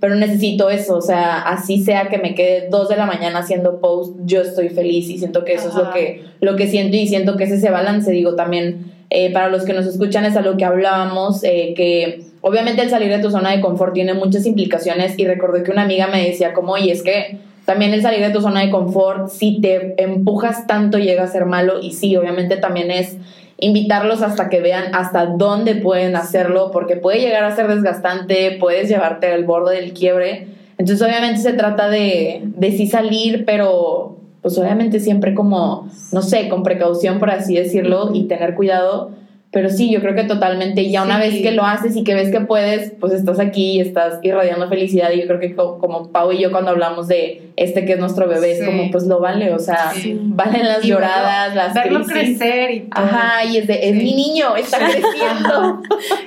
pero 0.00 0.14
necesito 0.14 0.70
eso, 0.70 0.96
o 0.96 1.02
sea, 1.02 1.42
así 1.42 1.84
sea 1.84 2.08
que 2.08 2.18
me 2.18 2.34
quede 2.34 2.68
dos 2.70 2.88
de 2.88 2.96
la 2.96 3.04
mañana 3.04 3.40
haciendo 3.40 3.80
post, 3.80 4.16
yo 4.24 4.40
estoy 4.40 4.70
feliz 4.70 5.08
y 5.10 5.18
siento 5.18 5.44
que 5.44 5.52
eso 5.52 5.68
es 5.68 5.74
lo 5.74 5.90
que, 5.92 6.24
lo 6.40 6.56
que 6.56 6.66
siento 6.66 6.96
y 6.96 7.06
siento 7.06 7.36
que 7.36 7.44
es 7.44 7.50
ese 7.50 7.70
balance, 7.70 8.10
digo, 8.10 8.34
también 8.34 8.92
eh, 9.10 9.30
para 9.30 9.48
los 9.48 9.64
que 9.64 9.74
nos 9.74 9.86
escuchan 9.86 10.24
es 10.24 10.36
algo 10.36 10.56
que 10.56 10.64
hablábamos, 10.64 11.44
eh, 11.44 11.74
que 11.76 12.22
obviamente 12.40 12.80
el 12.80 12.88
salir 12.88 13.10
de 13.10 13.18
tu 13.18 13.30
zona 13.30 13.50
de 13.50 13.60
confort 13.60 13.92
tiene 13.92 14.14
muchas 14.14 14.46
implicaciones 14.46 15.18
y 15.18 15.26
recordé 15.26 15.62
que 15.62 15.70
una 15.70 15.82
amiga 15.82 16.06
me 16.06 16.26
decía 16.26 16.54
como, 16.54 16.72
oye, 16.72 16.92
es 16.92 17.02
que 17.02 17.38
también 17.70 17.94
el 17.94 18.02
salir 18.02 18.18
de 18.26 18.32
tu 18.32 18.40
zona 18.40 18.62
de 18.62 18.70
confort, 18.70 19.28
si 19.28 19.60
te 19.60 19.94
empujas 20.02 20.66
tanto 20.66 20.98
llega 20.98 21.22
a 21.22 21.28
ser 21.28 21.46
malo 21.46 21.78
y 21.80 21.92
sí, 21.92 22.16
obviamente 22.16 22.56
también 22.56 22.90
es 22.90 23.16
invitarlos 23.58 24.22
hasta 24.22 24.48
que 24.48 24.60
vean 24.60 24.92
hasta 24.92 25.26
dónde 25.26 25.76
pueden 25.76 26.16
hacerlo, 26.16 26.72
porque 26.72 26.96
puede 26.96 27.20
llegar 27.20 27.44
a 27.44 27.54
ser 27.54 27.68
desgastante, 27.68 28.56
puedes 28.58 28.88
llevarte 28.88 29.28
al 29.28 29.44
borde 29.44 29.76
del 29.76 29.92
quiebre. 29.92 30.48
Entonces 30.78 31.00
obviamente 31.06 31.38
se 31.40 31.52
trata 31.52 31.88
de, 31.88 32.42
de 32.42 32.72
sí 32.72 32.88
salir, 32.88 33.44
pero 33.44 34.16
pues 34.42 34.58
obviamente 34.58 34.98
siempre 34.98 35.32
como, 35.32 35.88
no 36.10 36.22
sé, 36.22 36.48
con 36.48 36.64
precaución 36.64 37.20
por 37.20 37.30
así 37.30 37.54
decirlo 37.54 38.10
y 38.12 38.24
tener 38.24 38.56
cuidado. 38.56 39.12
Pero 39.52 39.68
sí, 39.68 39.90
yo 39.90 40.00
creo 40.00 40.14
que 40.14 40.22
totalmente, 40.22 40.88
ya 40.90 41.02
una 41.02 41.20
Sí. 41.20 41.28
vez 41.28 41.42
que 41.42 41.50
lo 41.50 41.64
haces 41.64 41.96
y 41.96 42.04
que 42.04 42.14
ves 42.14 42.30
que 42.30 42.40
puedes, 42.40 42.92
pues 43.00 43.12
estás 43.12 43.40
aquí 43.40 43.72
y 43.72 43.80
estás 43.80 44.20
irradiando 44.22 44.68
felicidad. 44.68 45.10
Y 45.10 45.20
yo 45.22 45.26
creo 45.26 45.40
que 45.40 45.56
co- 45.56 45.78
como 45.78 46.12
Pau 46.12 46.30
y 46.30 46.38
yo 46.40 46.52
cuando 46.52 46.70
hablamos 46.70 47.08
de 47.08 47.50
este 47.56 47.84
que 47.84 47.94
es 47.94 47.98
nuestro 47.98 48.28
bebé, 48.28 48.54
Sí. 48.54 48.60
es 48.60 48.66
como, 48.68 48.90
pues 48.92 49.08
lo 49.08 49.18
vale, 49.18 49.52
o 49.52 49.58
sea, 49.58 49.90
Sí. 49.92 50.16
valen 50.22 50.64
las 50.68 50.84
Y 50.84 50.88
lloradas, 50.90 51.48
verlo- 51.52 51.56
las 51.56 51.74
verlo 51.74 52.04
crisis. 52.04 52.38
crecer 52.38 52.70
y 52.70 52.80
todo. 52.82 53.04
Ajá, 53.04 53.44
y 53.44 53.56
es 53.56 53.66
de, 53.66 53.88
es 53.88 53.96
Sí. 53.98 54.04
mi 54.04 54.14
niño, 54.14 54.54
está 54.54 54.78
creciendo. 54.78 55.82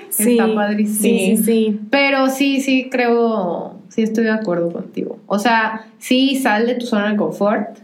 Sí, 0.10 0.32
está 0.38 0.54
padrísimo. 0.54 0.98
Sí, 1.02 1.38
sí, 1.38 1.44
sí. 1.46 1.80
Pero 1.90 2.28
sí, 2.30 2.60
sí, 2.60 2.90
creo, 2.92 3.78
sí 3.88 4.02
estoy 4.02 4.26
de 4.26 4.32
acuerdo 4.32 4.70
contigo. 4.74 5.18
O 5.28 5.40
sea, 5.40 5.86
sí, 5.98 6.36
sal 6.36 6.68
de 6.68 6.76
tu 6.76 6.86
zona 6.88 7.12
de 7.12 7.16
confort, 7.16 7.78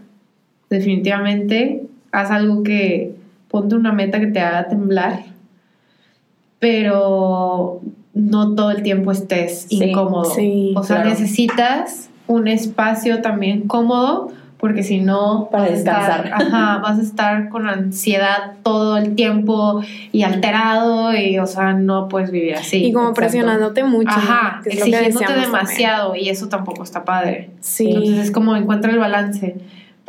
definitivamente. 0.69 1.83
Haz 2.11 2.29
algo 2.31 2.63
que, 2.63 3.11
ponte 3.49 3.75
una 3.75 3.91
meta 3.93 4.19
que 4.19 4.27
te 4.27 4.39
haga 4.39 4.67
temblar, 4.67 5.23
pero 6.59 7.81
no 8.13 8.55
todo 8.55 8.71
el 8.71 8.83
tiempo 8.83 9.11
estés 9.11 9.65
Sí, 9.69 9.83
incómodo. 9.83 10.25
sí, 10.25 10.73
o 10.75 10.83
sea, 10.83 10.97
claro. 10.97 11.09
necesitas 11.11 12.09
un 12.27 12.47
espacio 12.47 13.21
también 13.21 13.67
cómodo, 13.67 14.29
porque 14.57 14.83
si 14.83 14.99
no 14.99 15.47
Para 15.49 15.63
vas 15.63 15.71
a 15.71 15.75
estar- 15.75 16.23
descansar. 16.23 16.47
ajá, 16.53 16.77
vas 16.83 16.99
a 16.99 17.01
estar 17.01 17.49
con 17.49 17.67
ansiedad 17.69 18.55
todo 18.61 18.97
el 18.97 19.15
tiempo 19.15 19.81
y 20.11 20.23
alterado 20.23 21.15
y, 21.15 21.39
o 21.39 21.45
sea, 21.47 21.71
no 21.73 22.09
puedes 22.09 22.29
vivir 22.29 22.55
así. 22.55 22.83
Y 22.87 22.91
como 22.91 23.09
Exacto. 23.11 23.21
presionándote 23.21 23.83
mucho. 23.85 24.09
Ajá, 24.09 24.57
¿no? 24.57 24.63
Que 24.63 24.69
es 24.71 24.79
lo 24.79 24.85
que 24.85 24.91
exigiéndote 25.07 25.39
demasiado 25.39 26.15
y 26.15 26.27
eso 26.27 26.49
tampoco 26.49 26.83
está 26.83 27.05
padre. 27.05 27.51
Sí. 27.61 27.87
Entonces 27.87 28.17
es 28.17 28.31
como 28.31 28.53
encuentra 28.57 28.91
el 28.91 28.99
balance, 28.99 29.55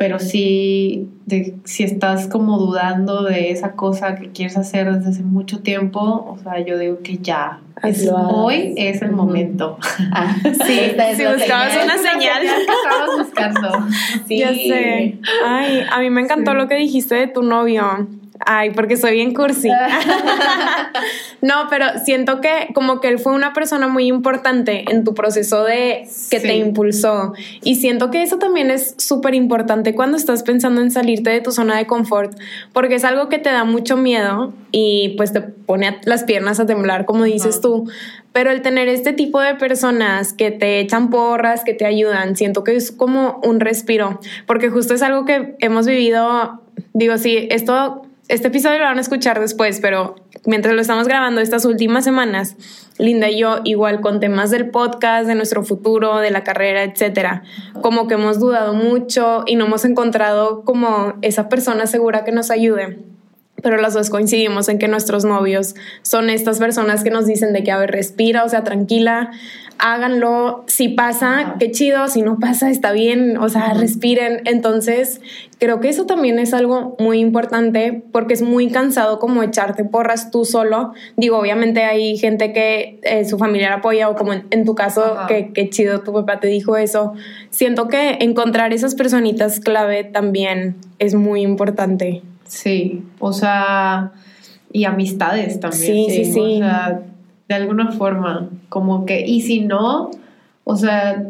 pero 0.01 0.17
si, 0.17 1.07
de, 1.27 1.53
si 1.63 1.83
estás 1.83 2.25
como 2.25 2.57
dudando 2.57 3.21
de 3.21 3.51
esa 3.51 3.73
cosa 3.73 4.15
que 4.15 4.31
quieres 4.31 4.57
hacer 4.57 4.91
desde 4.91 5.11
hace 5.11 5.21
mucho 5.21 5.59
tiempo, 5.59 5.99
o 6.27 6.39
sea, 6.41 6.59
yo 6.65 6.79
digo 6.79 6.97
que 7.03 7.19
ya, 7.19 7.59
es- 7.83 8.09
hoy 8.11 8.73
es 8.77 9.03
el 9.03 9.11
momento. 9.11 9.77
Ah, 10.11 10.35
Sí, 10.43 10.79
es 10.79 11.17
si 11.17 11.23
buscabas 11.25 11.71
señal. 11.73 11.85
una 11.85 11.97
señal. 11.99 12.41
que 12.41 12.47
estabas 12.49 13.09
buscando. 13.19 13.69
Sí. 14.27 14.37
Ya 14.39 14.49
sé. 14.55 15.19
Ay, 15.45 15.81
a 15.91 15.99
mí 15.99 16.09
me 16.09 16.21
encantó 16.21 16.49
Sí. 16.51 16.57
lo 16.57 16.67
que 16.67 16.75
dijiste 16.77 17.13
de 17.13 17.27
tu 17.27 17.43
novio. 17.43 18.07
Ay, 18.45 18.71
porque 18.71 18.97
soy 18.97 19.13
bien 19.13 19.33
cursi. 19.33 19.69
no, 21.41 21.67
pero 21.69 21.85
siento 22.03 22.41
que 22.41 22.69
como 22.73 22.99
que 22.99 23.09
él 23.09 23.19
fue 23.19 23.33
una 23.33 23.53
persona 23.53 23.87
muy 23.87 24.07
importante 24.07 24.85
en 24.89 25.03
tu 25.03 25.13
proceso 25.13 25.63
de 25.63 26.07
que 26.29 26.39
te 26.39 26.55
impulsó. 26.55 27.33
Y 27.63 27.75
siento 27.75 28.11
que 28.11 28.21
eso 28.21 28.37
también 28.37 28.71
es 28.71 28.95
súper 28.97 29.35
importante 29.35 29.93
cuando 29.95 30.17
estás 30.17 30.43
pensando 30.43 30.81
en 30.81 30.91
salirte 30.91 31.29
de 31.29 31.41
tu 31.41 31.51
zona 31.51 31.77
de 31.77 31.87
confort, 31.87 32.37
porque 32.73 32.95
es 32.95 33.03
algo 33.03 33.29
que 33.29 33.39
te 33.39 33.51
da 33.51 33.63
mucho 33.63 33.97
miedo 33.97 34.53
y 34.71 35.15
pues 35.17 35.33
te 35.33 35.41
pone 35.41 35.99
las 36.05 36.23
piernas 36.23 36.59
a 36.59 36.65
temblar, 36.65 37.05
como 37.05 37.23
dices 37.23 37.61
tú. 37.61 37.89
Pero 38.33 38.51
el 38.51 38.61
tener 38.61 38.87
este 38.87 39.11
tipo 39.11 39.41
de 39.41 39.55
personas 39.55 40.33
que 40.33 40.51
te 40.51 40.79
echan 40.79 41.09
porras, 41.09 41.63
que 41.63 41.73
te 41.73 41.85
ayudan, 41.85 42.35
siento 42.35 42.63
que 42.63 42.75
es 42.75 42.91
como 42.91 43.41
un 43.43 43.59
respiro, 43.59 44.19
porque 44.45 44.69
justo 44.69 44.93
es 44.93 45.01
algo 45.01 45.25
que 45.25 45.55
hemos 45.59 45.85
vivido, 45.85 46.61
digo, 46.93 47.17
sí, 47.17 47.47
esto, 47.51 48.03
este 48.31 48.47
episodio 48.47 48.79
lo 48.79 48.85
van 48.85 48.97
a 48.97 49.01
escuchar 49.01 49.41
después, 49.41 49.79
pero 49.81 50.15
mientras 50.45 50.73
lo 50.73 50.81
estamos 50.81 51.05
grabando 51.05 51.41
estas 51.41 51.65
últimas 51.65 52.05
semanas, 52.05 52.55
Linda 52.97 53.29
y 53.29 53.37
yo, 53.37 53.59
igual 53.65 53.99
con 53.99 54.21
temas 54.21 54.51
del 54.51 54.69
podcast, 54.69 55.27
de 55.27 55.35
nuestro 55.35 55.63
futuro, 55.63 56.19
de 56.19 56.31
la 56.31 56.43
carrera, 56.43 56.83
etcétera, 56.83 57.43
como 57.81 58.07
que 58.07 58.13
hemos 58.13 58.39
dudado 58.39 58.73
mucho 58.73 59.43
y 59.45 59.55
no 59.55 59.65
hemos 59.65 59.83
encontrado 59.83 60.63
como 60.63 61.15
esa 61.21 61.49
persona 61.49 61.87
segura 61.87 62.23
que 62.23 62.31
nos 62.31 62.51
ayude 62.51 63.10
pero 63.61 63.77
las 63.77 63.93
dos 63.93 64.09
coincidimos 64.09 64.69
en 64.69 64.77
que 64.79 64.87
nuestros 64.87 65.25
novios 65.25 65.75
son 66.01 66.29
estas 66.29 66.59
personas 66.59 67.03
que 67.03 67.09
nos 67.09 67.25
dicen 67.25 67.53
de 67.53 67.63
que, 67.63 67.71
a 67.71 67.77
ver, 67.77 67.91
respira, 67.91 68.43
o 68.43 68.49
sea, 68.49 68.63
tranquila, 68.63 69.31
háganlo, 69.81 70.63
si 70.67 70.89
pasa, 70.89 71.55
qué 71.59 71.71
chido, 71.71 72.07
si 72.07 72.21
no 72.21 72.37
pasa, 72.39 72.69
está 72.69 72.91
bien, 72.91 73.37
o 73.37 73.49
sea, 73.49 73.73
respiren. 73.73 74.41
Entonces, 74.45 75.21
creo 75.57 75.79
que 75.79 75.89
eso 75.89 76.05
también 76.05 76.37
es 76.37 76.53
algo 76.53 76.95
muy 76.99 77.19
importante 77.19 78.03
porque 78.11 78.35
es 78.35 78.43
muy 78.43 78.69
cansado 78.69 79.17
como 79.17 79.41
echarte 79.41 79.83
porras 79.83 80.29
tú 80.29 80.45
solo. 80.45 80.93
Digo, 81.17 81.39
obviamente 81.39 81.83
hay 81.83 82.17
gente 82.17 82.53
que 82.53 82.99
eh, 83.01 83.25
su 83.25 83.39
familiar 83.39 83.73
apoya 83.73 84.07
o 84.09 84.15
como 84.15 84.33
en, 84.33 84.45
en 84.51 84.65
tu 84.65 84.75
caso, 84.75 85.17
que, 85.27 85.51
que 85.51 85.69
chido 85.71 86.01
tu 86.01 86.13
papá 86.13 86.39
te 86.39 86.47
dijo 86.47 86.77
eso. 86.77 87.13
Siento 87.49 87.87
que 87.87 88.17
encontrar 88.21 88.73
esas 88.73 88.93
personitas 88.93 89.59
clave 89.59 90.03
también 90.03 90.75
es 90.99 91.15
muy 91.15 91.41
importante. 91.41 92.21
Sí, 92.51 93.03
o 93.19 93.31
sea, 93.31 94.11
y 94.73 94.83
amistades 94.83 95.59
también. 95.61 95.81
Sí, 95.81 96.07
sí, 96.09 96.25
sí. 96.25 96.39
O 96.39 96.57
sea, 96.57 97.01
de 97.47 97.55
alguna 97.55 97.91
forma, 97.93 98.49
como 98.67 99.05
que, 99.05 99.25
y 99.25 99.39
si 99.39 99.61
no, 99.61 100.11
o 100.65 100.75
sea, 100.75 101.23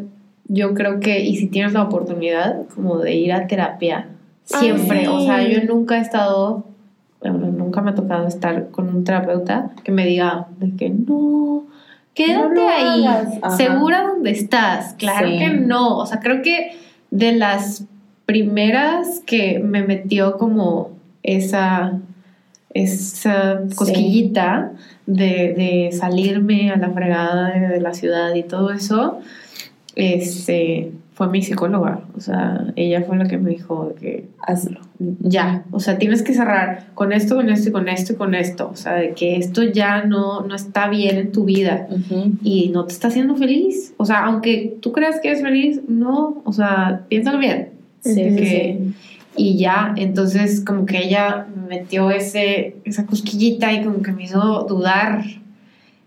yo 0.48 0.74
creo 0.74 0.98
que, 0.98 1.20
y 1.20 1.36
si 1.36 1.46
tienes 1.46 1.74
la 1.74 1.84
oportunidad, 1.84 2.66
como 2.74 2.98
de 2.98 3.14
ir 3.14 3.32
a 3.32 3.46
terapia, 3.46 4.08
siempre, 4.42 4.98
Ay, 4.98 5.04
sí. 5.06 5.10
o 5.12 5.20
sea, 5.20 5.48
yo 5.48 5.62
nunca 5.64 5.98
he 5.98 6.00
estado, 6.00 6.66
bueno, 7.20 7.38
nunca 7.52 7.80
me 7.82 7.92
ha 7.92 7.94
tocado 7.94 8.26
estar 8.26 8.70
con 8.70 8.88
un 8.88 9.04
terapeuta 9.04 9.70
que 9.84 9.92
me 9.92 10.04
diga 10.04 10.48
de 10.58 10.74
que 10.74 10.90
no, 10.90 11.66
quédate 12.14 12.60
ahí, 12.66 13.04
segura 13.56 14.02
donde 14.08 14.32
estás. 14.32 14.94
Claro 14.94 15.28
Sí. 15.28 15.38
que 15.38 15.50
no, 15.50 15.98
o 15.98 16.06
sea, 16.06 16.18
creo 16.18 16.42
que 16.42 16.72
de 17.12 17.30
las 17.32 17.86
primeras 18.26 19.20
que 19.24 19.60
me 19.60 19.82
metió 19.84 20.36
como 20.36 21.00
esa, 21.22 21.98
esa 22.74 23.60
Sí. 23.68 23.74
cosquillita 23.76 24.72
de, 25.06 25.54
de 25.54 25.90
salirme 25.92 26.70
a 26.70 26.76
la 26.76 26.90
fregada 26.90 27.50
de, 27.50 27.68
de 27.68 27.80
la 27.80 27.92
ciudad 27.94 28.34
y 28.34 28.42
todo 28.42 28.70
eso, 28.72 29.18
este, 29.94 30.92
fue 31.14 31.28
mi 31.28 31.42
psicóloga. 31.42 32.00
O 32.16 32.20
sea, 32.20 32.64
ella 32.76 33.02
fue 33.02 33.16
la 33.18 33.26
que 33.26 33.36
me 33.36 33.50
dijo 33.50 33.94
que 34.00 34.24
Hazlo. 34.40 34.80
ya, 35.20 35.64
o 35.70 35.80
sea, 35.80 35.98
tienes 35.98 36.22
que 36.22 36.32
cerrar 36.34 36.86
con 36.94 37.12
esto, 37.12 37.36
con 37.36 37.50
esto 37.50 37.68
y 37.68 37.72
con 37.72 37.88
esto 37.88 38.12
y 38.14 38.16
con 38.16 38.34
esto. 38.34 38.70
O 38.72 38.76
sea, 38.76 38.94
de 38.94 39.10
que 39.12 39.36
esto 39.36 39.62
ya 39.62 40.04
no, 40.04 40.40
no 40.42 40.54
está 40.54 40.88
bien 40.88 41.18
en 41.18 41.32
tu 41.32 41.44
vida 41.44 41.86
y 42.42 42.70
no 42.70 42.86
te 42.86 42.94
está 42.94 43.08
haciendo 43.08 43.36
feliz. 43.36 43.92
O 43.98 44.06
sea, 44.06 44.24
aunque 44.24 44.76
tú 44.80 44.92
creas 44.92 45.20
que 45.20 45.28
eres 45.28 45.42
feliz, 45.42 45.80
no, 45.88 46.40
o 46.44 46.52
sea, 46.52 47.02
piénsalo 47.08 47.38
bien. 47.38 47.68
Que- 48.02 48.78
sí. 48.80 48.94
Y 49.36 49.56
ya, 49.58 49.94
entonces 49.96 50.62
como 50.64 50.84
que 50.86 50.98
ella 50.98 51.46
me 51.56 51.78
metió 51.78 52.10
ese, 52.10 52.76
esa 52.84 53.06
cosquillita 53.06 53.72
y 53.72 53.82
como 53.82 54.02
que 54.02 54.12
me 54.12 54.24
hizo 54.24 54.66
dudar. 54.68 55.24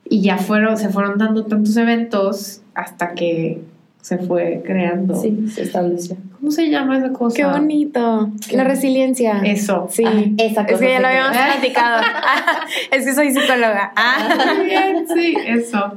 Y 0.08 0.22
ya 0.22 0.38
fueron, 0.38 0.78
se 0.78 0.90
fueron 0.90 1.18
dando 1.18 1.46
tantos 1.46 1.76
eventos 1.78 2.62
hasta 2.76 3.16
que 3.16 3.62
se 4.02 4.20
fue 4.20 4.62
creando. 4.64 5.16
Sí, 5.20 5.48
se 5.48 5.64
estableció. 5.64 6.16
¿Cómo 6.40 6.52
se 6.52 6.70
llama 6.70 7.00
esa 7.00 7.12
cosa? 7.12 7.36
Qué 7.36 7.44
bonito. 7.44 8.30
Qué- 8.48 8.56
La 8.56 8.64
resiliencia. 8.64 9.42
Eso. 9.44 9.88
Sí. 9.90 10.04
Ah, 10.06 10.12
esa 10.38 10.62
es 10.62 10.72
cosa 10.74 10.86
que 10.86 10.92
ya 10.92 11.00
lo 11.00 11.08
habíamos 11.08 11.36
platicado. 11.36 12.04
es 12.92 13.04
que 13.04 13.14
soy 13.16 13.32
psicóloga. 13.32 13.92
Ah. 13.96 14.54
Muy 14.56 14.66
bien, 14.68 15.08
sí, 15.12 15.36
eso. 15.48 15.94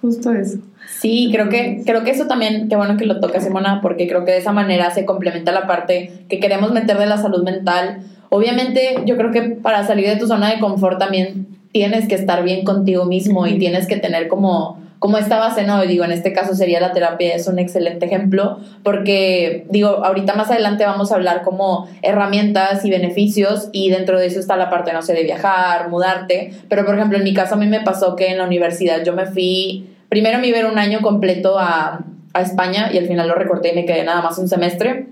Justo 0.00 0.32
eso. 0.32 0.58
Sí, 1.00 1.30
creo 1.32 1.48
que, 1.48 1.80
creo 1.86 2.04
que 2.04 2.10
eso 2.10 2.26
también, 2.26 2.68
qué 2.68 2.76
bueno 2.76 2.98
que 2.98 3.06
lo 3.06 3.20
toca 3.20 3.40
Simona, 3.40 3.80
porque 3.80 4.06
creo 4.06 4.26
que 4.26 4.32
de 4.32 4.36
esa 4.36 4.52
manera 4.52 4.90
se 4.90 5.06
complementa 5.06 5.50
la 5.50 5.66
parte 5.66 6.12
que 6.28 6.38
queremos 6.38 6.72
meter 6.72 6.98
de 6.98 7.06
la 7.06 7.16
salud 7.16 7.42
mental. 7.42 8.02
Obviamente, 8.28 8.96
yo 9.06 9.16
creo 9.16 9.30
que 9.30 9.40
para 9.40 9.86
salir 9.86 10.06
de 10.06 10.16
tu 10.16 10.26
zona 10.26 10.50
de 10.50 10.60
confort 10.60 10.98
también 10.98 11.46
tienes 11.72 12.06
que 12.06 12.16
estar 12.16 12.44
bien 12.44 12.66
contigo 12.66 13.06
mismo 13.06 13.46
y 13.46 13.58
tienes 13.58 13.86
que 13.86 13.96
tener 13.96 14.28
como, 14.28 14.78
como 14.98 15.16
esta 15.16 15.38
base, 15.38 15.62
¿no? 15.64 15.82
Y 15.82 15.88
digo, 15.88 16.04
en 16.04 16.12
este 16.12 16.34
caso 16.34 16.54
sería 16.54 16.80
la 16.80 16.92
terapia, 16.92 17.34
es 17.34 17.48
un 17.48 17.58
excelente 17.58 18.04
ejemplo, 18.04 18.58
porque 18.82 19.64
digo, 19.70 20.04
ahorita 20.04 20.34
más 20.34 20.50
adelante 20.50 20.84
vamos 20.84 21.12
a 21.12 21.14
hablar 21.14 21.40
como 21.40 21.88
herramientas 22.02 22.84
y 22.84 22.90
beneficios 22.90 23.70
y 23.72 23.88
dentro 23.88 24.18
de 24.18 24.26
eso 24.26 24.38
está 24.38 24.58
la 24.58 24.68
parte, 24.68 24.92
no 24.92 25.00
sé, 25.00 25.14
de 25.14 25.22
viajar, 25.22 25.88
mudarte, 25.88 26.52
pero 26.68 26.84
por 26.84 26.94
ejemplo, 26.94 27.16
en 27.16 27.24
mi 27.24 27.32
caso 27.32 27.54
a 27.54 27.58
mí 27.58 27.66
me 27.66 27.80
pasó 27.80 28.16
que 28.16 28.26
en 28.26 28.36
la 28.36 28.44
universidad 28.44 29.02
yo 29.02 29.14
me 29.14 29.24
fui 29.24 29.86
primero 30.10 30.38
me 30.38 30.48
iba 30.48 30.60
a 30.60 30.70
un 30.70 30.78
año 30.78 31.00
completo 31.00 31.58
a, 31.58 32.04
a 32.34 32.42
España 32.42 32.90
y 32.92 32.98
al 32.98 33.06
final 33.06 33.28
lo 33.28 33.34
recorté 33.34 33.72
y 33.72 33.74
me 33.74 33.86
quedé 33.86 34.04
nada 34.04 34.20
más 34.20 34.36
un 34.36 34.48
semestre. 34.48 35.06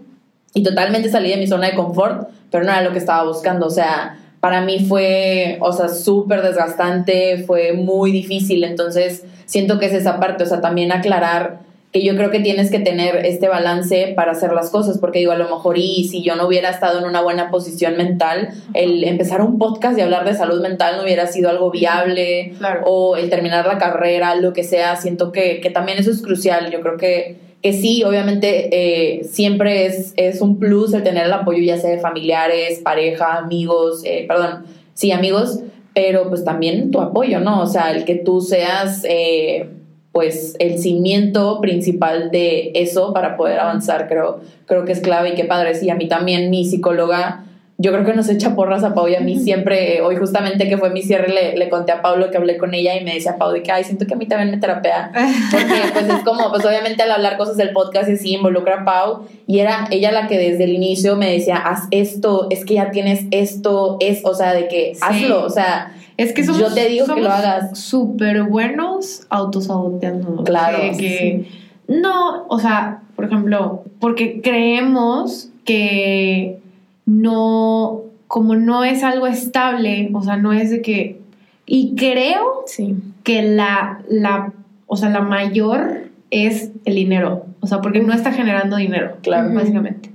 Y 0.53 0.63
totalmente 0.63 1.09
salí 1.09 1.31
de 1.31 1.39
mi 1.39 1.47
zona 1.47 1.69
de 1.69 1.75
confort, 1.75 2.29
pero 2.51 2.65
no 2.65 2.71
era 2.71 2.83
lo 2.83 2.93
que 2.93 2.99
estaba 2.99 3.25
buscando, 3.25 3.67
o 3.67 3.71
sea, 3.71 4.19
para 4.41 4.61
mí 4.61 4.85
fue, 4.89 5.59
o 5.61 5.73
sea, 5.73 5.89
súper 5.89 6.43
desgastante, 6.43 7.45
fue 7.47 7.73
muy 7.73 8.13
difícil, 8.13 8.65
entonces 8.65 9.25
siento 9.47 9.79
que 9.79 9.87
es 9.87 9.93
esa 9.93 10.21
parte, 10.21 10.45
o 10.45 10.47
sea, 10.47 10.61
también 10.61 10.93
aclarar 10.93 11.61
que 11.93 12.05
yo 12.05 12.15
creo 12.17 12.31
que 12.31 12.41
tienes 12.41 12.71
que 12.71 12.81
tener 12.81 13.25
este 13.25 13.49
balance 13.49 14.13
para 14.15 14.33
hacer 14.33 14.53
las 14.53 14.69
cosas, 14.69 14.99
porque 14.99 15.21
digo, 15.21 15.33
a 15.33 15.37
lo 15.39 15.45
mejor 15.49 15.79
y 15.79 16.07
si 16.07 16.23
yo 16.23 16.37
no 16.37 16.47
hubiera 16.47 16.69
estado 16.69 16.99
en 16.99 17.07
una 17.07 17.23
buena 17.23 17.51
posición 17.51 17.97
mental, 17.97 18.51
el 18.75 19.05
empezar 19.05 19.41
un 19.41 19.57
podcast 19.59 19.97
y 19.99 20.03
hablar 20.03 20.27
de 20.27 20.35
salud 20.35 20.61
mental 20.61 20.97
no 20.99 21.05
hubiera 21.05 21.27
sido 21.27 21.49
algo 21.49 21.71
viable, 21.71 22.53
Claro. 22.59 22.83
o 22.85 23.17
el 23.17 23.31
terminar 23.31 23.67
la 23.67 23.79
carrera, 23.79 24.35
lo 24.35 24.53
que 24.53 24.65
sea, 24.65 24.97
siento 24.97 25.33
que, 25.33 25.61
que 25.61 25.71
también 25.71 25.97
eso 25.97 26.11
es 26.11 26.21
crucial. 26.21 26.71
Yo 26.71 26.83
creo 26.83 26.99
que, 26.99 27.37
que 27.63 27.73
sí, 27.73 28.05
obviamente 28.05 28.69
eh, 28.71 29.25
siempre 29.25 29.87
es, 29.87 30.13
es 30.17 30.43
un 30.43 30.59
plus 30.59 30.93
el 30.93 31.03
tener 31.03 31.25
el 31.25 31.33
apoyo 31.33 31.63
ya 31.63 31.79
sea 31.79 31.89
de 31.91 31.99
familiares, 32.01 32.81
pareja, 32.81 33.39
amigos, 33.39 34.03
eh, 34.05 34.27
perdón, 34.29 34.67
sí, 34.93 35.11
amigos, 35.11 35.61
pero 35.95 36.29
pues 36.29 36.45
también 36.45 36.91
tu 36.91 37.01
apoyo, 37.01 37.41
¿no? 37.41 37.63
O 37.63 37.67
sea, 37.67 37.93
el 37.93 38.05
que 38.05 38.15
tú 38.17 38.43
seas... 38.43 39.05
eh, 39.09 39.71
pues 40.19 40.57
el 40.59 40.81
cimiento 40.81 41.61
principal 41.61 42.33
de 42.33 42.73
eso 42.75 43.13
para 43.15 43.37
poder 43.37 43.61
avanzar 43.61 44.09
creo, 44.09 44.41
creo 44.67 44.85
que 44.85 44.91
es 44.91 44.99
clave 44.99 45.29
y 45.29 45.35
qué 45.37 45.45
padre, 45.45 45.77
sí, 45.77 45.91
a 45.91 45.95
mí 45.95 46.09
también 46.09 46.51
mi 46.51 46.65
psicóloga 46.65 47.45
yo 47.81 47.93
creo 47.93 48.05
que 48.05 48.15
nos 48.15 48.29
echa 48.29 48.57
porras 48.57 48.83
a 48.83 48.95
Pau 48.95 49.07
y 49.07 49.15
a 49.15 49.21
mí 49.21 49.39
siempre, 49.39 50.01
hoy 50.01 50.17
justamente 50.17 50.69
que 50.69 50.77
fue 50.77 50.91
mi 50.91 51.03
cierre, 51.03 51.33
le, 51.33 51.57
le 51.57 51.69
conté 51.69 51.93
a 51.93 52.03
Pablo 52.03 52.33
que 52.33 52.37
hablé 52.37 52.57
con 52.57 52.75
ella 52.75 53.01
y 53.01 53.05
me 53.05 53.15
decía 53.15 53.39
Pau 53.39 53.53
de 53.53 53.63
que, 53.63 53.71
ay, 53.71 53.85
siento 53.85 54.09
que 54.09 54.15
a 54.15 54.17
mí 54.17 54.27
también 54.27 54.51
me 54.51 54.57
terapea, 54.57 55.13
porque 55.53 55.83
pues 55.93 56.09
es 56.09 56.25
como, 56.25 56.51
pues 56.51 56.65
obviamente 56.67 57.05
al 57.05 57.13
hablar 57.13 57.37
cosas 57.37 57.57
del 57.57 57.71
podcast 57.71 58.11
y 58.11 58.17
sí 58.17 58.35
involucra 58.35 58.81
a 58.81 58.85
Pau, 58.85 59.29
y 59.47 59.61
era 59.61 59.87
ella 59.93 60.11
la 60.11 60.27
que 60.27 60.37
desde 60.37 60.65
el 60.65 60.71
inicio 60.71 61.15
me 61.15 61.31
decía, 61.31 61.59
haz 61.59 61.85
esto, 61.93 62.49
es 62.51 62.65
que 62.65 62.75
ya 62.75 62.91
tienes 62.91 63.27
esto, 63.31 63.99
es, 64.01 64.25
o 64.25 64.35
sea, 64.35 64.53
de 64.53 64.67
que 64.67 64.95
hazlo, 65.01 65.45
o 65.45 65.51
sea, 65.51 65.95
es 66.19 66.33
que 66.35 66.45
somos, 66.45 66.61
yo 66.61 66.75
te 66.75 66.89
digo 66.89 67.07
que 67.07 67.21
lo 67.23 67.31
hagas. 67.31 67.79
Súper 67.79 68.43
buenos 68.43 69.27
autosaboteando. 69.31 70.45
Claro. 70.45 70.79
Que, 70.79 70.97
que 70.99 71.49
no, 71.89 72.45
o 72.49 72.59
sea, 72.59 73.01
por 73.17 73.25
ejemplo, 73.25 73.85
porque 74.01 74.41
creemos 74.43 75.49
que 75.65 76.59
no, 77.07 78.03
como 78.27 78.55
no 78.57 78.85
es 78.85 79.03
algo 79.03 79.27
estable, 79.27 80.11
o 80.13 80.23
sea, 80.23 80.37
no 80.37 80.53
es 80.53 80.71
de 80.71 80.83
que, 80.83 81.21
y 81.67 81.95
creo 81.97 82.65
Sí. 82.67 82.95
que 83.25 83.43
la, 83.43 84.01
la, 84.09 84.53
o 84.87 84.97
sea, 84.97 85.09
la 85.11 85.21
mayor 85.21 86.09
es 86.31 86.71
el 86.85 86.95
dinero, 86.95 87.47
o 87.61 87.67
sea, 87.67 87.81
porque 87.81 88.01
no 88.01 88.13
está 88.13 88.33
generando 88.33 88.77
dinero, 88.77 89.17
Claro. 89.23 89.55
básicamente. 89.55 90.11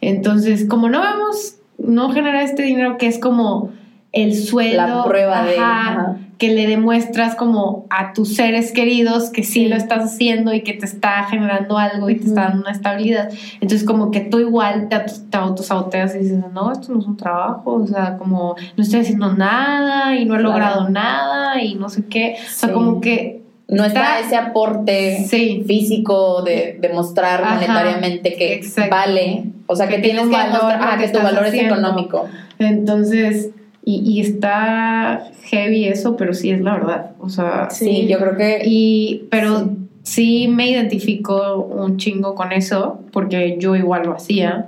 Entonces, 0.00 0.66
como 0.66 0.88
no 0.88 1.00
vemos, 1.02 1.56
no 1.78 2.10
genera 2.10 2.42
este 2.42 2.62
dinero 2.62 2.98
que 2.98 3.06
es 3.06 3.18
como 3.18 3.70
el 4.14 4.34
sueldo, 4.34 4.76
La 4.86 5.04
prueba 5.04 5.44
de- 5.44 5.58
ajá, 5.58 6.16
que 6.38 6.48
le 6.52 6.66
demuestras 6.66 7.36
como 7.36 7.86
a 7.90 8.12
tus 8.12 8.34
seres 8.34 8.72
queridos 8.72 9.30
que 9.30 9.44
sí, 9.44 9.52
Sí. 9.64 9.68
lo 9.68 9.76
estás 9.76 10.04
haciendo 10.14 10.52
y 10.52 10.62
que 10.62 10.72
te 10.72 10.84
está 10.84 11.24
generando 11.30 11.78
algo 11.78 12.10
y 12.10 12.16
te 12.16 12.26
está 12.26 12.42
dando 12.44 12.62
una 12.62 12.72
estabilidad. 12.72 13.30
Entonces 13.60 13.84
como 13.86 14.10
que 14.10 14.20
tú 14.20 14.40
igual 14.40 14.88
te, 14.88 14.98
te 15.30 15.36
autosaboteas 15.36 16.14
y 16.16 16.18
dices, 16.18 16.38
no, 16.52 16.72
esto 16.72 16.92
no 16.92 16.98
es 17.00 17.06
un 17.06 17.16
trabajo, 17.16 17.74
o 17.74 17.86
sea, 17.86 18.16
como 18.18 18.56
no 18.76 18.82
estoy 18.82 19.00
haciendo 19.00 19.32
nada 19.32 20.16
y 20.16 20.24
no 20.24 20.34
he 20.34 20.38
Claro. 20.38 20.50
logrado 20.52 20.88
nada 20.90 21.62
y 21.62 21.76
no 21.76 21.88
sé 21.88 22.04
qué. 22.06 22.34
O 22.38 22.50
sea, 22.50 22.68
Sí. 22.68 22.74
como 22.74 23.00
que... 23.00 23.40
no 23.66 23.82
está, 23.84 24.18
está- 24.18 24.26
ese 24.26 24.36
aporte 24.36 25.24
Sí. 25.26 25.64
físico 25.66 26.42
de 26.42 26.76
demostrar 26.80 27.42
monetariamente 27.54 28.34
que 28.34 28.54
exacto. 28.54 28.90
vale, 28.94 29.44
o 29.66 29.74
sea, 29.74 29.88
que, 29.88 29.96
Que 29.96 30.02
tiene 30.02 30.20
tienes 30.22 30.36
que 30.36 30.50
valor 30.50 30.66
demostrar 30.72 30.98
que 30.98 31.04
que 31.06 31.10
tu 31.12 31.22
valor 31.24 31.46
es 31.46 31.54
económico. 31.54 32.26
Entonces, 32.58 33.50
y, 33.84 33.96
y 34.04 34.20
está 34.20 35.30
heavy 35.44 35.84
eso, 35.86 36.16
pero 36.16 36.32
sí 36.34 36.50
es 36.50 36.60
la 36.60 36.72
verdad. 36.74 37.10
O 37.20 37.28
sea, 37.28 37.68
Sí, 37.70 37.84
Sí. 37.84 38.06
yo 38.08 38.18
creo 38.18 38.36
que 38.36 38.62
Y, 38.64 39.24
pero 39.30 39.58
Sí. 39.60 39.66
sí. 40.02 40.48
me 40.48 40.70
identifico 40.70 41.58
un 41.60 41.96
chingo 41.98 42.34
con 42.34 42.52
eso, 42.52 43.00
porque 43.12 43.56
yo 43.60 43.76
igual 43.76 44.02
lo 44.06 44.14
hacía. 44.14 44.66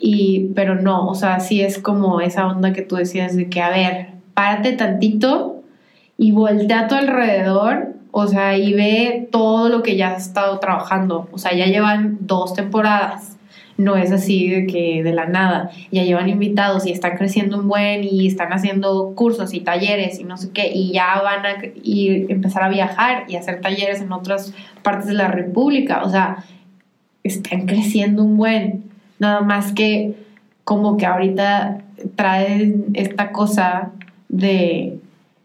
Y, 0.00 0.50
pero 0.54 0.74
no, 0.74 1.06
o 1.08 1.14
sea, 1.14 1.40
sí 1.40 1.60
es 1.60 1.78
como 1.78 2.20
esa 2.20 2.46
onda 2.46 2.72
que 2.72 2.82
tú 2.82 2.96
decías 2.96 3.36
de 3.36 3.48
que, 3.48 3.60
a 3.62 3.70
ver, 3.70 4.08
párate 4.34 4.72
tantito 4.72 5.62
y 6.18 6.32
voltea 6.32 6.80
a 6.80 6.88
tu 6.88 6.94
alrededor, 6.96 7.94
o 8.10 8.26
sea, 8.26 8.56
y 8.58 8.72
ve 8.74 9.28
todo 9.32 9.68
lo 9.68 9.82
que 9.82 9.96
ya 9.96 10.12
has 10.14 10.26
estado 10.28 10.58
trabajando. 10.58 11.28
O 11.32 11.38
sea, 11.38 11.54
ya 11.54 11.66
llevan 11.66 12.18
dos 12.20 12.54
temporadas. 12.54 13.33
No 13.76 13.96
es 13.96 14.12
así 14.12 14.48
de 14.48 14.66
que 14.66 15.02
de 15.02 15.12
la 15.12 15.26
nada. 15.26 15.70
Ya 15.90 16.04
llevan 16.04 16.28
invitados 16.28 16.86
y 16.86 16.92
están 16.92 17.16
creciendo 17.16 17.58
un 17.58 17.68
buen 17.68 18.04
y 18.04 18.26
están 18.26 18.52
haciendo 18.52 19.14
cursos 19.16 19.52
y 19.52 19.60
talleres 19.60 20.20
y 20.20 20.24
no 20.24 20.36
sé 20.36 20.50
qué. 20.52 20.70
Y 20.72 20.92
ya 20.92 21.20
van 21.22 21.44
a 21.44 21.56
ir, 21.82 22.30
empezar 22.30 22.62
a 22.62 22.68
viajar 22.68 23.24
y 23.28 23.36
hacer 23.36 23.60
talleres 23.60 24.00
en 24.00 24.12
otras 24.12 24.54
partes 24.82 25.06
de 25.06 25.14
la 25.14 25.28
República. 25.28 26.02
O 26.04 26.08
sea, 26.08 26.44
están 27.24 27.66
creciendo 27.66 28.22
un 28.22 28.36
buen. 28.36 28.84
Nada 29.18 29.40
más 29.40 29.72
que 29.72 30.14
como 30.62 30.96
que 30.96 31.06
ahorita 31.06 31.78
traen 32.14 32.86
esta 32.94 33.32
cosa 33.32 33.90
de, 34.28 34.98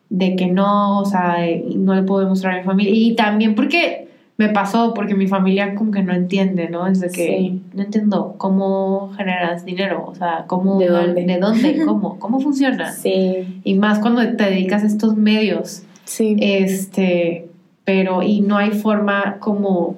de 0.09 0.35
que 0.35 0.47
no, 0.47 0.99
o 0.99 1.05
sea, 1.05 1.37
no 1.75 1.95
le 1.95 2.03
puedo 2.03 2.21
demostrar 2.21 2.53
a 2.53 2.57
mi 2.59 2.63
familia. 2.63 2.93
Y 2.93 3.15
también 3.15 3.55
porque 3.55 4.08
me 4.39 4.49
pasó, 4.49 4.93
porque 4.95 5.13
mi 5.15 5.27
familia 5.27 5.75
como 5.75 5.91
que 5.91 6.01
no 6.01 6.13
entiende, 6.13 6.69
¿no? 6.69 6.87
Es 6.87 6.99
de 7.01 7.09
que 7.09 7.25
Sí. 7.37 7.61
no 7.73 7.83
entiendo 7.83 8.35
cómo 8.37 9.11
generas 9.17 9.65
dinero, 9.65 10.05
o 10.07 10.15
sea, 10.15 10.45
cómo, 10.47 10.79
¿De 10.79 10.87
dónde? 10.87 11.25
de 11.25 11.37
dónde, 11.39 11.81
cómo, 11.85 12.17
cómo 12.17 12.39
funciona. 12.39 12.91
sí, 12.93 13.59
Y 13.63 13.75
más 13.75 13.99
cuando 13.99 14.21
te 14.37 14.45
dedicas 14.45 14.83
a 14.83 14.87
estos 14.87 15.15
medios. 15.17 15.83
Sí. 16.05 16.37
Este, 16.39 17.47
pero 17.83 18.23
y 18.23 18.41
no 18.41 18.57
hay 18.57 18.71
forma 18.71 19.37
como 19.39 19.97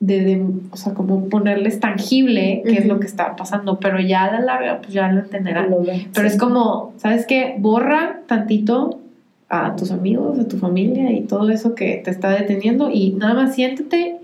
de, 0.00 0.20
de- 0.22 0.44
o 0.70 0.76
sea, 0.76 0.94
como 0.94 1.28
ponerles 1.28 1.80
tangible 1.80 2.62
qué 2.64 2.74
es 2.74 2.86
lo 2.86 3.00
que 3.00 3.06
está 3.06 3.34
pasando, 3.36 3.80
pero 3.80 3.98
ya 4.00 4.24
a 4.26 4.32
la 4.32 4.40
larga 4.40 4.78
pues 4.80 4.92
ya 4.92 5.10
lo 5.10 5.20
entenderán. 5.22 5.70
lo. 5.70 5.78
Pero 5.82 6.28
Sí. 6.28 6.34
es 6.34 6.36
como, 6.38 6.92
¿sabes 6.98 7.26
qué? 7.26 7.56
Borra 7.58 8.20
tantito 8.26 9.00
a 9.48 9.76
tus 9.76 9.90
amigos, 9.90 10.38
a 10.38 10.46
tu 10.46 10.58
familia 10.58 11.10
y 11.12 11.22
todo 11.22 11.48
eso 11.50 11.74
que 11.74 12.00
te 12.04 12.10
está 12.10 12.30
deteniendo 12.30 12.90
y 12.90 13.12
nada 13.12 13.34
más 13.34 13.54
siéntate 13.54 14.16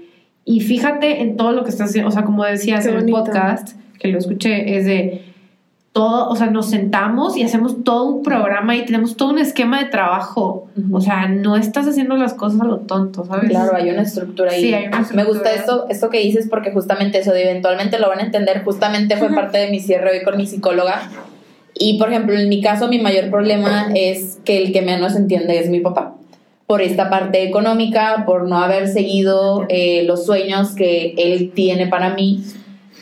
y 0.44 0.60
fíjate 0.60 1.22
en 1.22 1.36
todo 1.36 1.52
lo 1.52 1.64
que 1.64 1.70
estás 1.70 1.90
haciendo. 1.90 2.10
O 2.10 2.12
sea, 2.12 2.24
como 2.24 2.44
decías 2.44 2.84
en 2.86 2.96
el 2.96 3.06
podcast, 3.06 3.76
que 3.98 4.08
lo 4.08 4.18
escuché, 4.18 4.76
es 4.76 4.84
de 4.84 5.24
todo, 5.92 6.28
o 6.28 6.34
sea, 6.34 6.48
nos 6.48 6.68
sentamos 6.70 7.36
y 7.36 7.44
hacemos 7.44 7.84
todo 7.84 8.04
un 8.06 8.22
programa 8.24 8.76
y 8.76 8.84
tenemos 8.84 9.16
todo 9.16 9.30
un 9.30 9.38
esquema 9.38 9.78
de 9.78 9.86
trabajo. 9.86 10.68
O 10.90 11.00
sea, 11.00 11.28
no 11.28 11.56
estás 11.56 11.86
haciendo 11.86 12.16
las 12.16 12.34
cosas 12.34 12.60
a 12.60 12.64
lo 12.64 12.78
tonto, 12.78 13.24
¿sabes? 13.24 13.48
Claro, 13.48 13.76
hay 13.76 13.90
una 13.90 14.02
estructura 14.02 14.50
ahí. 14.50 14.60
Sí, 14.60 14.74
hay 14.74 14.88
una 14.88 14.98
Me 15.14 15.24
gusta 15.24 15.50
estructura. 15.50 15.52
esto, 15.52 15.86
esto 15.88 16.10
que 16.10 16.18
dices 16.18 16.48
porque 16.50 16.72
justamente 16.72 17.20
eso 17.20 17.32
de 17.32 17.48
eventualmente 17.48 18.00
lo 18.00 18.08
van 18.08 18.18
a 18.18 18.22
entender. 18.22 18.64
Justamente 18.64 19.16
fue 19.16 19.30
parte 19.32 19.58
de 19.58 19.70
mi 19.70 19.78
cierre 19.78 20.10
hoy 20.10 20.24
con 20.24 20.36
mi 20.36 20.46
psicóloga. 20.46 21.00
Y 21.74 21.98
por 21.98 22.08
ejemplo, 22.08 22.38
en 22.38 22.48
mi 22.48 22.60
caso, 22.62 22.88
mi 22.88 22.98
mayor 22.98 23.30
problema 23.30 23.88
es 23.94 24.38
que 24.44 24.62
el 24.62 24.72
que 24.72 24.82
menos 24.82 25.16
entiende 25.16 25.58
es 25.58 25.68
mi 25.68 25.80
papá. 25.80 26.14
Por 26.66 26.80
esta 26.80 27.10
parte 27.10 27.42
económica, 27.42 28.24
por 28.26 28.48
no 28.48 28.58
haber 28.58 28.88
seguido 28.88 29.66
eh, 29.68 30.04
los 30.04 30.24
sueños 30.24 30.74
que 30.74 31.14
él 31.18 31.52
tiene 31.54 31.86
para 31.86 32.14
mí. 32.14 32.42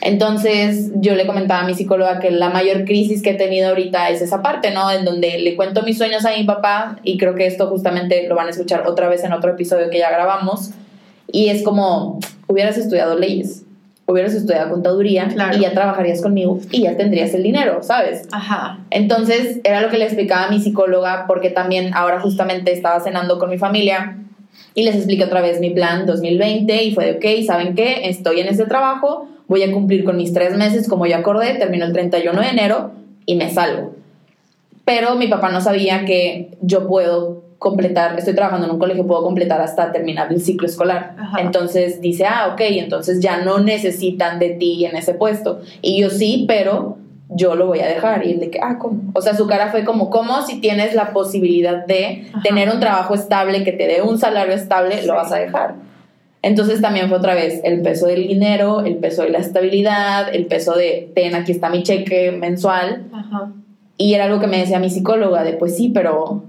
Entonces 0.01 0.91
yo 0.95 1.15
le 1.15 1.25
comentaba 1.25 1.61
a 1.61 1.67
mi 1.67 1.75
psicóloga 1.75 2.19
que 2.19 2.29
la 2.29 2.49
mayor 2.49 2.83
crisis 2.83 3.21
que 3.21 3.29
he 3.29 3.35
tenido 3.35 3.69
ahorita 3.69 4.09
es 4.09 4.21
esa 4.21 4.41
parte, 4.41 4.71
¿no? 4.71 4.91
En 4.91 5.05
donde 5.05 5.37
le 5.37 5.55
cuento 5.55 5.83
mis 5.83 5.97
sueños 5.97 6.25
a 6.25 6.35
mi 6.35 6.43
papá 6.43 6.99
y 7.03 7.17
creo 7.17 7.35
que 7.35 7.45
esto 7.45 7.67
justamente 7.67 8.27
lo 8.27 8.35
van 8.35 8.47
a 8.47 8.49
escuchar 8.49 8.85
otra 8.85 9.07
vez 9.07 9.23
en 9.23 9.31
otro 9.31 9.51
episodio 9.51 9.89
que 9.89 9.99
ya 9.99 10.09
grabamos. 10.09 10.71
Y 11.31 11.47
es 11.47 11.63
como, 11.63 12.19
hubieras 12.47 12.77
estudiado 12.77 13.17
leyes, 13.17 13.63
hubieras 14.05 14.33
estudiado 14.33 14.69
contaduría 14.69 15.27
Claro. 15.29 15.57
y 15.57 15.61
ya 15.61 15.71
trabajarías 15.73 16.21
conmigo 16.21 16.59
y 16.71 16.81
ya 16.83 16.97
tendrías 16.97 17.33
el 17.33 17.43
dinero, 17.43 17.81
¿sabes? 17.83 18.27
Ajá. 18.31 18.79
Entonces 18.89 19.59
era 19.63 19.81
lo 19.81 19.89
que 19.89 19.97
le 19.97 20.05
explicaba 20.05 20.45
a 20.47 20.49
mi 20.49 20.59
psicóloga 20.59 21.25
porque 21.27 21.49
también 21.49 21.93
ahora 21.93 22.19
justamente 22.19 22.71
estaba 22.73 22.99
cenando 22.99 23.39
con 23.39 23.49
mi 23.49 23.57
familia 23.57 24.17
y 24.75 24.83
les 24.83 24.95
expliqué 24.95 25.23
otra 25.23 25.41
vez 25.41 25.59
mi 25.59 25.69
plan 25.69 26.05
2020 26.05 26.83
y 26.83 26.93
fue 26.93 27.05
de, 27.05 27.11
ok, 27.13 27.45
¿saben 27.45 27.75
qué? 27.75 28.09
Estoy 28.09 28.39
en 28.41 28.47
este 28.47 28.65
trabajo, 28.65 29.27
voy 29.47 29.63
a 29.63 29.71
cumplir 29.71 30.03
con 30.03 30.17
mis 30.17 30.33
tres 30.33 30.57
meses 30.57 30.89
como 30.89 31.05
ya 31.05 31.19
acordé, 31.19 31.55
termino 31.55 31.85
el 31.85 31.93
31 31.93 32.39
de 32.41 32.47
enero 32.49 32.91
y 33.25 33.35
me 33.35 33.49
salgo. 33.49 33.95
Pero 34.85 35.15
mi 35.15 35.27
papá 35.27 35.49
no 35.49 35.61
sabía 35.61 36.03
que 36.05 36.57
yo 36.61 36.87
puedo 36.87 37.42
completar, 37.63 38.15
estoy 38.19 38.35
trabajando 38.35 38.67
en 38.67 38.73
un 38.73 38.79
colegio, 38.79 39.07
puedo 39.07 39.23
completar 39.23 39.61
hasta 39.61 39.91
terminar 39.93 40.31
el 40.31 40.41
ciclo 40.41 40.67
escolar. 40.67 41.15
Ajá. 41.17 41.39
Entonces 41.41 42.01
dice, 42.01 42.25
ah, 42.25 42.49
ok, 42.53 42.61
entonces 42.61 43.21
ya 43.21 43.37
no 43.43 43.59
necesitan 43.59 44.37
de 44.37 44.49
ti 44.51 44.85
en 44.85 44.95
ese 44.97 45.13
puesto. 45.13 45.61
Y 45.81 46.01
yo 46.01 46.09
sí, 46.09 46.43
pero 46.47 46.97
yo 47.29 47.55
lo 47.55 47.65
voy 47.67 47.79
a 47.79 47.87
dejar. 47.87 48.27
Y 48.27 48.33
él 48.33 48.39
de 48.41 48.51
que, 48.51 48.59
ah, 48.61 48.77
¿cómo? 48.77 49.01
O 49.15 49.21
sea, 49.21 49.33
su 49.33 49.47
cara 49.47 49.71
fue 49.71 49.85
como, 49.85 50.09
¿cómo 50.09 50.41
si 50.45 50.59
tienes 50.59 50.93
la 50.93 51.13
posibilidad 51.13 51.85
de 51.85 52.27
Ajá. 52.33 52.41
tener 52.43 52.69
un 52.69 52.79
trabajo 52.81 53.15
estable, 53.15 53.63
que 53.63 53.71
te 53.71 53.87
dé 53.87 54.01
un 54.01 54.19
salario 54.19 54.53
estable, 54.53 54.99
Sí. 54.99 55.07
lo 55.07 55.15
vas 55.15 55.31
a 55.31 55.37
dejar? 55.37 55.75
Entonces 56.41 56.81
también 56.81 57.07
fue 57.07 57.17
otra 57.17 57.33
vez 57.35 57.61
el 57.63 57.81
peso 57.81 58.05
del 58.05 58.27
dinero, 58.27 58.81
el 58.81 58.97
peso 58.97 59.23
de 59.23 59.29
la 59.29 59.37
estabilidad, 59.39 60.35
el 60.35 60.45
peso 60.47 60.73
de, 60.73 61.09
ten, 61.15 61.33
aquí 61.35 61.53
está 61.53 61.69
mi 61.69 61.83
cheque 61.83 62.31
mensual. 62.33 63.05
Ajá. 63.13 63.53
Y 63.95 64.13
era 64.15 64.25
algo 64.25 64.41
que 64.41 64.47
me 64.47 64.57
decía 64.57 64.77
mi 64.79 64.89
psicóloga, 64.89 65.43
de 65.43 65.53
pues 65.53 65.77
sí, 65.77 65.89
pero... 65.93 66.43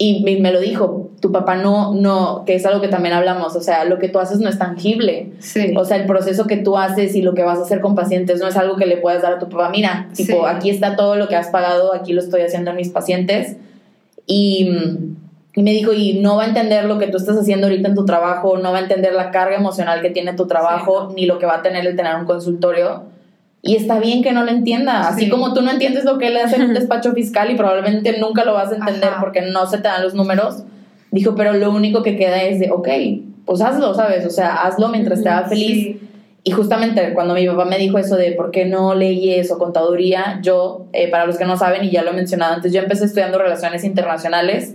Y 0.00 0.22
me, 0.22 0.36
me 0.38 0.52
lo 0.52 0.60
dijo, 0.60 1.10
tu 1.20 1.32
papá 1.32 1.56
no, 1.56 1.92
no, 1.92 2.44
que 2.46 2.54
es 2.54 2.64
algo 2.64 2.80
que 2.80 2.86
también 2.86 3.14
hablamos, 3.14 3.56
o 3.56 3.60
sea, 3.60 3.84
lo 3.84 3.98
que 3.98 4.08
tú 4.08 4.20
haces 4.20 4.38
no 4.38 4.48
es 4.48 4.56
tangible. 4.56 5.32
Sí. 5.40 5.74
O 5.76 5.84
sea, 5.84 5.96
el 5.96 6.06
proceso 6.06 6.46
que 6.46 6.56
tú 6.56 6.78
haces 6.78 7.16
y 7.16 7.22
lo 7.22 7.34
que 7.34 7.42
vas 7.42 7.58
a 7.58 7.62
hacer 7.62 7.80
con 7.80 7.96
pacientes 7.96 8.38
no 8.38 8.46
es 8.46 8.56
algo 8.56 8.76
que 8.76 8.86
le 8.86 8.98
puedas 8.98 9.22
dar 9.22 9.32
a 9.32 9.38
tu 9.40 9.48
papá. 9.48 9.70
Mira, 9.70 10.08
tipo, 10.14 10.32
Sí. 10.34 10.38
aquí 10.46 10.70
está 10.70 10.94
todo 10.94 11.16
lo 11.16 11.26
que 11.26 11.34
has 11.34 11.48
pagado, 11.48 11.92
aquí 11.92 12.12
lo 12.12 12.20
estoy 12.20 12.42
haciendo 12.42 12.70
en 12.70 12.76
mis 12.76 12.90
pacientes. 12.90 13.56
Y, 14.26 14.70
y 15.56 15.62
me 15.64 15.72
dijo, 15.72 15.92
y 15.92 16.20
no 16.20 16.36
va 16.36 16.44
a 16.44 16.46
entender 16.46 16.84
lo 16.84 16.98
que 16.98 17.08
tú 17.08 17.16
estás 17.16 17.36
haciendo 17.36 17.66
ahorita 17.66 17.88
en 17.88 17.94
tu 17.96 18.04
trabajo, 18.04 18.56
no 18.58 18.70
va 18.70 18.78
a 18.78 18.82
entender 18.82 19.14
la 19.14 19.32
carga 19.32 19.56
emocional 19.56 20.00
que 20.00 20.10
tiene 20.10 20.34
tu 20.34 20.46
trabajo, 20.46 21.12
ni 21.16 21.26
lo 21.26 21.40
que 21.40 21.46
va 21.46 21.56
a 21.56 21.62
tener 21.62 21.84
el 21.84 21.96
tener 21.96 22.14
un 22.14 22.24
consultorio. 22.24 23.02
Y 23.62 23.76
está 23.76 23.98
bien 23.98 24.22
que 24.22 24.32
no 24.32 24.44
lo 24.44 24.50
entienda, 24.50 25.08
así 25.08 25.24
Sí. 25.24 25.30
como 25.30 25.52
tú 25.52 25.62
no 25.62 25.70
entiendes 25.70 26.04
lo 26.04 26.18
que 26.18 26.28
él 26.28 26.36
hace 26.36 26.56
en 26.56 26.62
un 26.62 26.74
despacho 26.74 27.12
fiscal 27.12 27.50
y 27.50 27.56
probablemente 27.56 28.18
nunca 28.18 28.44
lo 28.44 28.54
vas 28.54 28.72
a 28.72 28.76
entender 28.76 29.10
Ajá. 29.10 29.20
porque 29.20 29.42
no 29.42 29.66
se 29.66 29.78
te 29.78 29.88
dan 29.88 30.02
los 30.02 30.14
números. 30.14 30.62
Dijo, 31.10 31.34
pero 31.34 31.52
lo 31.54 31.70
único 31.70 32.02
que 32.02 32.16
queda 32.16 32.42
es 32.42 32.60
de, 32.60 32.70
ok, 32.70 32.88
pues 33.46 33.60
hazlo, 33.62 33.94
¿sabes? 33.94 34.26
O 34.26 34.30
sea, 34.30 34.54
hazlo 34.62 34.88
mientras 34.88 35.22
te 35.22 35.28
haga 35.28 35.48
feliz. 35.48 35.72
Sí. 35.84 36.00
y 36.44 36.50
justamente 36.52 37.12
cuando 37.14 37.34
mi 37.34 37.46
papá 37.46 37.64
me 37.66 37.76
dijo 37.78 37.98
eso 37.98 38.16
de 38.16 38.32
por 38.32 38.50
qué 38.50 38.64
no 38.64 38.94
leyes 38.94 39.50
o 39.50 39.58
contaduría, 39.58 40.38
yo, 40.42 40.86
eh, 40.94 41.08
para 41.10 41.26
los 41.26 41.36
que 41.36 41.44
no 41.44 41.56
saben, 41.58 41.84
y 41.84 41.90
ya 41.90 42.02
lo 42.02 42.10
he 42.12 42.14
mencionado 42.14 42.54
antes, 42.54 42.72
yo 42.72 42.80
empecé 42.80 43.04
estudiando 43.06 43.38
relaciones 43.38 43.84
internacionales 43.84 44.74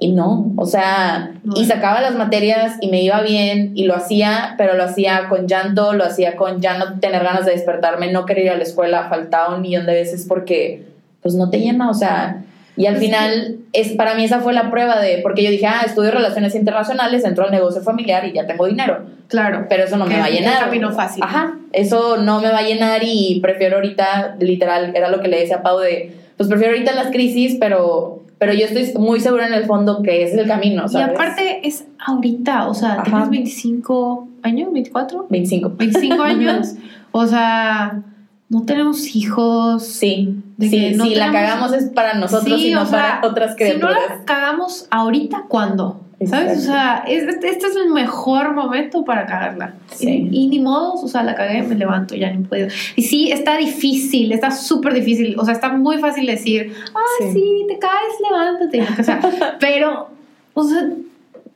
y 0.00 0.12
no, 0.12 0.52
o 0.56 0.66
sea, 0.66 1.32
y 1.56 1.64
sacaba 1.64 2.00
las 2.00 2.14
materias 2.14 2.76
y 2.80 2.88
me 2.88 3.02
iba 3.02 3.20
bien 3.22 3.72
y 3.74 3.84
lo 3.84 3.96
hacía, 3.96 4.54
pero 4.56 4.74
lo 4.74 4.84
hacía 4.84 5.28
con 5.28 5.48
llanto, 5.48 5.92
lo 5.92 6.04
hacía 6.04 6.36
con 6.36 6.60
ya 6.60 6.78
no 6.78 7.00
tener 7.00 7.24
ganas 7.24 7.46
de 7.46 7.52
despertarme, 7.52 8.12
no 8.12 8.24
querer 8.24 8.44
ir 8.44 8.50
a 8.52 8.56
la 8.56 8.62
escuela, 8.62 9.08
faltaba 9.08 9.56
un 9.56 9.62
millón 9.62 9.86
de 9.86 9.94
veces 9.94 10.26
porque 10.28 10.84
pues 11.20 11.34
no 11.34 11.50
te 11.50 11.58
llena, 11.58 11.90
o 11.90 11.94
sea, 11.94 12.44
y 12.78 12.86
al 12.86 12.96
final, 12.98 13.56
es, 13.72 13.88
para 13.94 14.14
mí 14.14 14.22
esa 14.22 14.38
fue 14.38 14.52
la 14.52 14.70
prueba 14.70 15.00
de, 15.00 15.18
porque 15.18 15.42
yo 15.42 15.50
dije, 15.50 15.66
ah, 15.66 15.82
estudio 15.84 16.12
relaciones 16.12 16.54
internacionales, 16.54 17.24
entro 17.24 17.44
al 17.44 17.50
negocio 17.50 17.82
familiar 17.82 18.24
y 18.24 18.32
ya 18.32 18.46
tengo 18.46 18.66
dinero. 18.66 19.00
Claro. 19.26 19.66
Pero 19.68 19.82
eso 19.82 19.96
no 19.96 20.06
me 20.06 20.16
va 20.16 20.26
a 20.26 20.30
llenar. 20.30 20.54
Es 20.54 20.60
camino 20.60 20.92
fácil. 20.92 21.24
Ajá, 21.24 21.58
eso 21.72 22.18
no 22.18 22.40
me 22.40 22.52
va 22.52 22.58
a 22.58 22.62
llenar 22.62 23.00
y 23.02 23.40
prefiero 23.42 23.78
ahorita, 23.78 24.36
literal, 24.38 24.92
era 24.94 25.08
lo 25.08 25.20
que 25.20 25.26
le 25.26 25.40
decía 25.40 25.56
a 25.56 25.62
Pau 25.62 25.80
de, 25.80 26.14
pues 26.36 26.48
prefiero 26.48 26.72
ahorita 26.72 26.94
las 26.94 27.08
crisis, 27.08 27.56
pero, 27.58 28.22
pero 28.38 28.52
yo 28.52 28.66
estoy 28.66 28.92
muy 29.00 29.20
segura 29.20 29.46
en 29.46 29.54
el 29.54 29.64
fondo 29.64 30.02
que 30.02 30.22
ese 30.22 30.34
es 30.34 30.38
el 30.40 30.46
camino, 30.46 30.88
¿sabes? 30.88 31.08
Y 31.08 31.10
aparte 31.14 31.66
es 31.66 31.84
ahorita, 32.04 32.68
o 32.68 32.74
sea, 32.74 32.92
Ajá. 32.94 33.02
tienes 33.04 33.30
25 33.30 34.28
años, 34.42 34.72
24, 34.72 35.26
25. 35.28 35.72
25 35.76 36.22
años, 36.22 36.74
o 37.12 37.26
sea, 37.26 38.02
no 38.48 38.62
tenemos 38.64 39.14
hijos. 39.14 39.84
Sí, 39.84 40.36
De 40.56 40.68
sí, 40.68 40.92
no 40.96 41.04
si 41.04 41.14
la 41.14 41.30
cagamos 41.32 41.72
es 41.72 41.90
para 41.90 42.14
nosotros 42.14 42.58
Sí, 42.60 42.68
y 42.70 42.74
no 42.74 42.86
sea, 42.86 43.20
para 43.20 43.28
otras 43.28 43.54
Si 43.56 43.64
no 43.64 43.68
criaturas. 43.70 43.96
la 44.18 44.24
cagamos 44.24 44.86
ahorita, 44.90 45.44
¿cuándo? 45.48 46.00
¿Sabes? 46.26 46.58
Exacto. 46.58 46.58
O 46.58 46.62
sea, 46.62 47.04
es- 47.06 47.28
este 47.44 47.66
es 47.68 47.76
el 47.76 47.90
mejor 47.90 48.52
momento 48.54 49.04
para 49.04 49.24
cagarla. 49.26 49.74
Sí. 49.92 50.28
Y, 50.32 50.44
y 50.44 50.46
ni 50.48 50.58
modo, 50.58 50.94
o 50.94 51.06
sea, 51.08 51.22
la 51.22 51.34
cagué, 51.36 51.62
me 51.62 51.76
levanto, 51.76 52.16
ya 52.16 52.32
no 52.32 52.46
puedo. 52.48 52.66
Y 52.96 53.02
sí, 53.02 53.30
está 53.30 53.56
difícil, 53.56 54.32
está 54.32 54.50
súper 54.50 54.94
difícil. 54.94 55.36
O 55.38 55.44
sea, 55.44 55.54
está 55.54 55.68
muy 55.68 55.98
fácil 55.98 56.26
decir, 56.26 56.72
ay, 56.94 57.26
Sí. 57.28 57.32
sí, 57.34 57.64
te 57.68 57.78
caes, 57.78 58.14
levántate. 58.28 58.82
O 59.00 59.04
sea, 59.04 59.20
pero, 59.60 60.08
o 60.54 60.64
sea, 60.64 60.88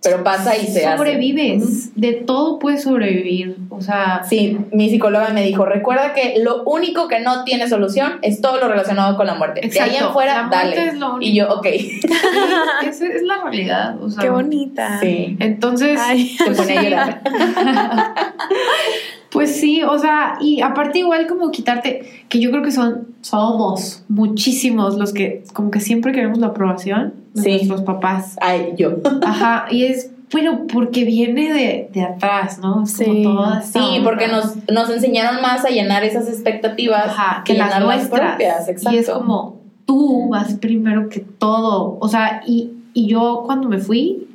Pero 0.02 0.24
pasa 0.24 0.56
y 0.56 0.66
se 0.66 0.84
hace. 0.84 0.96
sobrevives. 0.96 1.94
De 1.94 2.12
todo 2.12 2.58
puedes 2.58 2.82
sobrevivir. 2.82 3.56
O 3.70 3.80
sea, 3.80 4.22
Sí, 4.28 4.58
mi 4.72 4.90
psicóloga 4.90 5.28
me 5.30 5.44
dijo, 5.44 5.64
recuerda 5.64 6.12
que 6.12 6.34
lo 6.42 6.64
único 6.64 7.06
que 7.06 7.20
no 7.20 7.44
tiene 7.44 7.68
solución 7.68 8.14
es 8.22 8.40
todo 8.40 8.58
lo 8.58 8.66
relacionado 8.68 9.16
con 9.16 9.26
la 9.28 9.34
muerte. 9.34 9.60
de 9.60 9.66
ahí 9.80 9.90
Exacto, 9.90 10.08
en 10.08 10.12
fuera, 10.12 10.34
la 10.34 10.42
muerte 10.48 10.76
dale. 10.76 10.88
es 10.88 10.94
lo 10.98 11.14
único. 11.14 11.30
y 11.30 11.34
yo, 11.36 11.48
ok. 11.54 11.66
esa 12.82 13.06
es 13.06 13.22
la 13.22 13.42
realidad. 13.42 14.02
O 14.02 14.10
sea, 14.10 14.22
Qué 14.22 14.30
bonita. 14.30 14.98
Sí. 15.00 15.36
Entonces, 15.38 16.00
Ay. 16.02 16.28
Se 16.28 16.50
pone 16.50 16.78
a 16.78 16.82
llorar. 16.82 17.22
Pues 19.32 19.56
sí, 19.56 19.82
o 19.82 19.98
sea, 19.98 20.34
y 20.40 20.60
aparte 20.60 20.98
igual 20.98 21.26
como 21.26 21.50
quitarte, 21.50 22.24
que 22.28 22.38
yo 22.38 22.50
creo 22.50 22.62
que 22.62 22.70
son, 22.72 23.08
somos 23.22 24.04
muchísimos 24.08 24.98
los 24.98 25.12
que 25.14 25.42
como 25.54 25.70
que 25.70 25.80
siempre 25.80 26.12
queremos 26.12 26.38
la 26.38 26.48
aprobación 26.48 27.14
de 27.34 27.42
Sí. 27.42 27.50
nuestros 27.50 27.80
papás. 27.82 28.36
Ay, 28.42 28.74
yo. 28.76 28.96
Ajá, 29.24 29.64
y 29.70 29.84
es, 29.84 30.10
bueno, 30.30 30.66
porque 30.70 31.04
viene 31.04 31.50
de, 31.52 31.88
de 31.92 32.02
atrás, 32.02 32.58
¿no? 32.58 32.84
Es 32.84 32.94
como 32.98 33.14
Sí. 33.14 33.22
toda 33.22 33.62
Sí, 33.62 33.78
onda. 33.78 34.04
porque 34.04 34.28
nos, 34.28 34.56
nos 34.70 34.90
enseñaron 34.90 35.40
más 35.40 35.64
a 35.64 35.70
llenar 35.70 36.04
esas 36.04 36.28
expectativas 36.28 37.06
Ajá, 37.06 37.42
que 37.44 37.54
las 37.54 37.68
llenar 37.68 37.82
nuestras. 37.84 38.28
propias. 38.36 38.68
Exacto. 38.68 38.94
Y 38.96 38.98
es 39.00 39.08
como, 39.08 39.60
tú 39.86 40.28
vas 40.28 40.52
primero 40.54 41.08
que 41.08 41.20
todo. 41.20 41.96
O 42.00 42.08
sea, 42.08 42.42
y, 42.46 42.70
y 42.92 43.06
yo 43.06 43.44
cuando 43.46 43.68
me 43.68 43.78
fui, 43.78 44.28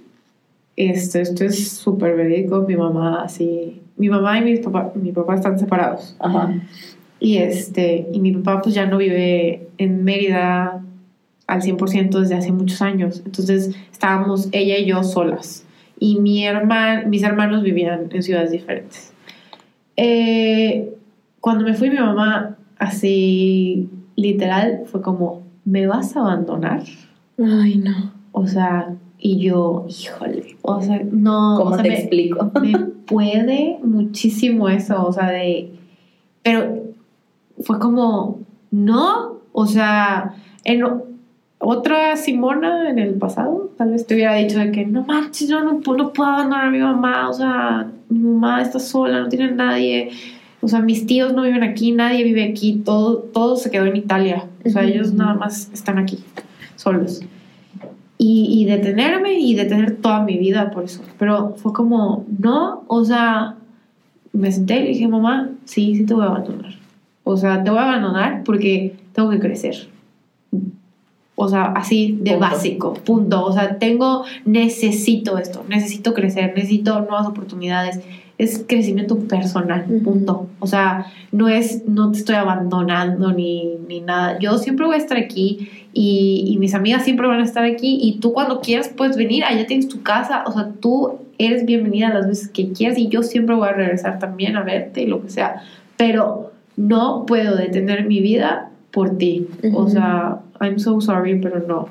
este, 0.75 1.21
esto 1.21 1.43
es 1.43 1.69
súper 1.69 2.15
verídico, 2.15 2.61
mi 2.67 2.75
mamá 2.75 3.21
así, 3.23 3.81
mi 3.97 4.09
mamá 4.09 4.39
y 4.39 4.43
mi 4.43 4.57
papá, 4.57 4.91
mi 4.95 5.11
papá 5.11 5.35
están 5.35 5.57
separados. 5.59 6.15
Ajá. 6.19 6.53
Y 7.19 7.37
este, 7.37 8.07
y 8.13 8.19
mi 8.19 8.31
papá 8.31 8.61
pues 8.61 8.75
ya 8.75 8.85
no 8.85 8.97
vive 8.97 9.67
en 9.77 10.03
Mérida 10.03 10.83
al 11.47 11.61
100% 11.61 12.19
desde 12.19 12.35
hace 12.35 12.51
muchos 12.51 12.81
años. 12.81 13.21
Entonces 13.25 13.75
estábamos 13.91 14.49
ella 14.51 14.77
y 14.77 14.85
yo 14.85 15.03
solas. 15.03 15.65
Y 15.99 16.19
mi 16.19 16.45
herman, 16.45 17.09
mis 17.09 17.23
hermanos 17.23 17.63
vivían 17.63 18.09
en 18.11 18.21
ciudades 18.21 18.51
diferentes. 18.51 19.13
Eh, 19.95 20.93
cuando 21.41 21.63
me 21.63 21.73
fui 21.73 21.89
mi 21.89 21.97
mamá 21.97 22.55
así 22.77 23.89
literal 24.15 24.81
fue 24.85 25.01
como, 25.01 25.41
¿me 25.65 25.87
vas 25.87 26.15
a 26.15 26.19
abandonar? 26.21 26.83
Ay, 27.39 27.77
no. 27.77 28.11
O 28.31 28.45
sea, 28.45 28.93
y 29.17 29.39
yo, 29.39 29.85
híjole, 29.89 30.57
o 30.61 30.81
sea, 30.81 31.01
no, 31.11 31.55
¿Cómo 31.57 31.71
o 31.71 31.73
sea, 31.73 31.83
te 31.83 31.89
me- 31.89 31.99
explico? 31.99 32.51
me 32.61 32.73
puede 33.07 33.79
muchísimo 33.83 34.69
eso, 34.69 35.05
o 35.05 35.11
sea, 35.11 35.29
de... 35.29 35.71
Pero 36.43 36.83
fue 37.61 37.79
como, 37.79 38.39
no, 38.71 39.39
o 39.51 39.65
sea, 39.65 40.35
en 40.63 40.83
otra 41.59 42.15
Simona 42.15 42.89
en 42.89 42.99
el 42.99 43.15
pasado, 43.15 43.71
tal 43.77 43.91
vez 43.91 44.05
te 44.05 44.13
hubiera 44.13 44.35
dicho 44.35 44.59
de 44.59 44.71
que 44.71 44.85
no 44.85 45.03
manches, 45.03 45.49
yo 45.49 45.63
no, 45.63 45.79
no 45.79 46.13
puedo 46.13 46.29
abandonar 46.29 46.65
a 46.65 46.71
mi 46.71 46.79
mamá, 46.79 47.29
o 47.29 47.33
sea, 47.33 47.91
mi 48.09 48.19
mamá 48.19 48.61
está 48.61 48.79
sola, 48.79 49.21
no 49.21 49.29
tiene 49.29 49.51
nadie, 49.51 50.11
o 50.61 50.67
sea, 50.67 50.81
mis 50.81 51.07
tíos 51.07 51.33
no 51.33 51.43
viven 51.43 51.63
aquí, 51.63 51.91
nadie 51.91 52.23
vive 52.23 52.43
aquí, 52.43 52.81
todo, 52.85 53.17
todo 53.17 53.55
se 53.55 53.71
quedó 53.71 53.85
en 53.85 53.95
Italia, 53.95 54.45
o 54.63 54.69
sea, 54.69 54.83
ellos 54.83 55.13
nada 55.13 55.33
más 55.33 55.71
están 55.73 55.97
aquí, 55.97 56.19
solos. 56.75 57.21
Y, 58.19 58.61
y 58.61 58.65
detenerme 58.65 59.39
y 59.39 59.53
detener 59.53 59.97
toda 59.97 60.23
mi 60.23 60.37
vida 60.37 60.71
por 60.71 60.83
eso. 60.83 61.01
Pero 61.19 61.53
fue 61.57 61.71
como, 61.71 62.25
no, 62.39 62.83
o 62.87 63.05
sea, 63.05 63.57
me 64.33 64.51
senté 64.51 64.77
y 64.77 64.83
le 64.83 64.89
dije, 64.89 65.07
mamá, 65.07 65.49
sí, 65.65 65.95
sí 65.95 66.05
te 66.05 66.13
voy 66.13 66.23
a 66.23 66.27
abandonar. 66.27 66.73
O 67.23 67.37
sea, 67.37 67.63
te 67.63 67.69
voy 67.69 67.79
a 67.79 67.83
abandonar 67.83 68.43
porque 68.43 68.95
tengo 69.13 69.29
que 69.29 69.39
crecer. 69.39 69.89
O 71.35 71.47
sea, 71.47 71.65
así 71.65 72.17
de 72.21 72.31
Punto. 72.31 72.39
básico, 72.39 72.93
punto. 72.93 73.45
O 73.45 73.53
sea, 73.53 73.77
tengo, 73.77 74.23
necesito 74.45 75.37
esto, 75.37 75.63
necesito 75.69 76.13
crecer, 76.13 76.53
necesito 76.55 76.99
nuevas 77.01 77.27
oportunidades. 77.27 77.99
Es 78.39 78.63
crecimiento 78.67 79.19
personal, 79.19 79.85
punto. 80.03 80.47
O 80.59 80.67
sea, 80.67 81.05
no 81.31 81.47
es, 81.47 81.87
no 81.87 82.11
te 82.11 82.19
estoy 82.19 82.35
abandonando 82.35 83.31
ni, 83.33 83.76
ni 83.87 84.01
nada. 84.01 84.37
Yo 84.39 84.57
siempre 84.57 84.85
voy 84.85 84.95
a 84.95 84.99
estar 84.99 85.17
aquí 85.17 85.69
y, 85.93 86.43
y 86.47 86.57
mis 86.57 86.73
amigas 86.73 87.03
siempre 87.03 87.27
van 87.27 87.39
a 87.39 87.43
estar 87.43 87.63
aquí 87.63 87.99
y 88.01 88.19
tú 88.19 88.33
cuando 88.33 88.61
quieras 88.61 88.89
puedes 88.89 89.17
venir, 89.17 89.43
allá 89.43 89.65
tienes 89.67 89.87
tu 89.87 90.01
casa, 90.03 90.43
o 90.45 90.51
sea, 90.51 90.69
tú 90.79 91.13
eres 91.37 91.65
bienvenida 91.65 92.09
las 92.13 92.27
veces 92.27 92.49
que 92.49 92.71
quieras 92.71 92.97
y 92.97 93.07
yo 93.09 93.23
siempre 93.23 93.55
voy 93.55 93.67
a 93.67 93.73
regresar 93.73 94.19
también 94.19 94.55
a 94.57 94.63
verte 94.63 95.03
y 95.03 95.05
lo 95.07 95.21
que 95.21 95.29
sea, 95.29 95.61
pero 95.97 96.51
no 96.75 97.25
puedo 97.25 97.55
detener 97.55 98.05
mi 98.05 98.19
vida 98.21 98.69
por 98.91 99.17
ti, 99.17 99.47
o 99.73 99.81
Ujú. 99.83 99.89
sea, 99.89 100.39
I'm 100.59 100.79
so 100.79 100.99
sorry, 101.01 101.39
pero 101.39 101.59
no. 101.67 101.87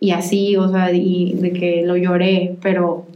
Y 0.00 0.10
así, 0.10 0.56
o 0.56 0.70
sea, 0.70 0.92
y 0.92 1.34
de 1.34 1.52
que 1.52 1.82
lo 1.86 1.96
lloré, 1.96 2.56
pero, 2.62 3.06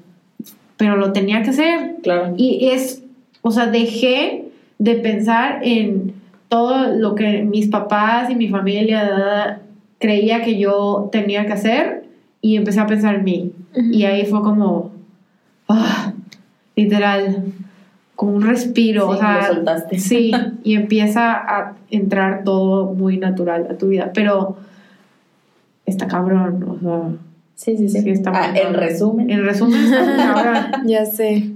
pero 0.76 0.96
lo 0.96 1.12
tenía 1.12 1.42
que 1.42 1.50
hacer, 1.50 1.96
Claro. 2.02 2.34
y 2.36 2.68
es, 2.68 3.02
o 3.42 3.50
sea, 3.50 3.66
dejé 3.66 4.44
de 4.78 4.94
pensar 4.94 5.60
en 5.62 6.12
todo 6.48 6.86
lo 6.94 7.14
que 7.14 7.42
mis 7.42 7.68
papás 7.68 8.30
y 8.30 8.34
mi 8.34 8.48
familia 8.48 9.60
creía 9.98 10.42
que 10.42 10.58
yo 10.58 11.08
tenía 11.12 11.46
que 11.46 11.52
hacer 11.52 12.04
y 12.40 12.56
empecé 12.56 12.80
a 12.80 12.86
pensar 12.86 13.16
en 13.16 13.24
mí. 13.24 13.52
Y 13.92 14.04
ahí 14.04 14.24
fue 14.26 14.42
como, 14.42 14.92
ah, 15.68 16.12
literal, 16.76 17.44
como 18.16 18.32
un 18.32 18.42
respiro, 18.42 19.08
Sí, 19.12 19.16
o 19.16 19.20
sea, 19.20 19.36
lo 19.48 19.54
soltaste. 19.54 19.98
sí, 19.98 20.32
y 20.64 20.74
empieza 20.74 21.32
a 21.34 21.74
entrar 21.90 22.42
todo 22.44 22.92
muy 22.94 23.18
natural 23.18 23.66
a 23.70 23.74
tu 23.78 23.88
vida, 23.88 24.10
pero 24.14 24.56
está 25.86 26.06
cabrón, 26.06 26.64
o 26.68 26.78
sea, 26.80 27.02
Sí, 27.54 27.76
sí, 27.76 27.88
sí. 27.88 28.02
Sí, 28.02 28.10
está 28.10 28.30
Ah, 28.32 28.52
en 28.56 28.72
resumen. 28.72 29.30
en 29.30 29.44
resumen, 29.44 29.80
está 29.82 30.16
cabrón. 30.34 30.86
Ya 30.86 31.04
sé. 31.04 31.50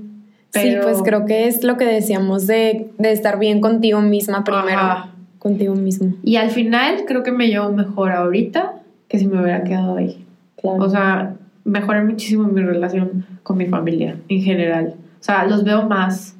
Sí, 0.52 0.76
pues 0.82 1.02
creo 1.02 1.24
que 1.24 1.46
es 1.48 1.64
lo 1.64 1.76
que 1.76 1.84
decíamos 1.84 2.46
de, 2.46 2.90
de 2.98 3.12
estar 3.12 3.38
bien 3.38 3.60
contigo 3.60 4.00
misma 4.00 4.44
primero. 4.44 4.78
Ajá. 4.78 5.08
Contigo 5.38 5.74
mismo. 5.74 6.14
Y 6.22 6.36
al 6.36 6.50
final 6.50 7.04
creo 7.06 7.22
que 7.22 7.32
me 7.32 7.48
llevo 7.48 7.72
mejor 7.72 8.12
ahorita 8.12 8.74
que 9.08 9.18
si 9.18 9.26
me 9.26 9.40
hubiera 9.40 9.64
quedado 9.64 9.96
ahí. 9.96 10.24
Claro. 10.60 10.76
O 10.78 10.88
sea, 10.88 11.34
mejoré 11.64 12.04
muchísimo 12.04 12.44
mi 12.44 12.62
relación 12.62 13.26
con 13.42 13.56
mi 13.56 13.66
familia 13.66 14.16
en 14.28 14.42
general. 14.42 14.94
O 15.20 15.24
sea, 15.24 15.44
los 15.46 15.64
veo 15.64 15.88
más 15.88 16.36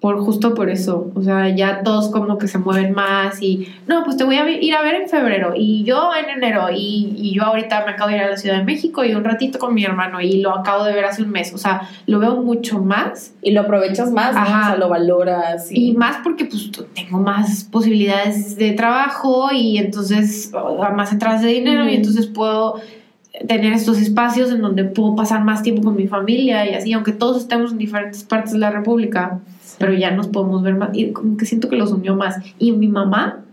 por 0.00 0.20
justo 0.20 0.54
por 0.54 0.70
eso. 0.70 1.10
O 1.14 1.22
sea, 1.22 1.48
ya 1.48 1.82
todos 1.82 2.08
como 2.10 2.38
que 2.38 2.46
se 2.46 2.58
mueven 2.58 2.92
más 2.92 3.42
y 3.42 3.68
no, 3.88 4.04
pues 4.04 4.16
te 4.16 4.24
voy 4.24 4.36
a 4.36 4.48
ir 4.48 4.74
a 4.74 4.82
ver 4.82 4.94
en 4.94 5.08
febrero 5.08 5.54
y 5.56 5.82
yo 5.82 6.10
en 6.14 6.30
enero 6.30 6.68
y, 6.72 7.14
y 7.16 7.34
yo 7.34 7.42
ahorita 7.42 7.84
me 7.84 7.92
acabo 7.92 8.10
de 8.10 8.16
ir 8.16 8.22
a 8.22 8.30
la 8.30 8.36
Ciudad 8.36 8.58
de 8.58 8.64
México 8.64 9.04
y 9.04 9.14
un 9.14 9.24
ratito 9.24 9.58
con 9.58 9.74
mi 9.74 9.84
hermano 9.84 10.20
y 10.20 10.40
lo 10.40 10.56
acabo 10.56 10.84
de 10.84 10.92
ver 10.92 11.04
hace 11.04 11.22
un 11.22 11.30
mes. 11.30 11.52
O 11.52 11.58
sea, 11.58 11.88
lo 12.06 12.20
veo 12.20 12.36
mucho 12.36 12.78
más 12.78 13.34
y 13.42 13.50
lo 13.50 13.62
aprovechas 13.62 14.12
más, 14.12 14.34
¿no? 14.34 14.40
Ajá. 14.40 14.60
O 14.60 14.66
sea, 14.66 14.76
lo 14.76 14.88
valoras. 14.88 15.68
y 15.72 15.92
más 15.94 16.18
porque 16.22 16.44
pues 16.44 16.70
tengo 16.94 17.18
más 17.18 17.64
posibilidades 17.64 18.56
de 18.56 18.72
trabajo 18.72 19.48
y 19.52 19.78
entonces 19.78 20.52
más 20.94 21.12
entradas 21.12 21.42
de 21.42 21.48
dinero 21.48 21.88
y 21.88 21.96
entonces 21.96 22.26
puedo 22.28 22.80
tener 23.46 23.72
estos 23.72 23.98
espacios 23.98 24.50
en 24.50 24.62
donde 24.62 24.84
puedo 24.84 25.14
pasar 25.16 25.44
más 25.44 25.62
tiempo 25.62 25.82
con 25.82 25.96
mi 25.96 26.06
familia 26.06 26.70
y 26.70 26.74
así, 26.74 26.92
aunque 26.92 27.12
todos 27.12 27.42
estemos 27.42 27.72
en 27.72 27.78
diferentes 27.78 28.24
partes 28.24 28.52
de 28.52 28.58
la 28.58 28.70
República, 28.70 29.40
pero 29.78 29.92
ya 29.92 30.10
nos 30.10 30.28
podemos 30.28 30.62
ver 30.62 30.74
más. 30.74 30.90
Y 30.92 31.12
como 31.12 31.36
que 31.36 31.46
siento 31.46 31.68
que 31.68 31.76
los 31.76 31.92
unió 31.92 32.16
más. 32.16 32.36
Y 32.58 32.72
mi 32.72 32.88
mamá 32.88 33.44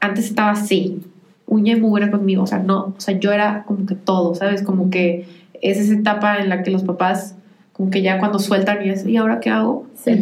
antes 0.00 0.26
estaba 0.26 0.52
así, 0.52 1.00
uña 1.46 1.76
y 1.76 1.80
mugre 1.80 2.10
conmigo, 2.10 2.42
o 2.42 2.46
sea, 2.46 2.58
no, 2.58 2.94
o 2.96 3.00
sea, 3.00 3.18
yo 3.18 3.32
era 3.32 3.64
como 3.66 3.86
que 3.86 3.94
todo, 3.94 4.34
¿sabes? 4.34 4.62
Como 4.62 4.90
que 4.90 5.26
es 5.60 5.78
esa 5.78 5.94
etapa 5.94 6.38
en 6.38 6.48
la 6.48 6.62
que 6.62 6.70
los 6.70 6.84
papás, 6.84 7.34
como 7.72 7.90
que 7.90 8.02
ya 8.02 8.18
cuando 8.18 8.38
sueltan 8.38 8.84
y 8.84 8.90
es, 8.90 9.06
¿y 9.06 9.16
ahora 9.16 9.40
qué 9.40 9.50
hago? 9.50 9.86
Sí. 9.94 10.12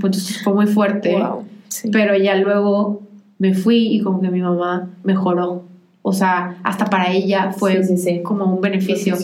Pues 0.00 0.16
entonces 0.16 0.42
fue 0.42 0.54
muy 0.54 0.66
fuerte. 0.66 1.16
Wow. 1.16 1.44
Sí. 1.68 1.88
Pero 1.92 2.16
ya 2.16 2.36
luego 2.36 3.02
me 3.38 3.54
fui 3.54 3.94
y 3.94 4.00
como 4.00 4.20
que 4.20 4.30
mi 4.30 4.40
mamá 4.40 4.90
mejoró. 5.04 5.64
O 6.02 6.12
sea, 6.12 6.56
hasta 6.64 6.86
para 6.86 7.12
ella 7.12 7.52
fue 7.52 7.84
Sí, 7.84 7.96
sí, 7.96 8.02
sí. 8.02 8.22
como 8.22 8.44
un 8.46 8.60
beneficio 8.60 9.16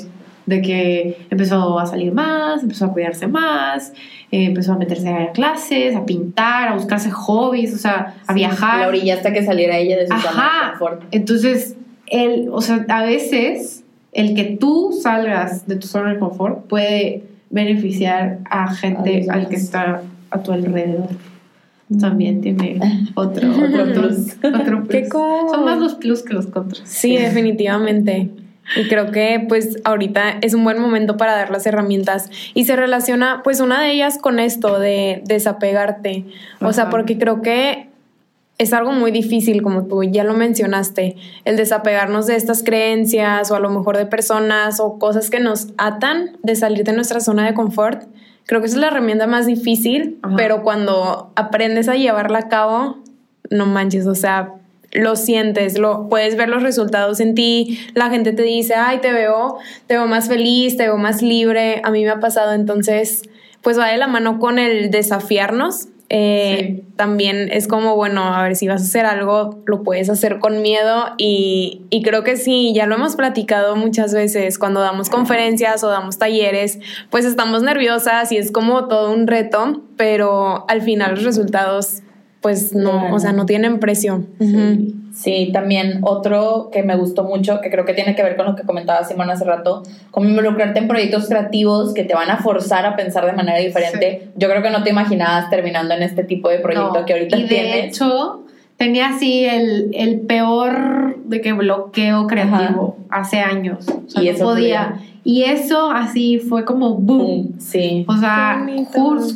de 0.49 0.63
que 0.63 1.19
empezó 1.29 1.79
a 1.79 1.85
salir 1.85 2.13
más, 2.13 2.63
empezó 2.63 2.87
a 2.87 2.93
cuidarse 2.93 3.27
más, 3.27 3.93
eh, 4.33 4.47
empezó 4.47 4.73
a 4.73 4.79
meterse 4.79 5.11
a 5.11 5.33
clases, 5.33 5.95
a 5.95 6.07
pintar, 6.07 6.69
a 6.69 6.75
buscarse 6.75 7.11
hobbies, 7.11 7.75
o 7.75 7.79
sea, 7.79 8.15
a 8.27 8.33
viajar. 8.33 8.81
La 8.81 8.89
orilla 8.89 9.15
hasta 9.15 9.33
que 9.33 9.45
saliera 9.45 9.77
ella 9.77 9.99
de 9.99 10.07
su 10.07 10.17
zona 10.17 10.43
de 10.43 10.71
confort. 10.71 11.03
Entonces, 11.11 11.77
el, 12.07 12.49
o 12.51 12.63
sea, 12.63 12.87
a 12.89 13.03
veces 13.03 13.85
el 14.13 14.35
que 14.35 14.57
tú 14.59 14.99
salgas 15.03 15.67
de 15.67 15.77
tu 15.77 15.87
zona 15.87 16.15
de 16.15 16.19
confort 16.19 16.67
puede 16.67 17.25
beneficiar 17.51 18.39
a 18.49 18.73
gente 18.73 19.27
al 19.29 19.49
que 19.49 19.57
está 19.57 20.03
a 20.31 20.43
tu 20.43 20.53
alrededor. 20.53 21.09
También 22.01 22.41
tiene 22.41 22.81
otro, 23.15 23.51
Otro 23.51 23.93
plus. 23.93 24.37
Otro 24.43 24.85
plus. 24.85 24.89
Qué 24.89 25.09
cool. 25.11 25.51
Son 25.51 25.65
más 25.67 25.79
los 25.79 25.95
plus 25.95 26.23
que 26.23 26.33
los 26.33 26.47
contras. 26.47 26.89
Sí, 26.89 27.19
definitivamente. 27.19 28.31
Y 28.77 28.89
creo 28.89 29.11
que 29.11 29.45
pues 29.49 29.79
ahorita 29.85 30.39
es 30.43 30.55
un 30.55 30.65
buen 30.65 30.79
momento 30.79 31.17
para 31.17 31.35
dar 31.35 31.51
las 31.51 31.67
herramientas 31.67 32.31
y 32.55 32.65
se 32.65 32.77
relaciona 32.77 33.43
pues 33.43 33.61
una 33.61 33.83
de 33.83 33.93
ellas 33.93 34.19
con 34.19 34.39
esto 34.39 34.79
de 34.79 35.23
desapegarte. 35.25 36.25
O 36.61 36.73
sea, 36.73 36.85
Ajá. 36.85 36.91
porque 36.91 37.19
creo 37.19 37.43
que 37.43 37.89
es 38.59 38.73
algo 38.73 38.93
muy 38.93 39.13
difícil, 39.13 39.63
como 39.63 39.87
tú 39.87 40.03
ya 40.03 40.25
lo 40.25 40.35
mencionaste, 40.35 41.17
el 41.45 41.57
desapegarnos 41.57 42.27
de 42.27 42.35
estas 42.35 42.65
creencias 42.65 43.51
o 43.51 43.55
a 43.55 43.61
lo 43.61 43.71
mejor 43.71 43.97
de 43.97 44.05
personas 44.05 44.81
o 44.81 44.99
cosas 44.99 45.31
que 45.31 45.39
nos 45.39 45.69
atan 45.79 46.37
de 46.43 46.57
salir 46.57 46.85
de 46.85 46.93
nuestra 46.93 47.21
zona 47.21 47.47
de 47.47 47.55
confort. 47.55 48.03
Creo 48.47 48.61
que 48.61 48.67
esa 48.67 48.77
es 48.77 48.81
la 48.81 48.89
herramienta 48.89 49.27
más 49.27 49.47
difícil, 49.47 50.19
Ajá. 50.23 50.35
pero 50.37 50.63
cuando 50.63 51.33
aprendes 51.37 51.89
a 51.89 51.95
llevarla 51.95 52.41
a 52.41 52.49
cabo, 52.49 52.99
no 53.51 53.67
manches, 53.67 54.07
o 54.07 54.15
sea, 54.17 54.55
lo 54.93 55.17
sientes, 55.17 55.79
lo 55.79 56.09
puedes 56.09 56.37
ver 56.37 56.49
los 56.49 56.63
resultados 56.63 57.21
en 57.21 57.35
ti, 57.35 57.79
la 57.95 58.11
gente 58.11 58.33
te 58.33 58.43
dice, 58.43 58.75
"Ay, 58.75 58.99
te 58.99 59.13
veo, 59.13 59.59
te 59.87 59.95
veo 59.95 60.07
más 60.07 60.29
feliz, 60.29 60.77
te 60.77 60.85
veo 60.85 60.97
más 60.97 61.23
libre." 61.23 61.81
A 61.85 61.91
mí 61.91 62.05
me 62.05 62.11
ha 62.11 62.21
pasado, 62.21 62.53
entonces, 62.55 63.23
pues 63.63 63.79
va 63.79 63.89
de 63.89 63.99
la 63.99 64.07
mano 64.07 64.39
con 64.39 64.59
el 64.59 64.91
desafiarnos. 64.91 65.89
Eh, 66.11 66.85
También 66.97 67.51
es 67.53 67.69
como, 67.69 67.95
bueno, 67.95 68.35
a 68.35 68.43
ver 68.43 68.57
si 68.57 68.67
vas 68.67 68.81
a 68.81 68.85
hacer 68.85 69.05
algo, 69.05 69.63
lo 69.67 69.83
puedes 69.83 70.09
hacer 70.09 70.39
con 70.39 70.63
miedo 70.63 71.05
y, 71.19 71.83
y 71.91 72.03
creo 72.03 72.25
que 72.25 72.37
sí, 72.39 72.73
ya 72.75 72.87
lo 72.87 72.95
hemos 72.95 73.15
platicado 73.15 73.77
muchas 73.77 74.15
veces 74.15 74.59
cuando 74.59 74.81
damos 74.81 75.11
conferencias 75.11 75.85
o 75.85 75.89
damos 75.89 76.17
talleres, 76.19 76.79
pues 77.11 77.27
estamos 77.27 77.63
nerviosas 77.63 78.33
y 78.33 78.39
es 78.39 78.51
como 78.51 78.89
todo 78.89 79.13
un 79.13 79.27
reto, 79.27 79.83
pero 79.99 80.65
al 80.69 80.81
final 80.81 81.11
los 81.15 81.25
resultados, 81.25 82.01
pues 82.41 82.73
no, 82.75 82.91
Claro. 82.93 83.15
o 83.15 83.19
sea, 83.19 83.33
no 83.33 83.47
tienen 83.47 83.81
precio. 83.81 84.25
Sí, 85.15 85.51
también 85.53 85.99
otro 86.03 86.69
que 86.73 86.85
me 86.85 86.95
gustó 86.95 87.25
mucho, 87.25 87.61
que 87.61 87.71
creo 87.71 87.85
que 87.85 87.93
tiene 87.95 88.15
que 88.15 88.23
ver 88.23 88.37
con 88.37 88.47
lo 88.47 88.55
que 88.55 88.63
comentaba 88.63 89.05
Simón 89.05 89.29
hace 89.31 89.45
rato, 89.45 89.83
como 90.13 90.29
involucrarte 90.29 90.79
en 90.79 90.87
proyectos 90.87 91.27
creativos 91.29 91.93
que 91.93 92.05
te 92.05 92.15
van 92.15 92.31
a 92.31 92.37
forzar 92.37 92.87
a 92.87 92.95
pensar 92.95 93.27
de 93.27 93.33
manera 93.33 93.59
diferente. 93.59 94.29
Yo 94.37 94.49
creo 94.49 94.63
que 94.63 94.71
no 94.71 94.85
te 94.85 94.91
imaginabas 94.91 95.51
terminando 95.51 95.95
en 95.95 96.03
este 96.05 96.23
tipo 96.23 96.49
de 96.49 96.61
proyecto 96.61 97.01
No, 97.01 97.05
que 97.05 97.15
ahorita 97.15 97.37
y 97.37 97.43
de 97.43 97.49
tienes. 97.49 97.85
hecho, 97.87 98.45
tenía 98.77 99.09
así 99.09 99.45
el, 99.45 99.91
el 99.95 100.21
peor 100.21 101.17
de 101.25 101.41
que 101.41 101.53
bloqueo 101.53 102.29
creativo 102.29 102.97
hace 103.11 103.41
años. 103.41 103.89
O 103.89 104.09
sea, 104.09 104.23
Y 104.23 104.27
no 104.27 104.33
eso 104.33 104.45
podía. 104.45 105.01
Y 105.25 105.43
eso 105.43 105.91
así 105.91 106.39
fue 106.39 106.65
como 106.65 106.95
boom. 106.95 107.59
Sí. 107.59 108.05
O 108.09 108.17
sea, 108.17 108.65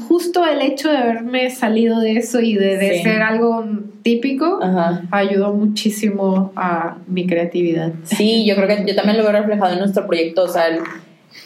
justo 0.09 0.45
el 0.47 0.63
hecho 0.63 0.91
de 0.91 0.97
haberme 0.97 1.51
salido 1.51 2.01
de 2.01 2.17
eso 2.17 2.41
y 2.41 2.55
de, 2.55 2.77
de 2.79 2.97
Sí. 2.99 3.03
ser 3.03 3.23
algo 3.23 3.65
típico 4.03 4.59
Ajá. 4.63 5.03
ayudó 5.11 5.53
muchísimo 5.53 6.53
a 6.57 6.97
mi 7.07 7.27
creatividad. 7.27 7.93
Sí, 8.05 8.45
yo 8.47 8.57
creo 8.57 8.69
que 8.69 8.85
yo 8.87 8.95
también 8.97 9.17
lo 9.19 9.23
veo 9.25 9.33
reflejado 9.33 9.73
en 9.75 9.81
nuestro 9.81 10.07
proyecto, 10.07 10.45
o 10.45 10.49
sea, 10.49 10.69
el- 10.69 10.81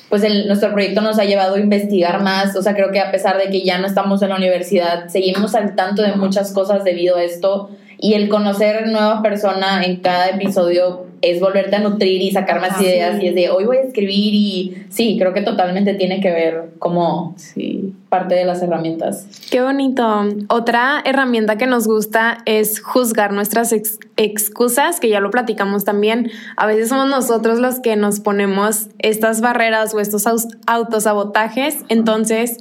pues 0.08 0.22
el, 0.22 0.46
nuestro 0.46 0.72
proyecto 0.72 1.00
nos 1.00 1.18
ha 1.18 1.24
llevado 1.24 1.56
a 1.56 1.60
investigar 1.60 2.22
más, 2.22 2.54
o 2.56 2.62
sea, 2.62 2.74
creo 2.74 2.90
que 2.92 3.00
a 3.00 3.10
pesar 3.10 3.38
de 3.38 3.50
que 3.50 3.62
ya 3.62 3.78
no 3.78 3.86
estamos 3.86 4.22
en 4.22 4.28
la 4.30 4.36
universidad, 4.36 5.08
seguimos 5.08 5.54
al 5.54 5.74
tanto 5.74 6.02
de 6.02 6.12
muchas 6.14 6.52
cosas 6.52 6.84
debido 6.84 7.16
a 7.16 7.22
esto 7.24 7.70
y 7.98 8.14
el 8.14 8.28
conocer 8.28 8.86
nueva 8.88 9.22
persona 9.22 9.82
en 9.84 9.96
cada 9.96 10.28
episodio 10.28 11.06
es 11.30 11.40
volverte 11.40 11.76
a 11.76 11.80
nutrir 11.80 12.20
y 12.22 12.30
sacar 12.30 12.60
más 12.60 12.80
ideas 12.80 13.18
sí. 13.18 13.24
y 13.24 13.28
es 13.28 13.34
de 13.34 13.50
hoy 13.50 13.64
voy 13.64 13.76
a 13.78 13.80
escribir 13.82 14.34
y 14.34 14.76
sí, 14.88 15.16
creo 15.18 15.32
que 15.32 15.42
totalmente 15.42 15.94
tiene 15.94 16.20
que 16.20 16.30
ver 16.30 16.70
como 16.78 17.34
Sí. 17.36 17.92
parte 18.08 18.34
de 18.34 18.44
las 18.44 18.62
herramientas. 18.62 19.26
Qué 19.50 19.60
bonito. 19.60 20.24
Otra 20.48 21.02
herramienta 21.04 21.56
que 21.58 21.66
nos 21.66 21.86
gusta 21.86 22.38
es 22.46 22.80
juzgar 22.80 23.32
nuestras 23.32 23.72
ex- 23.72 23.98
excusas, 24.16 25.00
que 25.00 25.08
ya 25.08 25.20
lo 25.20 25.30
platicamos 25.30 25.84
también. 25.84 26.30
A 26.56 26.66
veces 26.66 26.88
somos 26.88 27.08
nosotros 27.08 27.58
los 27.58 27.80
que 27.80 27.96
nos 27.96 28.20
ponemos 28.20 28.88
estas 28.98 29.40
barreras 29.40 29.92
o 29.94 30.00
estos 30.00 30.24
autosabotajes. 30.66 31.78
Entonces, 31.88 32.58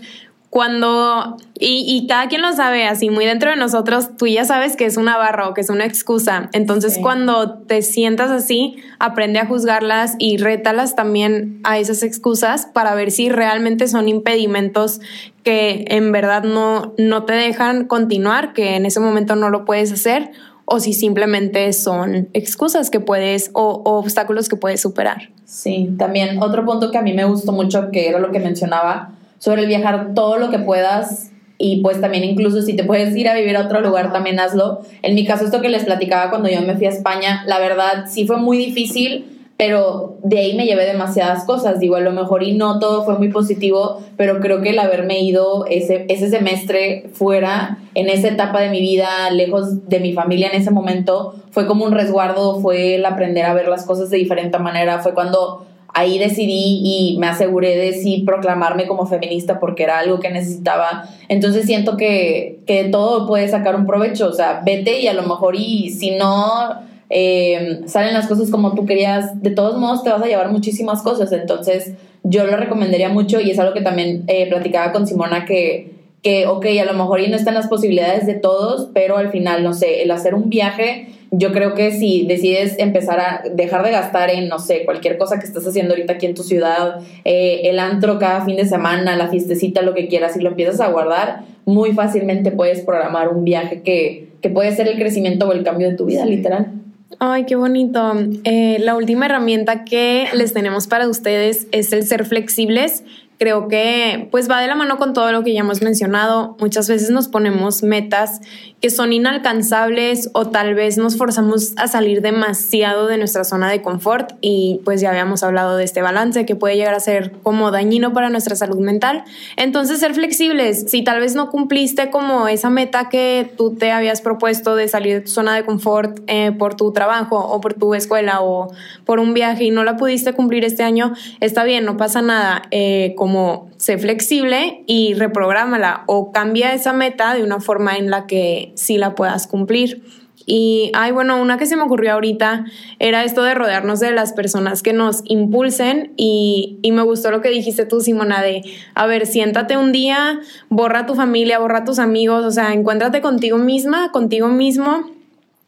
cuando, 0.55 1.35
y, 1.59 1.83
y 1.85 2.07
cada 2.07 2.29
quien 2.29 2.41
lo 2.41 2.53
sabe 2.53 2.87
así, 2.87 3.09
muy 3.09 3.25
dentro 3.25 3.49
de 3.49 3.57
nosotros, 3.57 4.15
tú 4.15 4.25
ya 4.25 4.45
sabes 4.45 4.77
que 4.77 4.85
es 4.85 4.95
una 4.95 5.17
barra 5.17 5.49
o 5.49 5.53
que 5.53 5.59
es 5.59 5.69
una 5.69 5.83
excusa. 5.83 6.49
Entonces, 6.53 6.93
Sí. 6.93 7.01
cuando 7.01 7.55
te 7.57 7.81
sientas 7.81 8.31
así, 8.31 8.77
aprende 8.97 9.39
a 9.39 9.47
juzgarlas 9.47 10.15
y 10.17 10.37
rétalas 10.37 10.95
también 10.95 11.59
a 11.65 11.77
esas 11.77 12.03
excusas 12.03 12.67
para 12.67 12.95
ver 12.95 13.11
si 13.11 13.27
realmente 13.27 13.89
son 13.89 14.07
impedimentos 14.07 15.01
que 15.43 15.83
en 15.89 16.13
verdad 16.13 16.43
no, 16.43 16.93
no 16.97 17.23
te 17.25 17.33
dejan 17.33 17.83
continuar, 17.83 18.53
que 18.53 18.77
en 18.77 18.85
ese 18.85 19.01
momento 19.01 19.35
no 19.35 19.49
lo 19.49 19.65
puedes 19.65 19.91
hacer, 19.91 20.31
o 20.63 20.79
si 20.79 20.93
simplemente 20.93 21.73
son 21.73 22.29
excusas 22.31 22.89
que 22.89 23.01
puedes 23.01 23.51
o, 23.51 23.81
o 23.83 23.97
obstáculos 23.99 24.47
que 24.47 24.55
puedes 24.55 24.79
superar. 24.79 25.31
Sí, 25.43 25.89
también 25.97 26.41
otro 26.41 26.63
punto 26.63 26.91
que 26.91 26.97
a 26.97 27.01
mí 27.01 27.11
me 27.11 27.25
gustó 27.25 27.51
mucho, 27.51 27.91
que 27.91 28.07
era 28.07 28.19
lo 28.19 28.31
que 28.31 28.39
mencionaba, 28.39 29.11
sobre 29.37 29.63
el 29.63 29.67
viajar 29.67 30.13
todo 30.13 30.37
lo 30.37 30.49
que 30.49 30.59
puedas 30.59 31.31
y 31.57 31.81
pues 31.81 32.01
también 32.01 32.23
incluso 32.23 32.61
si 32.61 32.75
te 32.75 32.83
puedes 32.83 33.15
ir 33.15 33.29
a 33.29 33.33
vivir 33.33 33.55
a 33.55 33.61
otro 33.61 33.81
lugar, 33.81 34.11
también 34.11 34.39
hazlo. 34.39 34.81
En 35.01 35.15
mi 35.15 35.25
caso, 35.25 35.45
esto 35.45 35.61
que 35.61 35.69
les 35.69 35.85
platicaba 35.85 36.29
cuando 36.29 36.49
yo 36.49 36.61
me 36.61 36.75
fui 36.75 36.85
a 36.85 36.89
España, 36.89 37.43
la 37.47 37.59
verdad 37.59 38.05
sí 38.07 38.27
fue 38.27 38.37
muy 38.37 38.57
difícil, 38.57 39.31
pero 39.57 40.17
de 40.21 40.39
ahí 40.39 40.53
me 40.55 40.65
llevé 40.65 40.85
demasiadas 40.85 41.45
cosas. 41.45 41.79
Digo, 41.79 41.95
a 41.95 42.01
lo 42.01 42.11
mejor 42.11 42.43
y 42.43 42.57
no 42.57 42.79
todo 42.79 43.05
fue 43.05 43.17
muy 43.17 43.29
positivo, 43.29 44.01
pero 44.17 44.41
creo 44.41 44.61
que 44.61 44.71
el 44.71 44.79
haberme 44.79 45.21
ido 45.21 45.65
ese, 45.67 46.05
ese 46.09 46.29
semestre 46.29 47.09
fuera, 47.13 47.77
en 47.93 48.09
esa 48.09 48.27
etapa 48.27 48.59
de 48.59 48.69
mi 48.69 48.81
vida, 48.81 49.31
lejos 49.31 49.87
de 49.87 50.01
mi 50.01 50.11
familia 50.11 50.49
en 50.49 50.61
ese 50.61 50.71
momento, 50.71 51.35
fue 51.51 51.67
como 51.67 51.85
un 51.85 51.93
resguardo, 51.93 52.59
fue 52.59 52.95
el 52.95 53.05
aprender 53.05 53.45
a 53.45 53.53
ver 53.53 53.69
las 53.69 53.85
cosas 53.85 54.09
de 54.09 54.17
diferente 54.17 54.59
manera, 54.59 54.99
fue 54.99 55.13
cuando 55.13 55.65
ahí 55.95 56.19
decidí 56.19 56.81
y 56.83 57.17
me 57.19 57.27
aseguré 57.27 57.77
de 57.77 57.93
sí 57.93 58.23
proclamarme 58.25 58.85
como 58.85 59.07
feminista 59.07 59.59
porque 59.61 59.83
era 59.83 59.99
algo 59.99 60.19
que 60.19 60.29
necesitaba. 60.29 61.07
Entonces 61.29 61.65
siento 61.65 61.95
que, 61.95 62.59
que 62.67 62.83
de 62.83 62.89
todo 62.89 63.25
puedes 63.25 63.51
sacar 63.51 63.77
un 63.77 63.87
provecho, 63.87 64.27
o 64.27 64.33
sea, 64.33 64.61
vete 64.65 64.99
y 64.99 65.07
a 65.07 65.13
lo 65.13 65.23
mejor 65.23 65.55
y 65.55 65.89
si 65.91 66.11
no 66.11 66.81
eh, 67.09 67.81
salen 67.85 68.13
las 68.13 68.27
cosas 68.27 68.51
como 68.51 68.75
tú 68.75 68.85
querías, 68.85 69.41
de 69.41 69.51
todos 69.51 69.79
modos 69.79 70.03
te 70.03 70.09
vas 70.09 70.21
a 70.21 70.27
llevar 70.27 70.51
muchísimas 70.51 71.01
cosas. 71.01 71.31
Entonces 71.31 71.93
yo 72.23 72.45
lo 72.45 72.57
recomendaría 72.57 73.07
mucho 73.07 73.39
y 73.39 73.51
es 73.51 73.59
algo 73.59 73.73
que 73.73 73.81
también 73.81 74.25
eh, 74.27 74.49
platicaba 74.49 74.91
con 74.91 75.07
Simona 75.07 75.45
que 75.45 75.94
que, 76.25 76.47
ok, 76.47 76.65
a 76.81 76.85
lo 76.85 76.93
mejor 76.93 77.21
y 77.21 77.27
no 77.27 77.35
están 77.35 77.53
las 77.53 77.67
posibilidades 77.67 78.25
de 78.25 78.33
todos, 78.33 78.89
pero 78.95 79.15
al 79.17 79.29
final, 79.29 79.63
no 79.63 79.73
sé, 79.73 80.01
el 80.01 80.09
hacer 80.09 80.33
un 80.33 80.49
viaje, 80.49 81.09
yo 81.29 81.53
creo 81.53 81.75
que 81.75 81.91
si 81.91 82.25
decides 82.25 82.79
empezar 82.79 83.19
a 83.19 83.43
dejar 83.53 83.85
de 83.85 83.91
gastar 83.91 84.31
en, 84.31 84.47
no 84.47 84.57
sé, 84.57 84.85
cualquier 84.85 85.19
cosa 85.19 85.37
que 85.37 85.45
estás 85.45 85.67
haciendo 85.67 85.93
ahorita 85.93 86.13
aquí 86.13 86.25
en 86.25 86.33
tu 86.33 86.41
ciudad, 86.41 86.99
eh, 87.25 87.61
el 87.65 87.77
antro 87.77 88.17
cada 88.17 88.43
fin 88.43 88.55
de 88.55 88.65
semana, 88.65 89.15
la 89.15 89.27
fiestecita, 89.27 89.83
lo 89.83 89.93
que 89.93 90.07
quieras, 90.07 90.35
y 90.35 90.41
lo 90.41 90.49
empiezas 90.49 90.81
a 90.81 90.87
guardar, 90.87 91.41
muy 91.65 91.93
fácilmente 91.93 92.49
puedes 92.49 92.81
programar 92.81 93.29
un 93.29 93.43
viaje 93.43 93.83
que, 93.83 94.29
que 94.41 94.49
puede 94.49 94.75
ser 94.75 94.87
el 94.87 94.97
crecimiento 94.97 95.47
o 95.47 95.51
el 95.51 95.63
cambio 95.63 95.91
de 95.91 95.95
tu 95.95 96.05
vida, 96.05 96.25
literal. 96.25 96.71
Ay, 97.19 97.45
qué 97.45 97.55
bonito. 97.55 98.13
Eh, 98.45 98.77
la 98.79 98.95
última 98.95 99.27
herramienta 99.27 99.85
que 99.85 100.27
les 100.33 100.53
tenemos 100.53 100.87
para 100.87 101.07
ustedes 101.07 101.67
es 101.71 101.93
el 101.93 102.03
ser 102.03 102.25
flexibles, 102.25 103.03
creo 103.37 103.67
que 103.67 104.27
pues 104.31 104.49
va 104.49 104.61
de 104.61 104.67
la 104.67 104.75
mano 104.75 104.97
con 104.97 105.13
todo 105.13 105.31
lo 105.31 105.43
que 105.43 105.53
ya 105.53 105.61
hemos 105.61 105.81
mencionado. 105.81 106.55
Muchas 106.59 106.87
veces 106.87 107.09
nos 107.09 107.27
ponemos 107.27 107.83
metas 107.83 108.41
que 108.85 108.91
son 108.91 109.13
inalcanzables 109.13 110.29
o 110.33 110.45
tal 110.45 110.75
vez 110.75 110.99
nos 110.99 111.17
forzamos 111.17 111.73
a 111.75 111.87
salir 111.87 112.21
demasiado 112.21 113.07
de 113.07 113.17
nuestra 113.17 113.43
zona 113.43 113.67
de 113.67 113.81
confort 113.81 114.33
y 114.41 114.79
pues 114.85 115.01
ya 115.01 115.09
habíamos 115.09 115.41
hablado 115.41 115.75
de 115.75 115.83
este 115.83 116.03
balance 116.03 116.45
que 116.45 116.55
puede 116.55 116.75
llegar 116.75 116.93
a 116.93 116.99
ser 116.99 117.31
como 117.41 117.71
dañino 117.71 118.13
para 118.13 118.29
nuestra 118.29 118.55
salud 118.55 118.77
mental. 118.77 119.23
Entonces 119.57 120.01
ser 120.01 120.13
flexibles, 120.13 120.85
si 120.87 121.03
tal 121.03 121.19
vez 121.19 121.33
no 121.33 121.49
cumpliste 121.49 122.11
como 122.11 122.47
esa 122.47 122.69
meta 122.69 123.09
que 123.09 123.51
tú 123.57 123.73
te 123.73 123.91
habías 123.91 124.21
propuesto 124.21 124.75
de 124.75 124.87
salir 124.87 125.15
de 125.15 125.21
tu 125.21 125.31
zona 125.31 125.55
de 125.55 125.65
confort 125.65 126.19
eh, 126.27 126.51
por 126.51 126.75
tu 126.75 126.93
trabajo 126.93 127.39
o 127.39 127.61
por 127.61 127.73
tu 127.73 127.95
escuela 127.95 128.43
o 128.43 128.71
por 129.03 129.19
un 129.19 129.33
viaje 129.33 129.63
y 129.63 129.71
no 129.71 129.83
la 129.83 129.97
pudiste 129.97 130.33
cumplir 130.33 130.63
este 130.63 130.83
año, 130.83 131.15
está 131.39 131.63
bien, 131.63 131.85
no 131.85 131.97
pasa 131.97 132.21
nada. 132.21 132.61
Eh, 132.69 133.15
como 133.17 133.67
sé 133.77 133.97
flexible 133.97 134.83
y 134.87 135.13
reprográmala 135.15 136.03
o 136.07 136.31
cambia 136.31 136.73
esa 136.73 136.93
meta 136.93 137.33
de 137.33 137.43
una 137.43 137.59
forma 137.59 137.97
en 137.97 138.09
la 138.09 138.25
que 138.25 138.71
sí 138.75 138.97
la 138.97 139.15
puedas 139.15 139.47
cumplir. 139.47 140.03
Y, 140.47 140.91
ay, 140.93 141.11
bueno, 141.11 141.41
una 141.41 141.57
que 141.57 141.65
se 141.65 141.75
me 141.75 141.81
ocurrió 141.81 142.13
ahorita 142.13 142.65
era 142.99 143.23
esto 143.23 143.41
de 143.41 143.55
rodearnos 143.55 143.99
de 143.99 144.11
las 144.11 144.31
personas 144.33 144.83
que 144.83 144.93
nos 144.93 145.21
impulsen 145.25 146.13
y, 146.17 146.77
y, 146.83 146.91
me 146.91 147.01
gustó 147.01 147.31
lo 147.31 147.41
que 147.41 147.49
dijiste 147.49 147.85
tú, 147.85 147.99
Simona, 147.99 148.43
de, 148.43 148.61
a 148.93 149.07
ver, 149.07 149.25
siéntate 149.25 149.75
un 149.75 149.91
día, 149.91 150.39
borra 150.69 151.07
tu 151.07 151.15
familia, 151.15 151.57
borra 151.57 151.83
tus 151.83 151.97
amigos, 151.97 152.45
o 152.45 152.51
sea, 152.51 152.73
encuéntrate 152.73 153.21
contigo 153.21 153.57
misma, 153.57 154.11
contigo 154.11 154.47
mismo 154.47 155.09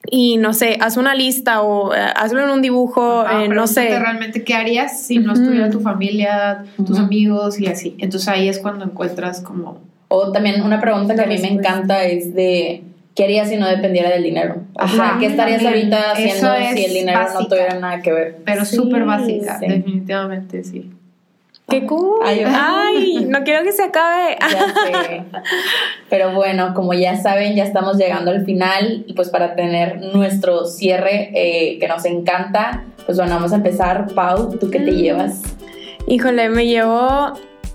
y 0.09 0.37
no 0.37 0.53
sé, 0.53 0.77
haz 0.79 0.97
una 0.97 1.15
lista 1.15 1.61
o 1.61 1.93
eh, 1.93 1.97
hazlo 2.15 2.43
en 2.43 2.49
un 2.49 2.61
dibujo, 2.61 3.25
eh, 3.29 3.49
no 3.49 3.67
sé. 3.67 3.99
realmente 3.99 4.43
qué 4.43 4.53
harías 4.53 5.01
si 5.01 5.19
no 5.19 5.33
estuviera 5.33 5.69
tu 5.69 5.81
familia, 5.81 6.65
tus 6.85 6.97
amigos 6.97 7.59
y 7.59 7.67
así. 7.67 7.95
Entonces 7.99 8.27
ahí 8.29 8.47
es 8.47 8.59
cuando 8.59 8.85
encuentras 8.85 9.41
como... 9.41 9.79
O 10.09 10.31
también 10.31 10.61
una 10.61 10.79
pregunta 10.79 11.15
que 11.15 11.21
a 11.21 11.27
mí 11.27 11.37
me 11.39 11.49
encanta 11.49 12.05
es 12.05 12.33
de... 12.33 12.83
¿Qué 13.17 13.23
harías 13.23 13.49
si 13.49 13.57
no 13.57 13.67
dependiera 13.67 14.11
del 14.11 14.21
dinero? 14.21 14.57
Ajá, 14.75 15.17
¿qué 15.19 15.25
estarías 15.25 15.65
ahorita 15.65 16.11
haciendo 16.11 16.53
si 16.75 16.85
el 16.85 16.93
dinero 16.93 17.19
no 17.33 17.47
tuviera 17.47 17.79
nada 17.79 17.99
que 17.99 18.13
ver? 18.13 18.37
Pero 18.45 18.63
súper 18.63 19.05
básica, 19.05 19.57
definitivamente 19.59 20.63
sí. 20.63 20.91
¡Qué 21.67 21.87
cool! 21.87 22.19
Ay, 22.23 23.25
no 23.27 23.43
quiero 23.43 23.63
que 23.63 23.71
se 23.71 23.85
acabe. 23.85 24.37
Ya 24.51 24.67
sé. 24.67 25.23
Pero 26.11 26.35
bueno, 26.35 26.75
como 26.75 26.93
ya 26.93 27.17
saben, 27.17 27.55
ya 27.55 27.63
estamos 27.63 27.97
llegando 27.97 28.29
al 28.29 28.45
final 28.45 29.03
y 29.07 29.13
pues 29.13 29.29
para 29.29 29.55
tener 29.55 29.99
nuestro 30.13 30.65
cierre 30.65 31.31
eh, 31.33 31.79
que 31.79 31.87
nos 31.87 32.05
encanta, 32.05 32.83
pues 33.07 33.17
bueno, 33.17 33.33
vamos 33.33 33.51
a 33.51 33.55
empezar. 33.55 34.13
Pau, 34.13 34.59
¿tú 34.59 34.69
qué 34.69 34.79
te 34.79 34.91
mm. 34.91 34.95
llevas? 34.95 35.41
Híjole, 36.05 36.49
me 36.49 36.67
llevo 36.67 37.33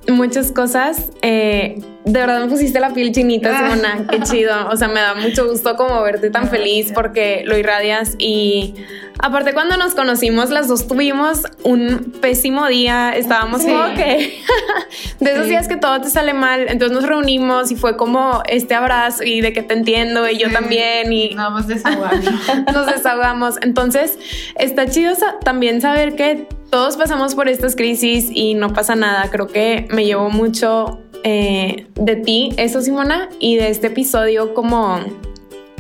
muchas 0.09 0.53
cosas. 0.53 1.11
Eh, 1.23 1.81
de 2.05 2.19
verdad 2.19 2.41
me 2.41 2.49
pusiste 2.49 2.81
la 2.81 2.91
piel 2.91 3.13
chinita, 3.13 3.51
ah. 3.53 3.71
Simona. 3.71 4.07
Qué 4.11 4.21
chido. 4.21 4.69
O 4.71 4.77
sea, 4.77 4.89
me 4.89 5.01
da 5.01 5.15
mucho 5.15 5.49
gusto 5.49 5.77
como 5.77 6.03
verte 6.03 6.31
tan 6.31 6.49
feliz 6.49 6.93
porque 6.93 7.43
lo 7.47 7.57
irradias. 7.57 8.17
Y 8.19 8.75
aparte, 9.21 9.53
cuando 9.53 9.77
nos 9.77 9.95
conocimos, 9.95 10.51
las 10.51 10.67
dos 10.67 10.89
tuvimos 10.89 11.43
un 11.63 12.13
pésimo 12.21 12.67
día. 12.67 13.11
Estábamos 13.11 13.63
como 13.63 13.95
que 13.95 14.43
de 15.21 15.33
esos 15.33 15.47
días 15.47 15.69
que 15.69 15.77
todo 15.77 16.01
te 16.01 16.11
sale 16.11 16.35
mal. 16.35 16.67
Entonces 16.69 16.91
nos 16.91 17.07
reunimos 17.07 17.71
y 17.71 17.77
fue 17.77 17.97
como 17.97 18.43
este 18.49 18.75
abrazo 18.75 19.23
y 19.23 19.41
de 19.41 19.53
que 19.53 19.63
te 19.63 19.75
entiendo 19.75 20.29
y 20.29 20.39
yo 20.39 20.51
también. 20.51 21.13
Y 21.13 21.35
nada 21.35 21.51
más 21.51 21.69
desahogamos. 21.69 22.25
nos 22.75 22.87
desahogamos. 22.87 23.55
Entonces, 23.63 24.19
está 24.57 24.89
chido 24.89 25.13
también 25.45 25.81
saber 25.81 26.17
que 26.17 26.49
todos 26.71 26.97
pasamos 26.97 27.35
por 27.37 27.49
estas 27.49 27.77
crisis 27.77 28.29
y 28.33 28.55
no 28.55 28.73
pasa 28.73 28.97
nada. 28.97 29.31
Creo 29.31 29.47
que 29.47 29.87
me 29.91 30.05
llevo 30.05 30.31
mucho 30.31 31.02
eh, 31.25 31.87
de 31.95 32.17
ti, 32.17 32.53
eso 32.57 32.83
Simona, 32.83 33.29
y 33.39 33.57
de 33.57 33.69
este 33.69 33.89
episodio 33.89 34.55
como, 34.55 35.01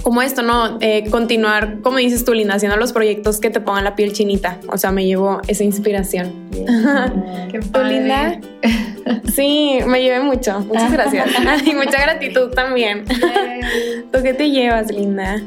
como 0.02 0.22
esto, 0.22 0.42
¿no? 0.42 0.78
Eh, 0.80 1.04
continuar, 1.10 1.80
como 1.82 1.98
dices 1.98 2.24
tú, 2.24 2.34
Linda, 2.34 2.54
haciendo 2.54 2.76
los 2.76 2.92
proyectos 2.92 3.40
que 3.40 3.50
te 3.50 3.60
pongan 3.60 3.84
la 3.84 3.96
piel 3.96 4.12
chinita. 4.12 4.58
O 4.68 4.78
sea, 4.78 4.92
me 4.92 5.04
llevo 5.04 5.40
esa 5.48 5.64
inspiración. 5.64 6.32
Qué 7.50 7.60
padre. 7.70 8.00
Linda? 8.00 8.40
Sí, 9.34 9.78
me 9.86 10.02
llevé 10.02 10.20
mucho. 10.20 10.60
Muchas 10.60 10.92
gracias. 10.92 11.28
y 11.66 11.74
mucha 11.74 12.00
gratitud 12.00 12.50
también. 12.50 13.04
¿Tú 14.12 14.18
qué 14.22 14.34
te 14.34 14.50
llevas, 14.50 14.92
Linda? 14.92 15.42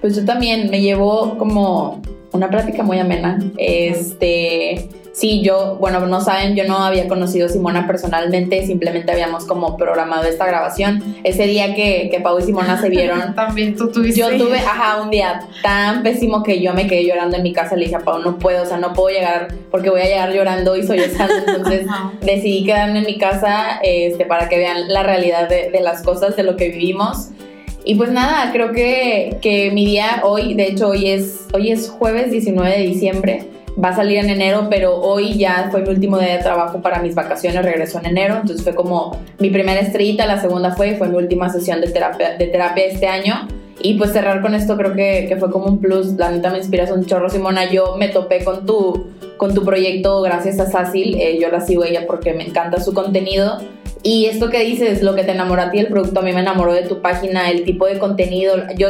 Pues 0.00 0.16
yo 0.16 0.24
también 0.24 0.70
me 0.70 0.80
llevo 0.80 1.38
como 1.38 2.02
una 2.32 2.48
plática 2.50 2.82
muy 2.82 2.98
amena. 2.98 3.38
Este, 3.56 4.88
sí, 5.18 5.42
yo, 5.42 5.76
bueno, 5.80 6.06
no 6.06 6.20
saben, 6.20 6.54
yo 6.54 6.64
no 6.64 6.78
había 6.78 7.08
conocido 7.08 7.46
a 7.46 7.48
Simona 7.48 7.86
personalmente, 7.86 8.64
simplemente 8.64 9.10
habíamos 9.10 9.44
como 9.44 9.76
programado 9.76 10.24
esta 10.24 10.46
grabación. 10.46 11.02
Ese 11.24 11.46
día 11.46 11.74
que, 11.74 12.08
que 12.10 12.20
Pau 12.20 12.38
y 12.38 12.42
Simona 12.42 12.80
se 12.80 12.88
vieron. 12.88 13.34
También 13.34 13.76
tú 13.76 13.90
tuviste. 13.90 14.20
Yo 14.20 14.36
tuve, 14.36 14.58
ajá, 14.58 15.02
un 15.02 15.10
día 15.10 15.40
tan 15.62 16.02
pésimo 16.02 16.42
que 16.42 16.60
yo 16.60 16.72
me 16.72 16.86
quedé 16.86 17.04
llorando 17.04 17.36
en 17.36 17.42
mi 17.42 17.52
casa. 17.52 17.74
Le 17.74 17.86
dije 17.86 17.96
a 17.96 18.00
Pau, 18.00 18.20
no 18.20 18.38
puedo, 18.38 18.62
o 18.62 18.66
sea, 18.66 18.76
no 18.76 18.92
puedo 18.92 19.08
llegar 19.08 19.48
porque 19.70 19.90
voy 19.90 20.00
a 20.00 20.04
llegar 20.04 20.32
llorando 20.32 20.76
y 20.76 20.86
soy 20.86 21.00
esa. 21.00 21.28
Entonces 21.46 21.86
decidí 22.20 22.64
quedarme 22.64 23.00
en 23.00 23.06
mi 23.06 23.18
casa 23.18 23.80
este, 23.82 24.24
para 24.24 24.48
que 24.48 24.56
vean 24.56 24.88
la 24.88 25.02
realidad 25.02 25.48
de, 25.48 25.70
de 25.70 25.80
las 25.80 26.02
cosas, 26.02 26.36
de 26.36 26.44
lo 26.44 26.56
que 26.56 26.68
vivimos. 26.68 27.30
Y 27.84 27.94
pues 27.94 28.10
nada, 28.10 28.52
creo 28.52 28.72
que, 28.72 29.38
que 29.40 29.70
mi 29.70 29.86
día 29.86 30.20
hoy, 30.22 30.54
de 30.54 30.68
hecho 30.68 30.88
hoy 30.88 31.08
es, 31.08 31.46
hoy 31.54 31.70
es 31.70 31.88
jueves 31.88 32.30
19 32.30 32.70
de 32.70 32.82
diciembre, 32.82 33.48
va 33.82 33.90
a 33.90 33.96
salir 33.96 34.18
en 34.18 34.30
enero, 34.30 34.66
pero 34.70 34.96
hoy 35.00 35.36
ya 35.38 35.68
fue 35.70 35.82
mi 35.82 35.88
último 35.90 36.18
día 36.18 36.36
de 36.36 36.42
trabajo 36.42 36.80
para 36.80 37.00
mis 37.00 37.14
vacaciones, 37.14 37.62
regresó 37.64 37.98
en 38.00 38.06
enero, 38.06 38.36
entonces 38.40 38.62
fue 38.62 38.74
como 38.74 39.16
mi 39.38 39.50
primera 39.50 39.80
estrellita, 39.80 40.26
la 40.26 40.40
segunda 40.40 40.74
fue, 40.74 40.96
fue 40.96 41.08
mi 41.08 41.16
última 41.16 41.48
sesión 41.48 41.80
de 41.80 41.88
terapia, 41.88 42.36
de 42.36 42.46
terapia 42.46 42.84
este 42.84 43.06
año. 43.06 43.48
Y 43.80 43.94
pues 43.94 44.10
cerrar 44.10 44.42
con 44.42 44.56
esto 44.56 44.76
creo 44.76 44.94
que, 44.94 45.26
que 45.28 45.36
fue 45.36 45.52
como 45.52 45.66
un 45.66 45.78
plus, 45.78 46.14
la 46.14 46.32
neta 46.32 46.50
me 46.50 46.58
inspiras 46.58 46.90
un 46.90 47.06
chorro, 47.06 47.30
Simona, 47.30 47.70
yo 47.70 47.94
me 47.96 48.08
topé 48.08 48.42
con 48.42 48.66
tu, 48.66 49.06
con 49.36 49.54
tu 49.54 49.64
proyecto 49.64 50.20
gracias 50.20 50.58
a 50.58 50.68
Sacil, 50.68 51.14
eh, 51.14 51.38
yo 51.40 51.48
la 51.48 51.60
sigo 51.60 51.84
ella 51.84 52.04
porque 52.04 52.34
me 52.34 52.44
encanta 52.44 52.80
su 52.80 52.92
contenido 52.92 53.58
y 54.02 54.26
esto 54.26 54.48
que 54.50 54.64
dices, 54.64 55.02
lo 55.02 55.14
que 55.14 55.24
te 55.24 55.32
enamoró 55.32 55.62
a 55.62 55.70
ti 55.70 55.78
el 55.78 55.88
producto, 55.88 56.20
a 56.20 56.22
mí 56.22 56.32
me 56.32 56.40
enamoró 56.40 56.72
de 56.72 56.82
tu 56.82 57.00
página, 57.00 57.50
el 57.50 57.64
tipo 57.64 57.86
de 57.86 57.98
contenido. 57.98 58.54
Yo, 58.76 58.88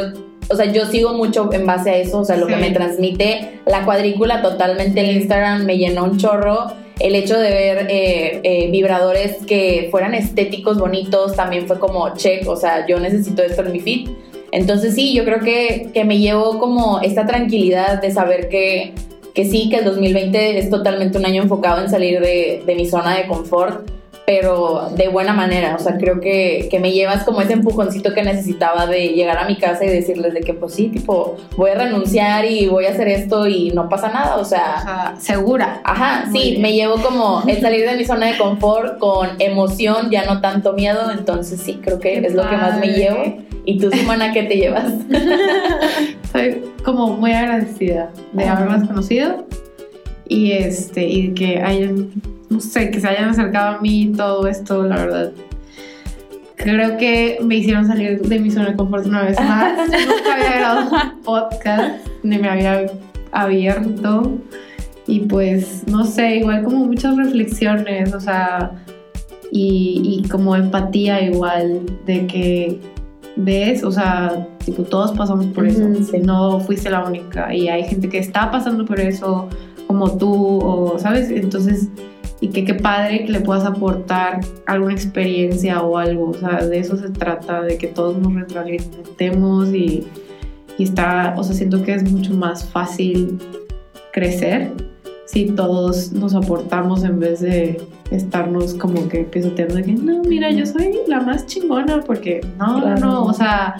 o 0.49 0.55
sea, 0.55 0.65
yo 0.71 0.85
sigo 0.85 1.13
mucho 1.13 1.49
en 1.53 1.65
base 1.65 1.91
a 1.91 1.97
eso, 1.97 2.19
o 2.19 2.25
sea, 2.25 2.35
lo 2.37 2.47
que 2.47 2.55
me 2.55 2.71
transmite 2.71 3.61
la 3.65 3.85
cuadrícula 3.85 4.41
totalmente 4.41 5.01
el 5.01 5.17
Instagram 5.17 5.65
me 5.65 5.77
llenó 5.77 6.05
un 6.05 6.17
chorro. 6.17 6.73
El 6.99 7.15
hecho 7.15 7.39
de 7.39 7.49
ver 7.49 7.87
eh, 7.89 8.41
eh, 8.43 8.69
vibradores 8.71 9.37
que 9.45 9.87
fueran 9.89 10.13
estéticos, 10.13 10.77
bonitos, 10.79 11.35
también 11.35 11.65
fue 11.65 11.79
como 11.79 12.13
check, 12.15 12.47
o 12.47 12.57
sea, 12.57 12.85
yo 12.87 12.99
necesito 12.99 13.41
esto 13.41 13.61
en 13.61 13.71
mi 13.71 13.79
feed. 13.79 14.09
Entonces 14.51 14.95
sí, 14.95 15.13
yo 15.13 15.23
creo 15.23 15.39
que, 15.39 15.91
que 15.93 16.03
me 16.03 16.17
llevo 16.17 16.59
como 16.59 16.99
esta 16.99 17.25
tranquilidad 17.25 18.01
de 18.01 18.11
saber 18.11 18.49
que, 18.49 18.93
que 19.33 19.45
sí, 19.45 19.69
que 19.69 19.77
el 19.77 19.85
2020 19.85 20.57
es 20.57 20.69
totalmente 20.69 21.17
un 21.17 21.25
año 21.25 21.43
enfocado 21.43 21.81
en 21.81 21.89
salir 21.89 22.19
de, 22.19 22.63
de 22.65 22.75
mi 22.75 22.87
zona 22.87 23.15
de 23.15 23.27
confort 23.27 23.98
pero 24.29 24.91
de 24.95 25.07
buena 25.07 25.33
manera. 25.33 25.75
O 25.75 25.79
sea, 25.79 25.97
creo 25.97 26.21
que, 26.21 26.67
que, 26.69 26.77
me 26.79 26.91
llevas 26.91 27.23
como 27.23 27.41
ese 27.41 27.53
empujoncito 27.53 28.13
que 28.13 28.21
necesitaba 28.21 28.85
de 28.85 29.07
llegar 29.07 29.39
a 29.39 29.47
mi 29.47 29.57
casa 29.57 29.85
y 29.85 29.89
decirles 29.89 30.35
de 30.35 30.41
que, 30.41 30.53
pues 30.53 30.75
sí, 30.75 30.89
tipo, 30.89 31.37
voy 31.57 31.71
a 31.71 31.73
renunciar 31.73 32.45
y 32.45 32.67
voy 32.67 32.85
a 32.85 32.91
hacer 32.91 33.07
esto 33.07 33.47
y 33.47 33.71
no 33.71 33.89
pasa 33.89 34.09
nada. 34.09 34.35
O 34.35 34.45
sea, 34.45 35.15
segura. 35.17 35.81
Ajá, 35.83 36.29
sí, 36.31 36.59
me 36.61 36.73
llevo 36.73 37.01
como 37.01 37.41
el 37.47 37.59
salir 37.59 37.89
de 37.89 37.95
mi 37.95 38.05
zona 38.05 38.27
de 38.27 38.37
confort 38.37 38.99
con 38.99 39.29
emoción, 39.39 40.11
ya 40.11 40.23
no 40.25 40.41
tanto 40.41 40.73
miedo. 40.73 41.09
Entonces, 41.09 41.59
sí, 41.59 41.79
creo 41.83 41.99
que 41.99 42.19
es 42.19 42.35
lo 42.35 42.47
que 42.47 42.55
más 42.55 42.79
me 42.79 42.89
llevo. 42.89 43.23
¿Y 43.65 43.79
tú, 43.79 43.89
Simona, 43.89 44.31
qué 44.31 44.43
te 44.43 44.57
llevas? 44.57 44.93
Soy 46.31 46.65
como 46.85 47.07
muy 47.07 47.31
agradecida 47.31 48.11
de 48.33 48.43
haberme 48.43 48.85
conocido 48.85 49.47
y, 50.29 50.53
este, 50.53 51.05
y 51.05 51.33
que 51.33 51.57
hayan 51.61 52.09
no 52.49 52.59
sé, 52.59 52.89
que 52.89 52.99
se 52.99 53.07
hayan 53.07 53.29
acercado 53.29 53.77
a 53.77 53.81
mí 53.81 54.11
todo 54.15 54.47
esto, 54.47 54.83
la 54.83 54.97
verdad. 54.97 55.31
Creo 56.55 56.97
que 56.97 57.37
me 57.41 57.55
hicieron 57.55 57.87
salir 57.87 58.21
de 58.21 58.39
mi 58.39 58.51
zona 58.51 58.71
de 58.71 58.75
confort 58.75 59.05
una 59.05 59.23
vez 59.23 59.39
más. 59.39 59.77
Nunca 59.87 60.33
había 60.33 60.57
grabado 60.57 60.89
un 60.91 61.21
podcast, 61.21 62.05
ni 62.23 62.37
me 62.37 62.49
había 62.49 62.91
abierto. 63.31 64.39
Y 65.07 65.21
pues, 65.21 65.83
no 65.87 66.05
sé, 66.05 66.37
igual 66.37 66.63
como 66.63 66.85
muchas 66.85 67.15
reflexiones, 67.15 68.13
o 68.13 68.19
sea, 68.19 68.71
y, 69.51 70.21
y 70.23 70.27
como 70.27 70.55
empatía 70.55 71.21
igual, 71.21 71.81
de 72.05 72.27
que 72.27 72.79
ves, 73.35 73.83
o 73.83 73.91
sea, 73.91 74.47
tipo, 74.65 74.83
todos 74.83 75.11
pasamos 75.11 75.45
por 75.47 75.65
eso. 75.65 75.87
No 76.23 76.59
fuiste 76.59 76.89
la 76.89 77.05
única. 77.05 77.53
Y 77.53 77.69
hay 77.69 77.83
gente 77.85 78.09
que 78.09 78.19
está 78.19 78.51
pasando 78.51 78.85
por 78.85 78.99
eso, 78.99 79.47
como 79.99 80.17
tú, 80.17 80.59
o, 80.61 80.97
¿sabes? 80.99 81.29
Entonces 81.29 81.89
y 82.41 82.49
que 82.49 82.63
qué 82.63 82.73
padre 82.73 83.25
que 83.25 83.31
le 83.33 83.41
puedas 83.41 83.65
aportar 83.65 84.39
alguna 84.65 84.93
experiencia 84.93 85.81
o 85.81 85.97
algo. 85.97 86.29
O 86.29 86.33
sea, 86.33 86.65
de 86.65 86.79
eso 86.79 86.95
se 86.95 87.09
trata, 87.09 87.61
de 87.61 87.77
que 87.77 87.87
todos 87.87 88.17
nos 88.17 88.33
retroalimentemos 88.33 89.73
y, 89.73 90.07
y 90.77 90.83
está, 90.83 91.35
o 91.37 91.43
sea, 91.43 91.53
siento 91.53 91.83
que 91.83 91.93
es 91.95 92.09
mucho 92.09 92.33
más 92.33 92.63
fácil 92.63 93.37
crecer 94.13 94.71
si 95.25 95.47
todos 95.47 96.13
nos 96.13 96.33
aportamos 96.33 97.03
en 97.03 97.19
vez 97.19 97.41
de 97.41 97.79
estarnos 98.09 98.73
como 98.73 99.07
que 99.09 99.19
pisoteando 99.25 99.75
de 99.75 99.83
que 99.83 99.91
no, 99.91 100.23
mira, 100.23 100.49
yo 100.49 100.65
soy 100.65 100.97
la 101.07 101.19
más 101.19 101.45
chingona 101.45 101.99
porque 102.01 102.41
no, 102.57 102.81
Claro. 102.81 102.99
no, 102.99 103.25
o 103.25 103.33
sea, 103.33 103.75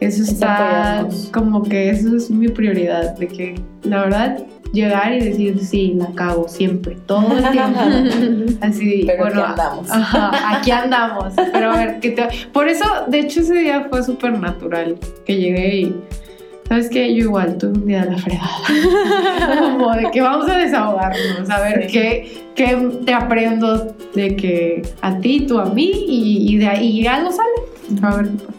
eso 0.00 0.22
Es 0.22 0.30
está 0.30 1.06
como 1.32 1.62
que 1.62 1.90
eso 1.90 2.16
es 2.16 2.30
mi 2.30 2.48
prioridad, 2.48 3.16
de 3.16 3.28
que 3.28 3.60
la 3.82 4.02
verdad 4.04 4.44
llegar 4.72 5.12
y 5.14 5.20
decir 5.20 5.58
sí, 5.60 5.94
la 5.96 6.06
cago 6.14 6.48
siempre, 6.48 6.96
todo 7.06 7.36
el 7.36 7.50
tiempo. 7.50 7.80
Así, 8.60 9.04
Pero 9.06 9.24
bueno, 9.24 9.40
aquí 9.42 9.50
andamos. 9.50 9.90
Ajá, 9.90 10.56
aquí 10.58 10.70
andamos. 10.70 11.34
Pero 11.52 11.70
a 11.70 11.76
ver, 11.76 12.00
¿qué 12.00 12.10
te... 12.10 12.28
por 12.52 12.68
eso, 12.68 12.84
de 13.08 13.20
hecho, 13.20 13.40
ese 13.40 13.54
día 13.54 13.86
fue 13.90 14.02
súper 14.02 14.38
natural 14.38 14.96
que 15.26 15.36
llegué 15.36 15.76
y. 15.76 15.96
¿Sabes 16.68 16.90
qué? 16.90 17.14
Yo 17.14 17.24
igual 17.24 17.56
tuve 17.56 17.70
un 17.78 17.86
día 17.86 18.04
de 18.04 18.10
la 18.12 18.18
fregada. 18.18 18.50
Como 19.58 19.90
de 19.94 20.10
que 20.10 20.20
vamos 20.20 20.50
a 20.50 20.58
desahogarnos, 20.58 21.48
a 21.48 21.60
ver 21.60 21.86
Sí. 21.88 21.92
qué, 21.92 22.42
qué 22.54 22.76
te 23.06 23.14
aprendo 23.14 23.94
de 24.14 24.36
que 24.36 24.82
a 25.00 25.18
ti, 25.18 25.46
tú 25.48 25.58
a 25.58 25.64
mí 25.64 25.90
y, 26.06 26.52
y 26.54 26.58
de 26.58 26.68
ahí 26.68 27.06
algo 27.06 27.30
sale. 27.32 28.02
A 28.02 28.16
ver 28.16 28.28
qué 28.28 28.44
pasa. 28.44 28.57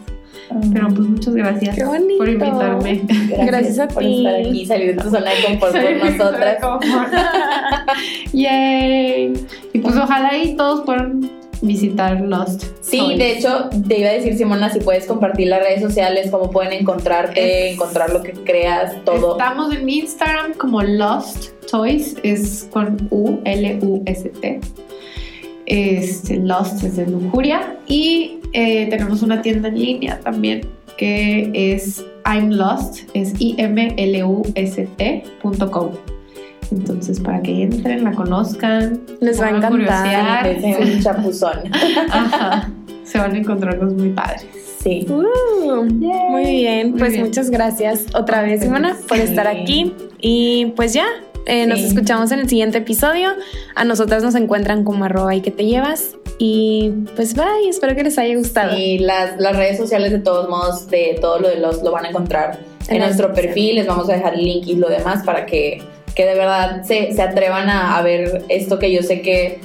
Pero 0.72 0.88
pues 0.88 1.00
muchas 1.08 1.34
gracias 1.34 1.76
Qué 1.76 1.84
bonito. 1.84 2.18
por 2.18 2.28
invitarme. 2.28 3.02
Gracias 3.46 3.78
a 3.78 3.88
por 3.88 4.02
ti. 4.02 4.18
estar 4.26 4.34
aquí, 4.40 4.66
salir 4.66 4.96
de 4.96 5.02
tu 5.02 5.10
zona 5.10 5.30
de 5.30 5.44
confort 5.46 5.72
por 5.72 6.10
nosotras. 6.10 6.58
Yay. 8.32 9.32
Y 9.72 9.78
pues 9.78 9.96
ojalá 9.96 10.36
y 10.36 10.56
todos 10.56 10.80
puedan 10.84 11.30
visitar 11.62 12.20
Lost. 12.20 12.64
Sí, 12.80 12.98
Toys. 12.98 13.18
de 13.18 13.32
hecho, 13.32 13.68
te 13.86 14.00
iba 14.00 14.08
a 14.08 14.12
decir, 14.12 14.36
Simona, 14.36 14.70
si 14.70 14.80
puedes 14.80 15.06
compartir 15.06 15.48
las 15.48 15.60
redes 15.60 15.82
sociales, 15.82 16.30
cómo 16.30 16.50
pueden 16.50 16.72
encontrarte, 16.72 17.68
Es- 17.68 17.74
encontrar 17.74 18.10
lo 18.10 18.22
que 18.22 18.32
creas, 18.32 18.94
todo. 19.04 19.32
Estamos 19.32 19.72
en 19.74 19.84
mi 19.84 19.98
Instagram 19.98 20.54
como 20.54 20.82
Lost 20.82 21.48
Toys, 21.70 22.16
es 22.22 22.66
con 22.70 23.06
U, 23.10 23.38
L-U-S-T. 23.44 24.60
Este, 25.66 26.36
Lost 26.38 26.82
es 26.82 26.96
de 26.96 27.06
lujuria. 27.06 27.76
Y 27.86 28.39
eh, 28.52 28.86
tenemos 28.90 29.22
una 29.22 29.42
tienda 29.42 29.68
en 29.68 29.78
línea 29.78 30.20
también 30.20 30.62
que 30.96 31.50
es 31.54 32.04
I'm 32.26 32.50
Lost, 32.50 33.08
es 33.14 33.32
I-M-L-U-S-T.com. 34.60 35.90
Entonces, 36.70 37.18
para 37.18 37.40
que 37.42 37.62
entren, 37.62 38.04
la 38.04 38.12
conozcan, 38.12 39.00
Les 39.20 39.40
va 39.40 39.46
a 39.46 39.50
encantar. 39.56 40.46
Es 40.46 40.62
un 40.78 41.00
chapuzón. 41.02 41.58
Ajá. 42.10 42.70
se 43.02 43.18
van 43.18 43.34
a 43.34 43.38
encontrar 43.38 43.78
cosas 43.78 43.94
muy 43.94 44.10
padres. 44.10 44.46
Sí. 44.82 45.06
Uh, 45.08 45.84
muy 46.30 46.44
bien, 46.60 46.90
Muy 46.90 46.98
pues 46.98 47.12
bien. 47.12 47.24
muchas 47.24 47.50
gracias 47.50 48.06
otra 48.14 48.42
vez. 48.42 48.60
Simona, 48.62 48.96
por 49.08 49.18
estar 49.18 49.46
aquí. 49.46 49.94
Y 50.20 50.72
pues 50.76 50.92
ya, 50.92 51.06
eh, 51.46 51.66
nos 51.66 51.80
escuchamos 51.80 52.30
en 52.30 52.40
el 52.40 52.48
siguiente 52.48 52.78
episodio. 52.78 53.30
A 53.74 53.84
nosotras 53.84 54.22
nos 54.22 54.34
encuentran 54.34 54.84
como 54.84 55.04
arroba 55.04 55.34
y 55.34 55.40
que 55.40 55.50
te 55.50 55.64
llevas. 55.66 56.16
Y 56.42 56.90
pues 57.16 57.34
bye, 57.34 57.68
espero 57.68 57.94
que 57.94 58.02
les 58.02 58.16
haya 58.16 58.34
gustado. 58.34 58.74
Y 58.74 58.98
las, 58.98 59.38
las 59.38 59.54
redes 59.54 59.76
sociales, 59.76 60.10
de 60.10 60.20
todos 60.20 60.48
modos, 60.48 60.88
de 60.88 61.18
todo 61.20 61.38
lo 61.38 61.48
de 61.50 61.56
los 61.56 61.82
lo 61.82 61.92
van 61.92 62.06
a 62.06 62.08
encontrar 62.08 62.58
en, 62.88 63.00
nuestro 63.00 63.34
perfil. 63.34 63.74
Les 63.74 63.86
vamos 63.86 64.08
a 64.08 64.14
dejar 64.14 64.32
el 64.32 64.44
link 64.46 64.66
y 64.66 64.76
lo 64.76 64.88
demás 64.88 65.22
para 65.22 65.44
que, 65.44 65.82
que 66.14 66.24
de 66.24 66.34
verdad 66.34 66.82
se, 66.82 67.12
se 67.12 67.20
atrevan 67.20 67.68
a, 67.68 67.98
a 67.98 68.02
ver 68.02 68.46
esto 68.48 68.78
que 68.78 68.90
yo 68.90 69.02
sé 69.02 69.20
que 69.20 69.60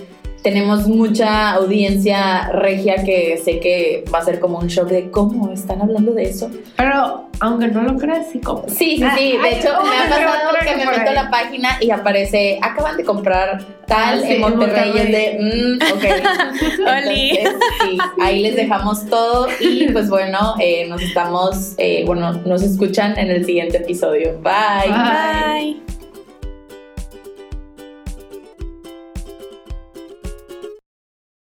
tenemos 0.45 0.87
mucha 0.87 1.53
audiencia 1.53 2.49
regia 2.51 3.03
que 3.03 3.41
sé 3.43 3.59
que 3.59 4.05
va 4.13 4.19
a 4.19 4.23
ser 4.23 4.39
como 4.39 4.59
un 4.59 4.67
shock 4.67 4.89
de 4.89 5.09
cómo 5.09 5.51
están 5.51 5.81
hablando 5.81 6.13
de 6.13 6.25
eso. 6.25 6.51
Pero, 6.77 7.31
aunque 7.39 7.67
no 7.69 7.81
lo 7.81 7.97
creas, 7.97 8.27
sí 8.31 8.39
como. 8.41 8.63
Sí, 8.69 8.97
sí, 8.97 8.97
sí. 8.97 9.03
Ay, 9.03 9.37
De 9.39 9.49
hecho, 9.57 9.69
ay, 9.81 9.89
me 9.89 9.97
ha 9.97 10.07
pasado 10.07 10.51
que 10.63 10.75
me 10.75 10.85
meto 10.85 11.09
a 11.09 11.13
la 11.13 11.31
página 11.31 11.69
y 11.81 11.89
aparece, 11.89 12.59
acaban 12.61 12.95
de 12.95 13.03
comprar 13.03 13.65
tal 13.87 14.19
Ah, 14.19 14.21
sí, 14.23 14.33
en 14.33 14.41
Monterrey. 14.41 14.91
y 14.93 14.97
es 14.99 15.11
de, 15.11 15.37
Monterrey. 15.39 16.21
mm, 16.21 16.79
ok. 16.83 17.05
Oli. 17.05 17.29
Entonces, 17.39 17.61
sí, 17.83 17.97
ahí 18.21 18.41
les 18.43 18.55
dejamos 18.55 19.03
todo 19.07 19.47
y 19.59 19.87
pues 19.93 20.11
bueno, 20.11 20.53
eh, 20.59 20.85
nos 20.87 21.01
estamos, 21.01 21.73
eh, 21.79 22.03
bueno, 22.05 22.33
nos 22.45 22.61
escuchan 22.61 23.17
en 23.17 23.31
el 23.31 23.45
siguiente 23.47 23.77
episodio. 23.77 24.33
Bye. 24.43 24.91
Bye. 24.91 25.73
bye. 25.73 25.84